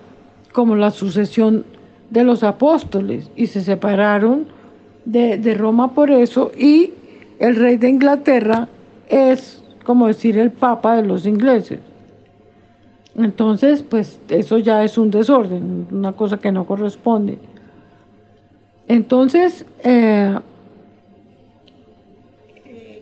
como 0.53 0.75
la 0.75 0.91
sucesión 0.91 1.65
de 2.11 2.25
los 2.25 2.43
apóstoles 2.43 3.31
y 3.37 3.47
se 3.47 3.61
separaron 3.61 4.47
de, 5.05 5.39
de 5.39 5.55
Roma 5.55 5.93
por 5.93 6.11
eso 6.11 6.53
y 6.57 6.93
el 7.39 7.57
rey 7.57 7.77
de 7.77 7.89
Inglaterra 7.89 8.69
es 9.09 9.63
como 9.85 10.09
decir 10.09 10.39
el 10.39 10.51
Papa 10.51 10.97
de 10.97 11.03
los 11.03 11.27
ingleses. 11.27 11.81
Entonces, 13.17 13.83
pues 13.83 14.21
eso 14.29 14.59
ya 14.59 14.85
es 14.85 14.99
un 14.99 15.11
desorden, 15.11 15.87
una 15.91 16.13
cosa 16.13 16.37
que 16.37 16.53
no 16.53 16.67
corresponde. 16.67 17.39
Entonces, 18.89 19.65
eh, 19.83 20.39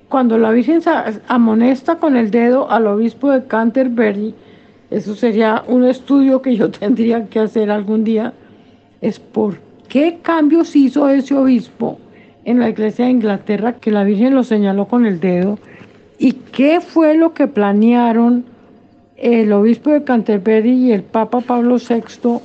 cuando 0.08 0.38
la 0.38 0.52
Virgen 0.52 0.80
amonesta 1.26 1.96
con 1.96 2.16
el 2.16 2.30
dedo 2.30 2.70
al 2.70 2.86
obispo 2.86 3.30
de 3.32 3.44
Canterbury, 3.46 4.34
eso 4.90 5.16
sería 5.16 5.64
un 5.66 5.84
estudio 5.84 6.40
que 6.40 6.54
yo 6.54 6.70
tendría 6.78 7.26
que 7.28 7.40
hacer 7.40 7.70
algún 7.70 8.04
día, 8.04 8.32
es 9.04 9.20
por 9.20 9.58
qué 9.88 10.18
cambios 10.22 10.74
hizo 10.74 11.10
ese 11.10 11.34
obispo 11.34 11.98
en 12.46 12.58
la 12.58 12.70
iglesia 12.70 13.04
de 13.04 13.10
Inglaterra 13.10 13.74
que 13.74 13.90
la 13.90 14.02
Virgen 14.02 14.34
lo 14.34 14.44
señaló 14.44 14.86
con 14.86 15.04
el 15.04 15.20
dedo 15.20 15.58
y 16.18 16.32
qué 16.32 16.80
fue 16.80 17.14
lo 17.14 17.34
que 17.34 17.46
planearon 17.46 18.46
el 19.18 19.52
obispo 19.52 19.90
de 19.90 20.04
Canterbury 20.04 20.72
y 20.72 20.92
el 20.92 21.02
Papa 21.02 21.42
Pablo 21.42 21.76
VI 21.76 22.38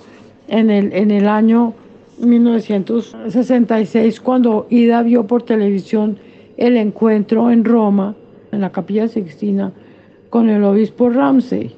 en 0.50 0.70
el, 0.70 0.92
en 0.92 1.12
el 1.12 1.30
año 1.30 1.74
1966 2.20 4.20
cuando 4.20 4.68
Ida 4.70 5.02
vio 5.02 5.26
por 5.26 5.44
televisión 5.44 6.20
el 6.58 6.76
encuentro 6.76 7.52
en 7.52 7.64
Roma, 7.64 8.16
en 8.52 8.60
la 8.60 8.70
capilla 8.70 9.08
Sixtina, 9.08 9.72
con 10.30 10.50
el 10.50 10.62
obispo 10.66 11.10
Ramsey. 11.10 11.74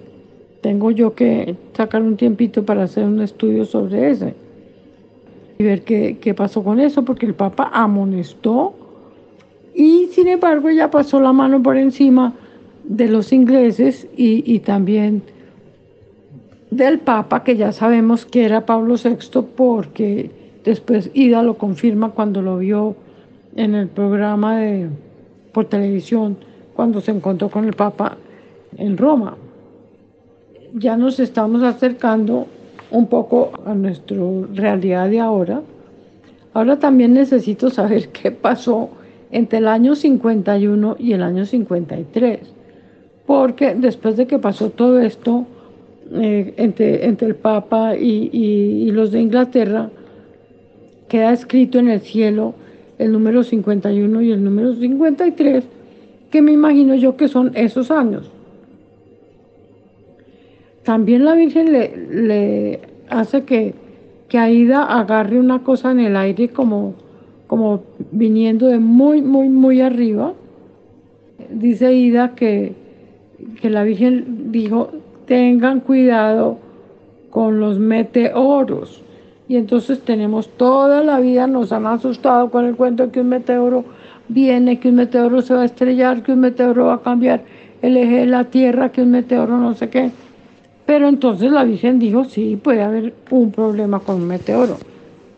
Tengo 0.61 0.89
yo 0.89 1.13
que 1.13 1.55
sacar 1.77 2.01
un 2.01 2.17
tiempito 2.17 2.65
para 2.65 2.83
hacer 2.83 3.03
un 3.03 3.21
estudio 3.21 3.65
sobre 3.65 4.09
ese 4.09 4.40
y 5.61 5.63
ver 5.63 5.83
qué, 5.83 6.33
pasó 6.35 6.63
con 6.63 6.79
eso, 6.79 7.05
porque 7.05 7.25
el 7.25 7.35
Papa 7.35 7.69
amonestó 7.71 8.73
Y 9.75 10.07
sin 10.11 10.27
embargo 10.27 10.69
ella 10.69 10.89
pasó 10.89 11.21
la 11.21 11.31
mano 11.31 11.61
por 11.61 11.77
encima 11.77 12.33
de 12.83 13.07
los 13.07 13.31
ingleses 13.31 14.07
y, 14.17 14.59
también 14.59 15.21
del 16.71 16.99
Papa, 16.99 17.43
que 17.43 17.55
ya 17.55 17.71
sabemos 17.71 18.25
que 18.25 18.43
era 18.43 18.65
Pablo 18.65 18.95
VI, 18.95 19.41
porque 19.55 20.31
después 20.63 21.11
Ida 21.13 21.43
lo 21.43 21.57
confirma 21.57 22.11
cuando 22.11 22.41
lo 22.41 22.57
vio 22.57 22.95
en 23.55 23.75
el 23.75 23.87
programa 23.87 24.57
de, 24.57 24.89
por 25.51 25.65
televisión, 25.65 26.37
cuando 26.73 27.01
se 27.01 27.11
encontró 27.11 27.49
con 27.49 27.65
el 27.65 27.73
Papa 27.73 28.17
en 28.77 28.97
Roma. 28.97 29.35
Ya 30.73 30.97
nos 30.97 31.19
estamos 31.19 31.61
acercando 31.61 32.47
un 32.91 33.07
poco 33.07 33.51
a 33.65 33.73
nuestra 33.73 34.17
realidad 34.53 35.09
de 35.09 35.19
ahora. 35.19 35.61
Ahora 36.53 36.77
también 36.77 37.13
necesito 37.13 37.69
saber 37.69 38.09
qué 38.09 38.31
pasó 38.31 38.89
entre 39.31 39.59
el 39.59 39.67
año 39.67 39.95
51 39.95 40.97
y 40.99 41.13
el 41.13 41.23
año 41.23 41.45
53, 41.45 42.39
porque 43.25 43.73
después 43.75 44.17
de 44.17 44.27
que 44.27 44.39
pasó 44.39 44.69
todo 44.69 44.99
esto 44.99 45.45
eh, 46.13 46.53
entre, 46.57 47.05
entre, 47.05 47.29
el 47.29 47.35
Papa 47.35 47.95
y, 47.95 48.29
y 48.33 48.91
los 48.91 49.11
de 49.11 49.21
Inglaterra, 49.21 49.89
queda 51.07 51.31
escrito 51.31 51.79
en 51.79 51.89
el 51.89 52.01
cielo 52.01 52.53
el 52.97 53.13
número 53.13 53.43
51 53.43 54.21
y 54.21 54.31
el 54.31 54.43
número 54.43 54.75
53, 54.75 55.63
que 56.29 56.41
me 56.41 56.51
imagino 56.51 56.95
yo 56.95 57.15
que 57.15 57.29
son 57.29 57.51
esos 57.55 57.89
años. 57.89 58.29
También 60.83 61.25
la 61.25 61.35
Virgen 61.35 61.71
le, 61.71 62.79
hace 63.09 63.43
que, 63.43 63.73
que 64.29 64.37
Aida 64.37 64.83
agarre 64.83 65.39
una 65.39 65.59
cosa 65.59 65.91
en 65.91 65.99
el 65.99 66.15
aire 66.15 66.49
como, 66.49 66.95
como 67.47 67.83
viniendo 68.11 68.67
de 68.67 68.79
muy, 68.79 69.21
muy, 69.21 69.49
muy 69.49 69.81
arriba. 69.81 70.33
Dice 71.51 71.87
Aida 71.87 72.33
que, 72.35 72.73
que 73.61 73.69
la 73.69 73.83
Virgen 73.83 74.51
dijo, 74.51 74.89
tengan 75.27 75.81
cuidado 75.81 76.57
con 77.29 77.59
los 77.59 77.79
meteoros. 77.79 79.03
Y 79.47 79.57
entonces 79.57 80.01
tenemos 80.01 80.49
toda 80.49 81.03
la 81.03 81.19
vida, 81.19 81.45
nos 81.45 81.71
han 81.71 81.85
asustado 81.85 82.49
con 82.49 82.65
el 82.65 82.75
cuento 82.75 83.07
de 83.07 83.11
que 83.11 83.21
un 83.21 83.29
meteoro 83.29 83.83
viene, 84.29 84.79
que 84.79 84.89
un 84.89 84.95
meteoro 84.95 85.41
se 85.41 85.53
va 85.53 85.63
a 85.63 85.65
estrellar, 85.65 86.23
que 86.23 86.31
un 86.31 86.39
meteoro 86.39 86.85
va 86.85 86.95
a 86.95 87.01
cambiar 87.01 87.41
el 87.81 87.97
eje 87.97 88.19
de 88.19 88.25
la 88.27 88.45
Tierra, 88.45 88.91
que 88.91 89.01
un 89.01 89.11
meteoro 89.11 89.57
no 89.57 89.73
sé 89.73 89.89
qué. 89.89 90.11
Pero 90.91 91.07
entonces 91.07 91.49
la 91.49 91.63
Virgen 91.63 91.99
dijo, 91.99 92.25
sí, 92.25 92.59
puede 92.61 92.81
haber 92.81 93.13
un 93.29 93.53
problema 93.53 94.01
con 94.01 94.15
un 94.15 94.27
meteoro. 94.27 94.75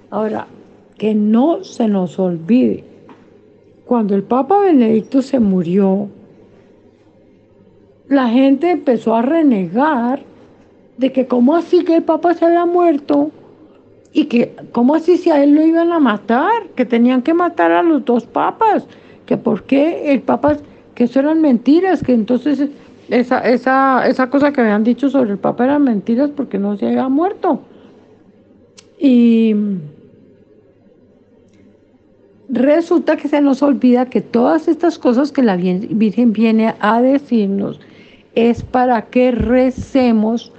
Ahora, 0.09 0.47
que 0.97 1.13
no 1.13 1.63
se 1.63 1.87
nos 1.87 2.17
olvide, 2.17 2.83
cuando 3.85 4.15
el 4.15 4.23
Papa 4.23 4.61
Benedicto 4.61 5.21
se 5.21 5.39
murió, 5.39 6.09
la 8.07 8.29
gente 8.29 8.71
empezó 8.71 9.13
a 9.13 9.21
renegar 9.21 10.23
de 10.97 11.11
que 11.11 11.27
cómo 11.27 11.55
así 11.55 11.83
que 11.83 11.97
el 11.97 12.03
Papa 12.03 12.33
se 12.33 12.45
había 12.45 12.65
muerto 12.65 13.29
y 14.11 14.25
que 14.25 14.55
cómo 14.71 14.95
así 14.95 15.17
si 15.17 15.29
a 15.29 15.43
él 15.43 15.53
lo 15.53 15.61
iban 15.63 15.91
a 15.91 15.99
matar, 15.99 16.63
que 16.75 16.85
tenían 16.85 17.21
que 17.21 17.35
matar 17.35 17.71
a 17.71 17.83
los 17.83 18.03
dos 18.03 18.25
papas, 18.25 18.87
que 19.27 19.37
por 19.37 19.65
qué 19.65 20.13
el 20.13 20.21
Papa, 20.23 20.57
que 20.95 21.03
eso 21.03 21.19
eran 21.19 21.41
mentiras, 21.41 22.01
que 22.01 22.13
entonces 22.13 22.69
esa, 23.09 23.39
esa, 23.39 24.07
esa 24.07 24.29
cosa 24.29 24.51
que 24.51 24.61
habían 24.61 24.83
dicho 24.83 25.09
sobre 25.09 25.31
el 25.31 25.37
Papa 25.37 25.65
eran 25.65 25.83
mentiras 25.83 26.29
porque 26.35 26.57
no 26.57 26.77
se 26.77 26.87
había 26.87 27.09
muerto. 27.09 27.61
Y 28.99 29.55
resulta 32.49 33.17
que 33.17 33.27
se 33.27 33.41
nos 33.41 33.61
olvida 33.61 34.05
que 34.05 34.21
todas 34.21 34.67
estas 34.67 34.97
cosas 34.97 35.31
que 35.31 35.43
la 35.43 35.57
Virgen 35.57 36.33
viene 36.33 36.75
a 36.79 37.01
decirnos 37.01 37.79
es 38.35 38.63
para 38.63 39.03
que 39.07 39.31
recemos 39.31 40.51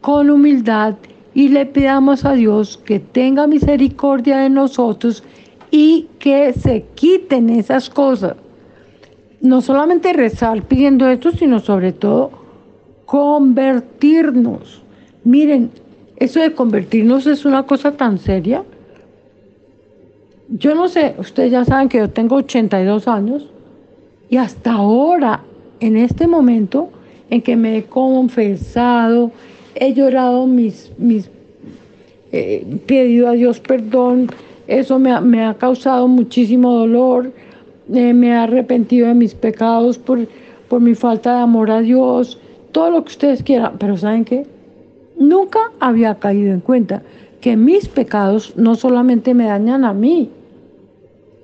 con 0.00 0.30
humildad 0.30 0.94
y 1.34 1.48
le 1.48 1.66
pidamos 1.66 2.24
a 2.24 2.32
Dios 2.32 2.78
que 2.78 2.98
tenga 2.98 3.46
misericordia 3.46 4.38
de 4.38 4.50
nosotros 4.50 5.22
y 5.70 6.08
que 6.18 6.52
se 6.52 6.84
quiten 6.94 7.50
esas 7.50 7.88
cosas 7.88 8.36
no 9.40 9.60
solamente 9.60 10.12
rezar 10.12 10.62
pidiendo 10.62 11.08
esto, 11.08 11.32
sino 11.32 11.60
sobre 11.60 11.92
todo 11.92 12.30
convertirnos. 13.06 14.82
Miren, 15.24 15.70
eso 16.16 16.40
de 16.40 16.52
convertirnos 16.52 17.26
es 17.26 17.44
una 17.44 17.64
cosa 17.64 17.92
tan 17.92 18.18
seria. 18.18 18.62
Yo 20.48 20.74
no 20.74 20.88
sé, 20.88 21.14
ustedes 21.18 21.52
ya 21.52 21.64
saben 21.64 21.88
que 21.88 21.98
yo 21.98 22.10
tengo 22.10 22.36
82 22.36 23.08
años 23.08 23.46
y 24.28 24.36
hasta 24.36 24.72
ahora, 24.72 25.42
en 25.80 25.96
este 25.96 26.26
momento 26.26 26.90
en 27.30 27.40
que 27.42 27.56
me 27.56 27.78
he 27.78 27.84
confesado, 27.84 29.30
he 29.74 29.94
llorado 29.94 30.46
mis, 30.46 30.90
mis 30.98 31.30
eh, 32.32 32.66
pedido 32.86 33.28
a 33.28 33.32
Dios 33.32 33.60
perdón, 33.60 34.28
eso 34.66 34.98
me 34.98 35.20
me 35.20 35.44
ha 35.44 35.54
causado 35.54 36.06
muchísimo 36.06 36.72
dolor 36.72 37.32
eh, 37.94 38.12
me 38.14 38.28
he 38.28 38.34
arrepentido 38.34 39.08
de 39.08 39.14
mis 39.14 39.34
pecados 39.34 39.98
por, 39.98 40.26
por 40.68 40.80
mi 40.80 40.94
falta 40.94 41.36
de 41.36 41.42
amor 41.42 41.70
a 41.70 41.80
Dios, 41.80 42.38
todo 42.72 42.90
lo 42.90 43.04
que 43.04 43.10
ustedes 43.10 43.42
quieran, 43.42 43.74
pero 43.78 43.96
¿saben 43.96 44.24
qué? 44.24 44.46
Nunca 45.18 45.58
había 45.80 46.14
caído 46.14 46.52
en 46.52 46.60
cuenta 46.60 47.02
que 47.40 47.56
mis 47.56 47.88
pecados 47.88 48.56
no 48.56 48.74
solamente 48.74 49.34
me 49.34 49.46
dañan 49.46 49.84
a 49.84 49.92
mí, 49.92 50.30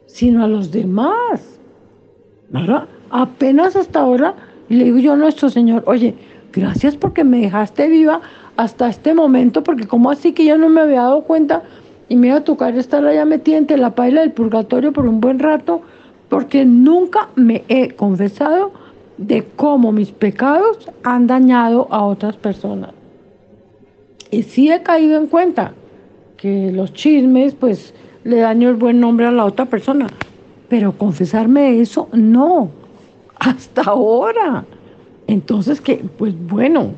sino 0.07 0.45
a 0.45 0.49
los 0.49 0.71
demás. 0.71 1.57
¿verdad? 2.49 2.85
Apenas 3.11 3.77
hasta 3.77 4.01
ahora 4.01 4.35
le 4.69 4.85
digo 4.85 4.99
yo 4.99 5.13
a 5.13 5.17
nuestro 5.17 5.49
Señor, 5.51 5.83
oye, 5.87 6.15
gracias 6.53 6.97
porque 6.97 7.25
me 7.25 7.41
dejaste 7.41 7.89
viva 7.89 8.21
hasta 8.57 8.89
este 8.89 9.15
momento, 9.15 9.63
porque 9.63 9.87
como 9.87 10.11
así 10.11 10.33
que 10.33 10.45
yo 10.45 10.57
no 10.59 10.69
me 10.69 10.81
había 10.81 11.03
dado 11.03 11.23
cuenta 11.23 11.63
y 12.09 12.17
me 12.17 12.29
iba 12.29 12.37
a 12.37 12.45
tocar 12.45 12.77
estar 12.77 13.05
allá 13.05 13.25
metida 13.25 13.59
entre 13.59 13.77
la 13.77 13.95
paila 13.95 14.23
del 14.23 14.33
purgatorio 14.33 14.93
por 14.93 15.07
un 15.07 15.21
buen 15.21 15.39
rato, 15.39 15.83
porque 16.29 16.65
nunca 16.65 17.29
me 17.37 17.65
he 17.69 17.91
confesado 17.91 18.73
de 19.19 19.45
cómo 19.57 19.93
mis 19.93 20.11
pecados 20.11 20.91
han 21.03 21.27
dañado 21.27 21.89
a 21.91 22.05
otras 22.05 22.37
personas. 22.37 22.91
Y 24.31 24.43
sí 24.43 24.71
he 24.71 24.83
caído 24.83 25.19
en 25.19 25.29
cuenta 25.29 25.73
que 26.37 26.71
los 26.73 26.93
chismes, 26.93 27.55
pues, 27.55 27.95
le 28.25 28.39
daño 28.39 28.69
el 28.69 28.77
buen 28.77 29.01
nombre 29.01 29.27
a 29.27 29.31
la 29.31 29.45
otra 29.45 29.67
persona. 29.67 30.09
Pero 30.69 30.93
confesarme 30.93 31.81
eso, 31.81 32.09
no. 32.13 32.71
Hasta 33.39 33.83
ahora. 33.83 34.65
Entonces, 35.29 35.81
que, 35.81 36.05
pues 36.19 36.35
bueno, 36.49 36.91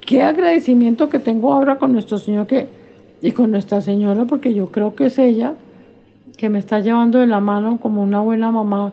qué 0.00 0.22
agradecimiento 0.22 1.08
que 1.08 1.18
tengo 1.18 1.52
ahora 1.52 1.78
con 1.78 1.92
nuestro 1.92 2.18
Señor 2.18 2.46
que, 2.46 2.68
y 3.20 3.32
con 3.32 3.50
Nuestra 3.50 3.80
Señora, 3.80 4.24
porque 4.24 4.54
yo 4.54 4.70
creo 4.70 4.94
que 4.94 5.06
es 5.06 5.18
ella 5.18 5.54
que 6.36 6.48
me 6.48 6.58
está 6.58 6.80
llevando 6.80 7.18
de 7.18 7.26
la 7.26 7.40
mano 7.40 7.78
como 7.80 8.02
una 8.02 8.20
buena 8.20 8.50
mamá, 8.50 8.92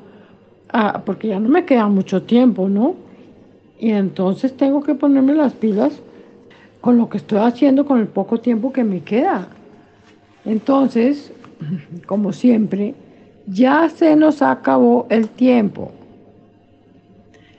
ah, 0.72 1.02
porque 1.06 1.30
ya 1.30 1.40
no 1.40 1.50
me 1.50 1.66
queda 1.66 1.88
mucho 1.88 2.24
tiempo, 2.24 2.70
¿no? 2.70 2.96
Y 3.80 3.92
entonces 3.92 4.56
tengo 4.56 4.82
que 4.82 4.96
ponerme 4.96 5.34
las 5.34 5.54
pilas 5.54 6.02
con 6.82 6.98
lo 6.98 7.10
que 7.10 7.18
estoy 7.18 7.40
haciendo 7.40 7.86
con 7.86 8.00
el 8.00 8.08
poco 8.08 8.40
tiempo 8.40 8.72
que 8.72 8.84
me 8.84 9.02
queda. 9.02 9.48
Entonces, 10.46 11.34
como 12.06 12.34
siempre, 12.34 12.96
ya 13.48 13.90
se 13.90 14.16
nos 14.16 14.42
acabó 14.42 15.08
el 15.10 15.30
tiempo. 15.30 15.92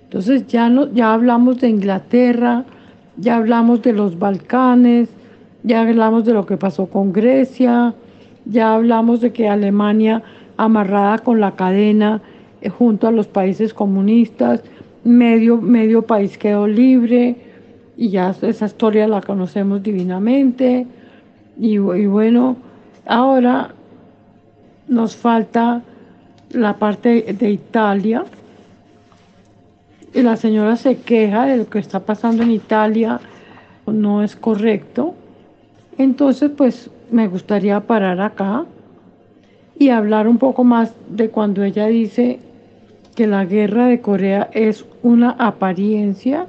Entonces 0.04 0.46
ya, 0.46 0.68
no, 0.68 0.92
ya 0.92 1.12
hablamos 1.12 1.60
de 1.60 1.68
Inglaterra, 1.68 2.64
ya 3.16 3.36
hablamos 3.36 3.82
de 3.82 3.92
los 3.92 4.18
Balcanes, 4.18 5.08
ya 5.62 5.80
hablamos 5.80 6.24
de 6.24 6.34
lo 6.34 6.46
que 6.46 6.56
pasó 6.56 6.86
con 6.86 7.12
Grecia, 7.12 7.94
ya 8.44 8.74
hablamos 8.74 9.20
de 9.20 9.32
que 9.32 9.48
Alemania, 9.48 10.22
amarrada 10.56 11.18
con 11.18 11.40
la 11.40 11.52
cadena 11.52 12.20
eh, 12.60 12.68
junto 12.68 13.08
a 13.08 13.10
los 13.10 13.26
países 13.26 13.74
comunistas, 13.74 14.62
medio, 15.04 15.60
medio 15.60 16.02
país 16.02 16.38
quedó 16.38 16.66
libre 16.66 17.36
y 17.96 18.10
ya 18.10 18.34
esa 18.42 18.66
historia 18.66 19.06
la 19.08 19.20
conocemos 19.20 19.82
divinamente. 19.82 20.86
Y, 21.58 21.74
y 21.74 22.06
bueno, 22.06 22.56
ahora 23.06 23.74
nos 24.88 25.16
falta 25.16 25.82
la 26.50 26.76
parte 26.76 27.34
de 27.38 27.50
Italia. 27.50 28.24
Y 30.12 30.22
la 30.22 30.36
señora 30.36 30.76
se 30.76 30.98
queja 30.98 31.46
de 31.46 31.56
lo 31.56 31.68
que 31.68 31.78
está 31.78 32.00
pasando 32.00 32.42
en 32.42 32.52
Italia, 32.52 33.20
no 33.86 34.22
es 34.22 34.36
correcto. 34.36 35.14
Entonces, 35.98 36.50
pues 36.56 36.90
me 37.10 37.28
gustaría 37.28 37.80
parar 37.80 38.20
acá 38.20 38.64
y 39.78 39.88
hablar 39.90 40.28
un 40.28 40.38
poco 40.38 40.64
más 40.64 40.94
de 41.08 41.30
cuando 41.30 41.62
ella 41.62 41.86
dice 41.86 42.38
que 43.14 43.26
la 43.26 43.44
guerra 43.44 43.86
de 43.86 44.00
Corea 44.00 44.50
es 44.52 44.84
una 45.02 45.30
apariencia 45.30 46.46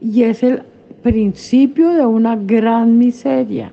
y 0.00 0.22
es 0.22 0.42
el 0.42 0.62
principio 1.02 1.90
de 1.90 2.06
una 2.06 2.36
gran 2.36 2.98
miseria. 2.98 3.72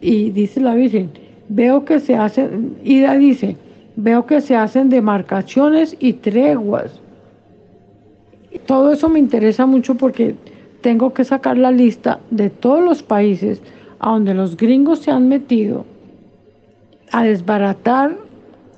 Y 0.00 0.30
dice 0.30 0.60
la 0.60 0.74
Virgen, 0.74 1.10
veo 1.48 1.84
que 1.84 2.00
se 2.00 2.16
hace, 2.16 2.48
Ida 2.84 3.14
dice, 3.16 3.56
Veo 3.98 4.26
que 4.26 4.42
se 4.42 4.54
hacen 4.54 4.90
demarcaciones 4.90 5.96
y 5.98 6.12
treguas. 6.12 7.00
Todo 8.66 8.92
eso 8.92 9.08
me 9.08 9.18
interesa 9.18 9.64
mucho 9.64 9.94
porque 9.94 10.34
tengo 10.82 11.14
que 11.14 11.24
sacar 11.24 11.56
la 11.56 11.70
lista 11.70 12.20
de 12.30 12.50
todos 12.50 12.84
los 12.84 13.02
países 13.02 13.62
a 14.00 14.10
donde 14.10 14.34
los 14.34 14.56
gringos 14.56 15.00
se 15.00 15.10
han 15.10 15.28
metido 15.28 15.84
a 17.12 17.24
desbaratar 17.24 18.16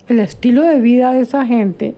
el 0.09 0.21
estilo 0.21 0.63
de 0.63 0.81
vida 0.81 1.13
de 1.13 1.21
esa 1.21 1.45
gente, 1.45 1.95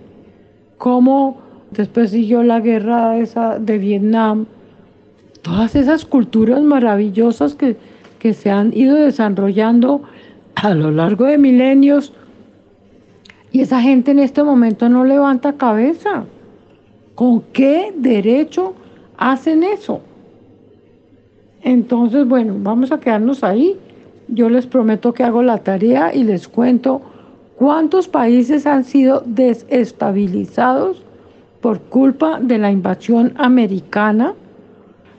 como 0.78 1.38
después 1.70 2.10
siguió 2.10 2.42
la 2.42 2.60
guerra 2.60 3.18
esa 3.18 3.58
de 3.58 3.78
Vietnam, 3.78 4.46
todas 5.42 5.74
esas 5.76 6.04
culturas 6.04 6.62
maravillosas 6.62 7.54
que, 7.54 7.76
que 8.18 8.34
se 8.34 8.50
han 8.50 8.76
ido 8.76 8.96
desarrollando 8.96 10.02
a 10.56 10.74
lo 10.74 10.90
largo 10.90 11.24
de 11.26 11.38
milenios 11.38 12.12
y 13.52 13.60
esa 13.60 13.80
gente 13.80 14.12
en 14.12 14.20
este 14.20 14.42
momento 14.42 14.88
no 14.88 15.04
levanta 15.04 15.54
cabeza. 15.54 16.24
¿Con 17.14 17.42
qué 17.52 17.92
derecho 17.96 18.74
hacen 19.16 19.62
eso? 19.62 20.00
Entonces, 21.62 22.26
bueno, 22.26 22.54
vamos 22.58 22.92
a 22.92 23.00
quedarnos 23.00 23.44
ahí. 23.44 23.76
Yo 24.28 24.48
les 24.48 24.66
prometo 24.66 25.12
que 25.12 25.24
hago 25.24 25.42
la 25.42 25.58
tarea 25.58 26.14
y 26.14 26.24
les 26.24 26.48
cuento 26.48 27.02
cuántos 27.56 28.08
países 28.08 28.66
han 28.66 28.84
sido 28.84 29.22
desestabilizados 29.26 31.02
por 31.60 31.80
culpa 31.80 32.40
de 32.40 32.58
la 32.58 32.70
invasión 32.70 33.34
americana 33.36 34.34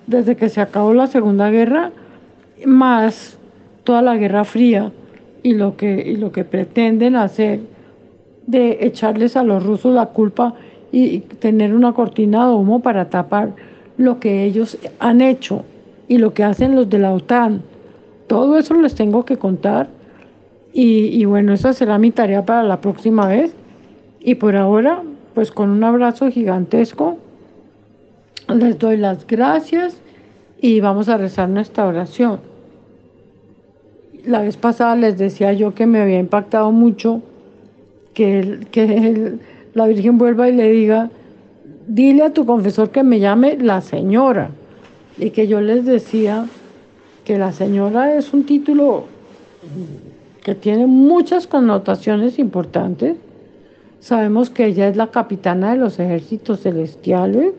desde 0.07 0.35
que 0.35 0.49
se 0.49 0.61
acabó 0.61 0.93
la 0.93 1.07
Segunda 1.07 1.49
Guerra, 1.51 1.91
más 2.65 3.37
toda 3.83 4.01
la 4.01 4.17
Guerra 4.17 4.43
Fría 4.43 4.91
y 5.43 5.53
lo 5.53 5.77
que, 5.77 6.01
y 6.01 6.17
lo 6.17 6.31
que 6.31 6.43
pretenden 6.43 7.15
hacer 7.15 7.59
de 8.47 8.79
echarles 8.81 9.37
a 9.37 9.43
los 9.43 9.63
rusos 9.63 9.93
la 9.93 10.07
culpa 10.07 10.55
y 10.91 11.19
tener 11.19 11.73
una 11.73 11.93
cortina 11.93 12.47
de 12.47 12.55
humo 12.55 12.81
para 12.81 13.09
tapar 13.09 13.53
lo 13.97 14.19
que 14.19 14.43
ellos 14.43 14.77
han 14.99 15.21
hecho 15.21 15.63
y 16.11 16.17
lo 16.17 16.33
que 16.33 16.43
hacen 16.43 16.75
los 16.75 16.89
de 16.89 16.99
la 16.99 17.13
OTAN. 17.13 17.61
Todo 18.27 18.57
eso 18.57 18.73
les 18.73 18.95
tengo 18.95 19.23
que 19.23 19.37
contar 19.37 19.87
y, 20.73 21.23
bueno, 21.23 21.53
esa 21.53 21.71
será 21.71 21.97
mi 21.97 22.11
tarea 22.11 22.45
para 22.45 22.63
la 22.63 22.81
próxima 22.81 23.27
vez. 23.27 23.53
Y 24.19 24.35
por 24.35 24.57
ahora, 24.57 25.03
pues 25.33 25.51
con 25.51 25.69
un 25.69 25.81
abrazo 25.85 26.29
gigantesco, 26.29 27.17
les 28.53 28.77
doy 28.77 28.97
las 28.97 29.25
gracias 29.25 30.01
y 30.59 30.81
vamos 30.81 31.07
a 31.07 31.15
rezar 31.15 31.47
nuestra 31.47 31.87
oración. 31.87 32.41
La 34.25 34.41
vez 34.41 34.57
pasada 34.57 34.97
les 34.97 35.17
decía 35.17 35.53
yo 35.53 35.73
que 35.73 35.85
me 35.85 36.01
había 36.01 36.19
impactado 36.19 36.73
mucho 36.73 37.21
que, 38.13 38.59
que 38.71 39.37
la 39.73 39.87
Virgen 39.87 40.17
vuelva 40.17 40.49
y 40.49 40.55
le 40.57 40.69
diga, 40.71 41.09
dile 41.87 42.23
a 42.23 42.33
tu 42.33 42.45
confesor 42.45 42.89
que 42.89 43.01
me 43.01 43.21
llame 43.21 43.57
la 43.57 43.79
señora. 43.79 44.51
Y 45.17 45.31
que 45.31 45.47
yo 45.47 45.61
les 45.61 45.85
decía 45.85 46.47
que 47.25 47.37
la 47.37 47.51
señora 47.51 48.15
es 48.15 48.33
un 48.33 48.45
título 48.45 49.05
que 50.43 50.55
tiene 50.55 50.87
muchas 50.87 51.47
connotaciones 51.47 52.39
importantes. 52.39 53.17
Sabemos 53.99 54.49
que 54.49 54.65
ella 54.65 54.87
es 54.87 54.97
la 54.97 55.07
capitana 55.07 55.71
de 55.71 55.77
los 55.77 55.99
ejércitos 55.99 56.61
celestiales. 56.61 57.53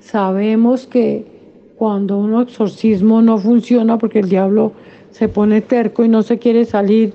Sabemos 0.00 0.86
que 0.86 1.26
cuando 1.76 2.18
un 2.18 2.40
exorcismo 2.40 3.20
no 3.20 3.38
funciona 3.38 3.98
porque 3.98 4.20
el 4.20 4.28
diablo 4.28 4.72
se 5.10 5.28
pone 5.28 5.60
terco 5.60 6.04
y 6.04 6.08
no 6.08 6.22
se 6.22 6.38
quiere 6.38 6.64
salir, 6.64 7.12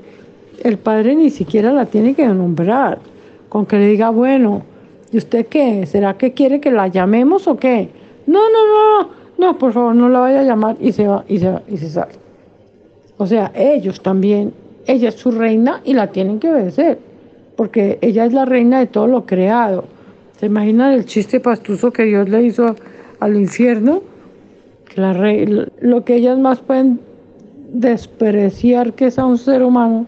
el 0.63 0.77
padre 0.77 1.15
ni 1.15 1.29
siquiera 1.29 1.73
la 1.73 1.85
tiene 1.85 2.13
que 2.13 2.27
nombrar, 2.27 2.99
con 3.49 3.65
que 3.65 3.77
le 3.77 3.87
diga, 3.87 4.09
bueno, 4.09 4.63
¿y 5.11 5.17
usted 5.17 5.47
qué? 5.47 5.85
¿Será 5.85 6.17
que 6.17 6.33
quiere 6.33 6.59
que 6.59 6.71
la 6.71 6.87
llamemos 6.87 7.47
o 7.47 7.57
qué? 7.57 7.89
No, 8.27 8.39
no, 8.49 9.01
no, 9.03 9.09
no, 9.37 9.57
por 9.57 9.73
favor, 9.73 9.95
no 9.95 10.09
la 10.09 10.19
vaya 10.19 10.41
a 10.41 10.43
llamar 10.43 10.77
y 10.79 10.91
se 10.91 11.07
va 11.07 11.23
y 11.27 11.39
se, 11.39 11.49
va, 11.49 11.61
y 11.67 11.77
se 11.77 11.89
sale. 11.89 12.13
O 13.17 13.27
sea, 13.27 13.51
ellos 13.55 14.01
también, 14.01 14.53
ella 14.87 15.09
es 15.09 15.15
su 15.15 15.31
reina 15.31 15.81
y 15.83 15.93
la 15.93 16.07
tienen 16.07 16.39
que 16.39 16.51
obedecer, 16.51 16.99
porque 17.55 17.97
ella 18.01 18.25
es 18.25 18.33
la 18.33 18.45
reina 18.45 18.79
de 18.79 18.87
todo 18.87 19.07
lo 19.07 19.25
creado. 19.25 19.85
¿Se 20.39 20.47
imaginan 20.47 20.93
el 20.93 21.05
chiste 21.05 21.39
pastuso 21.39 21.91
que 21.91 22.03
Dios 22.03 22.29
le 22.29 22.43
hizo 22.43 22.75
al 23.19 23.35
infierno? 23.37 24.01
La 24.95 25.13
lo 25.81 26.05
que 26.05 26.15
ellas 26.15 26.37
más 26.37 26.59
pueden 26.59 26.99
despreciar 27.73 28.93
que 28.93 29.07
es 29.07 29.19
a 29.19 29.25
un 29.25 29.37
ser 29.37 29.61
humano 29.61 30.05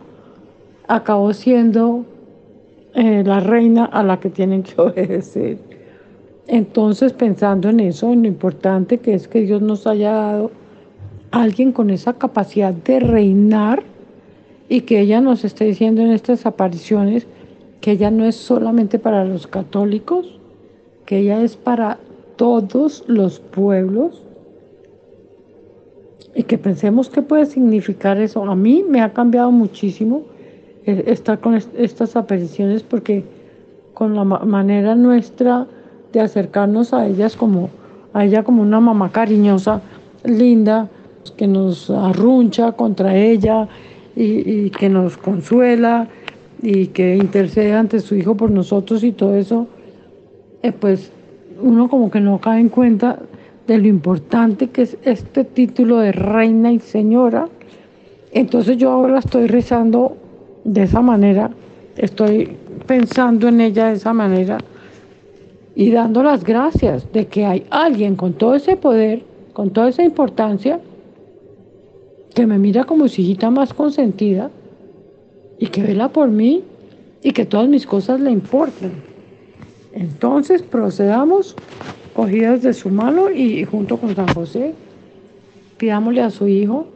acabó 0.87 1.33
siendo 1.33 2.05
eh, 2.93 3.23
la 3.25 3.41
reina 3.41 3.85
a 3.85 4.03
la 4.03 4.19
que 4.19 4.29
tienen 4.29 4.63
que 4.63 4.73
obedecer. 4.81 5.57
Entonces, 6.47 7.11
pensando 7.11 7.69
en 7.69 7.81
eso, 7.81 8.13
en 8.13 8.21
lo 8.21 8.27
importante 8.27 8.99
que 8.99 9.13
es 9.13 9.27
que 9.27 9.41
Dios 9.41 9.61
nos 9.61 9.85
haya 9.85 10.11
dado 10.13 10.51
alguien 11.31 11.73
con 11.73 11.89
esa 11.89 12.13
capacidad 12.13 12.73
de 12.73 13.01
reinar 13.01 13.83
y 14.69 14.81
que 14.81 15.01
ella 15.01 15.19
nos 15.19 15.43
esté 15.43 15.65
diciendo 15.65 16.01
en 16.01 16.11
estas 16.11 16.45
apariciones 16.45 17.27
que 17.81 17.91
ella 17.91 18.11
no 18.11 18.25
es 18.25 18.35
solamente 18.35 18.97
para 18.97 19.25
los 19.25 19.45
católicos, 19.45 20.39
que 21.05 21.19
ella 21.19 21.41
es 21.41 21.57
para 21.57 21.99
todos 22.37 23.03
los 23.07 23.39
pueblos 23.39 24.23
y 26.33 26.43
que 26.43 26.57
pensemos 26.57 27.09
qué 27.09 27.21
puede 27.21 27.45
significar 27.45 28.19
eso. 28.19 28.43
A 28.43 28.55
mí 28.55 28.85
me 28.87 29.01
ha 29.01 29.11
cambiado 29.11 29.51
muchísimo 29.51 30.23
estar 30.85 31.39
con 31.39 31.55
estas 31.55 32.15
apariciones 32.15 32.83
porque 32.83 33.25
con 33.93 34.15
la 34.15 34.23
manera 34.23 34.95
nuestra 34.95 35.67
de 36.11 36.19
acercarnos 36.19 36.93
a 36.93 37.07
como 37.37 37.69
a 38.13 38.25
ella 38.25 38.43
como 38.43 38.61
una 38.61 38.79
mamá 38.79 39.11
cariñosa, 39.11 39.81
linda, 40.23 40.89
que 41.35 41.47
nos 41.47 41.89
arruncha 41.89 42.71
contra 42.71 43.15
ella 43.15 43.67
y, 44.15 44.69
que 44.71 44.89
nos 44.89 45.17
consuela 45.17 46.07
y 46.61 46.87
que 46.87 47.15
intercede 47.15 47.73
ante 47.73 47.99
su 47.99 48.15
hijo 48.15 48.35
por 48.35 48.49
nosotros 48.49 49.03
y 49.03 49.11
todo 49.11 49.35
eso, 49.35 49.67
eh, 50.63 50.71
pues 50.71 51.11
uno 51.61 51.89
como 51.89 52.09
que 52.09 52.19
no 52.19 52.39
cae 52.39 52.59
en 52.59 52.69
cuenta 52.69 53.19
de 53.67 53.77
lo 53.77 53.87
importante 53.87 54.69
que 54.69 54.83
es 54.83 54.97
este 55.03 55.43
título 55.43 55.97
de 55.97 56.11
reina 56.11 56.71
y 56.71 56.79
señora. 56.79 57.49
Entonces 58.31 58.77
yo 58.77 58.91
ahora 58.91 59.19
estoy 59.19 59.47
rezando 59.47 60.17
de 60.63 60.83
esa 60.83 61.01
manera, 61.01 61.51
estoy 61.97 62.57
pensando 62.87 63.47
en 63.49 63.61
ella 63.61 63.87
de 63.87 63.93
esa 63.93 64.13
manera 64.13 64.57
y 65.77 65.91
dando 65.91 66.23
las 66.23 66.43
gracias 66.43 67.05
de 67.13 67.27
que 67.27 67.45
hay 67.45 67.63
alguien 67.69 68.15
con 68.15 68.33
todo 68.33 68.55
ese 68.55 68.77
poder, 68.77 69.21
con 69.53 69.69
toda 69.69 69.89
esa 69.89 70.01
importancia, 70.01 70.79
que 72.33 72.47
me 72.47 72.57
mira 72.57 72.85
como 72.85 73.07
su 73.07 73.21
hijita 73.21 73.51
más 73.51 73.75
consentida 73.75 74.49
y 75.59 75.67
que 75.67 75.83
vela 75.83 76.09
por 76.09 76.29
mí 76.29 76.63
y 77.21 77.31
que 77.31 77.45
todas 77.45 77.69
mis 77.69 77.85
cosas 77.85 78.19
le 78.19 78.31
importan. 78.31 78.91
Entonces 79.93 80.63
procedamos 80.63 81.55
cogidas 82.15 82.63
de 82.63 82.73
su 82.73 82.89
mano 82.89 83.29
y 83.29 83.63
junto 83.65 83.97
con 83.97 84.15
San 84.15 84.33
José, 84.33 84.73
pidámosle 85.77 86.21
a 86.21 86.31
su 86.31 86.47
hijo 86.47 86.87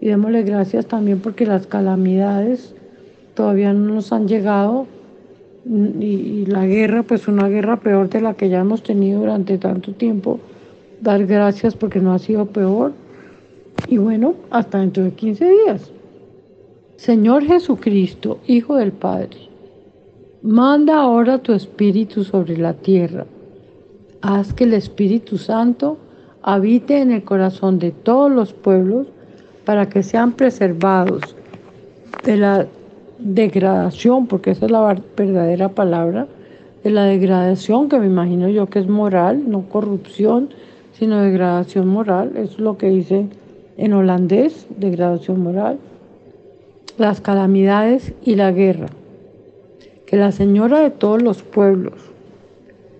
y 0.00 0.06
démosle 0.06 0.44
gracias 0.44 0.86
también 0.86 1.18
porque 1.18 1.46
las 1.46 1.66
calamidades 1.66 2.76
todavía 3.34 3.72
no 3.72 3.94
nos 3.94 4.12
han 4.12 4.28
llegado 4.28 4.86
y, 5.64 6.46
la 6.46 6.66
guerra, 6.66 7.02
pues 7.02 7.28
una 7.28 7.48
guerra 7.48 7.80
peor 7.80 8.08
de 8.08 8.20
la 8.20 8.34
que 8.34 8.48
ya 8.48 8.60
hemos 8.60 8.82
tenido 8.82 9.20
durante 9.20 9.58
tanto 9.58 9.92
tiempo. 9.92 10.40
Dar 11.00 11.26
gracias 11.26 11.74
porque 11.74 12.00
no 12.00 12.12
ha 12.12 12.18
sido 12.18 12.46
peor. 12.46 12.92
Y 13.88 13.98
bueno, 13.98 14.34
hasta 14.50 14.78
dentro 14.78 15.04
de 15.04 15.12
15 15.12 15.50
días. 15.50 15.92
Señor 16.96 17.44
Jesucristo, 17.44 18.38
Hijo 18.46 18.76
del 18.76 18.92
Padre, 18.92 19.48
manda 20.42 21.00
ahora 21.00 21.38
tu 21.38 21.52
Espíritu 21.52 22.24
sobre 22.24 22.56
la 22.56 22.74
tierra. 22.74 23.26
Haz 24.20 24.52
que 24.52 24.64
el 24.64 24.74
Espíritu 24.74 25.38
Santo 25.38 25.96
habite 26.42 27.00
en 27.00 27.12
el 27.12 27.24
corazón 27.24 27.78
de 27.78 27.90
todos 27.90 28.30
los 28.30 28.52
pueblos 28.52 29.06
para 29.64 29.88
que 29.88 30.02
sean 30.02 30.32
preservados 30.32 31.34
de 32.24 32.36
la 32.36 32.66
degradación, 33.20 34.26
porque 34.26 34.50
esa 34.50 34.66
es 34.66 34.72
la 34.72 34.96
verdadera 35.16 35.68
palabra, 35.68 36.26
de 36.82 36.90
la 36.90 37.04
degradación, 37.04 37.88
que 37.88 37.98
me 37.98 38.06
imagino 38.06 38.48
yo 38.48 38.66
que 38.66 38.78
es 38.78 38.88
moral, 38.88 39.50
no 39.50 39.68
corrupción, 39.68 40.50
sino 40.92 41.20
degradación 41.20 41.88
moral, 41.88 42.32
es 42.36 42.58
lo 42.58 42.78
que 42.78 42.88
dice 42.88 43.26
en 43.76 43.92
holandés, 43.92 44.66
degradación 44.76 45.42
moral, 45.42 45.78
las 46.98 47.20
calamidades 47.20 48.12
y 48.24 48.34
la 48.34 48.52
guerra. 48.52 48.88
Que 50.06 50.16
la 50.16 50.32
Señora 50.32 50.80
de 50.80 50.90
todos 50.90 51.22
los 51.22 51.42
pueblos, 51.42 51.94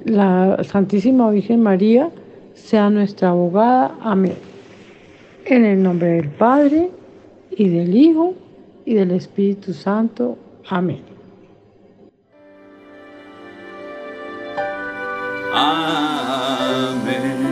la 0.04 0.62
Santísima 0.62 1.30
Virgen 1.30 1.62
María, 1.62 2.10
sea 2.54 2.88
nuestra 2.88 3.30
abogada. 3.30 3.96
Amén. 4.00 4.34
En 5.44 5.64
el 5.64 5.82
nombre 5.82 6.08
del 6.08 6.28
Padre 6.28 6.90
y 7.50 7.68
del 7.68 7.96
Hijo 7.96 8.34
y 8.84 8.94
del 8.94 9.10
Espíritu 9.12 9.72
Santo. 9.72 10.36
Amén. 10.68 11.02
Amén. 15.52 17.49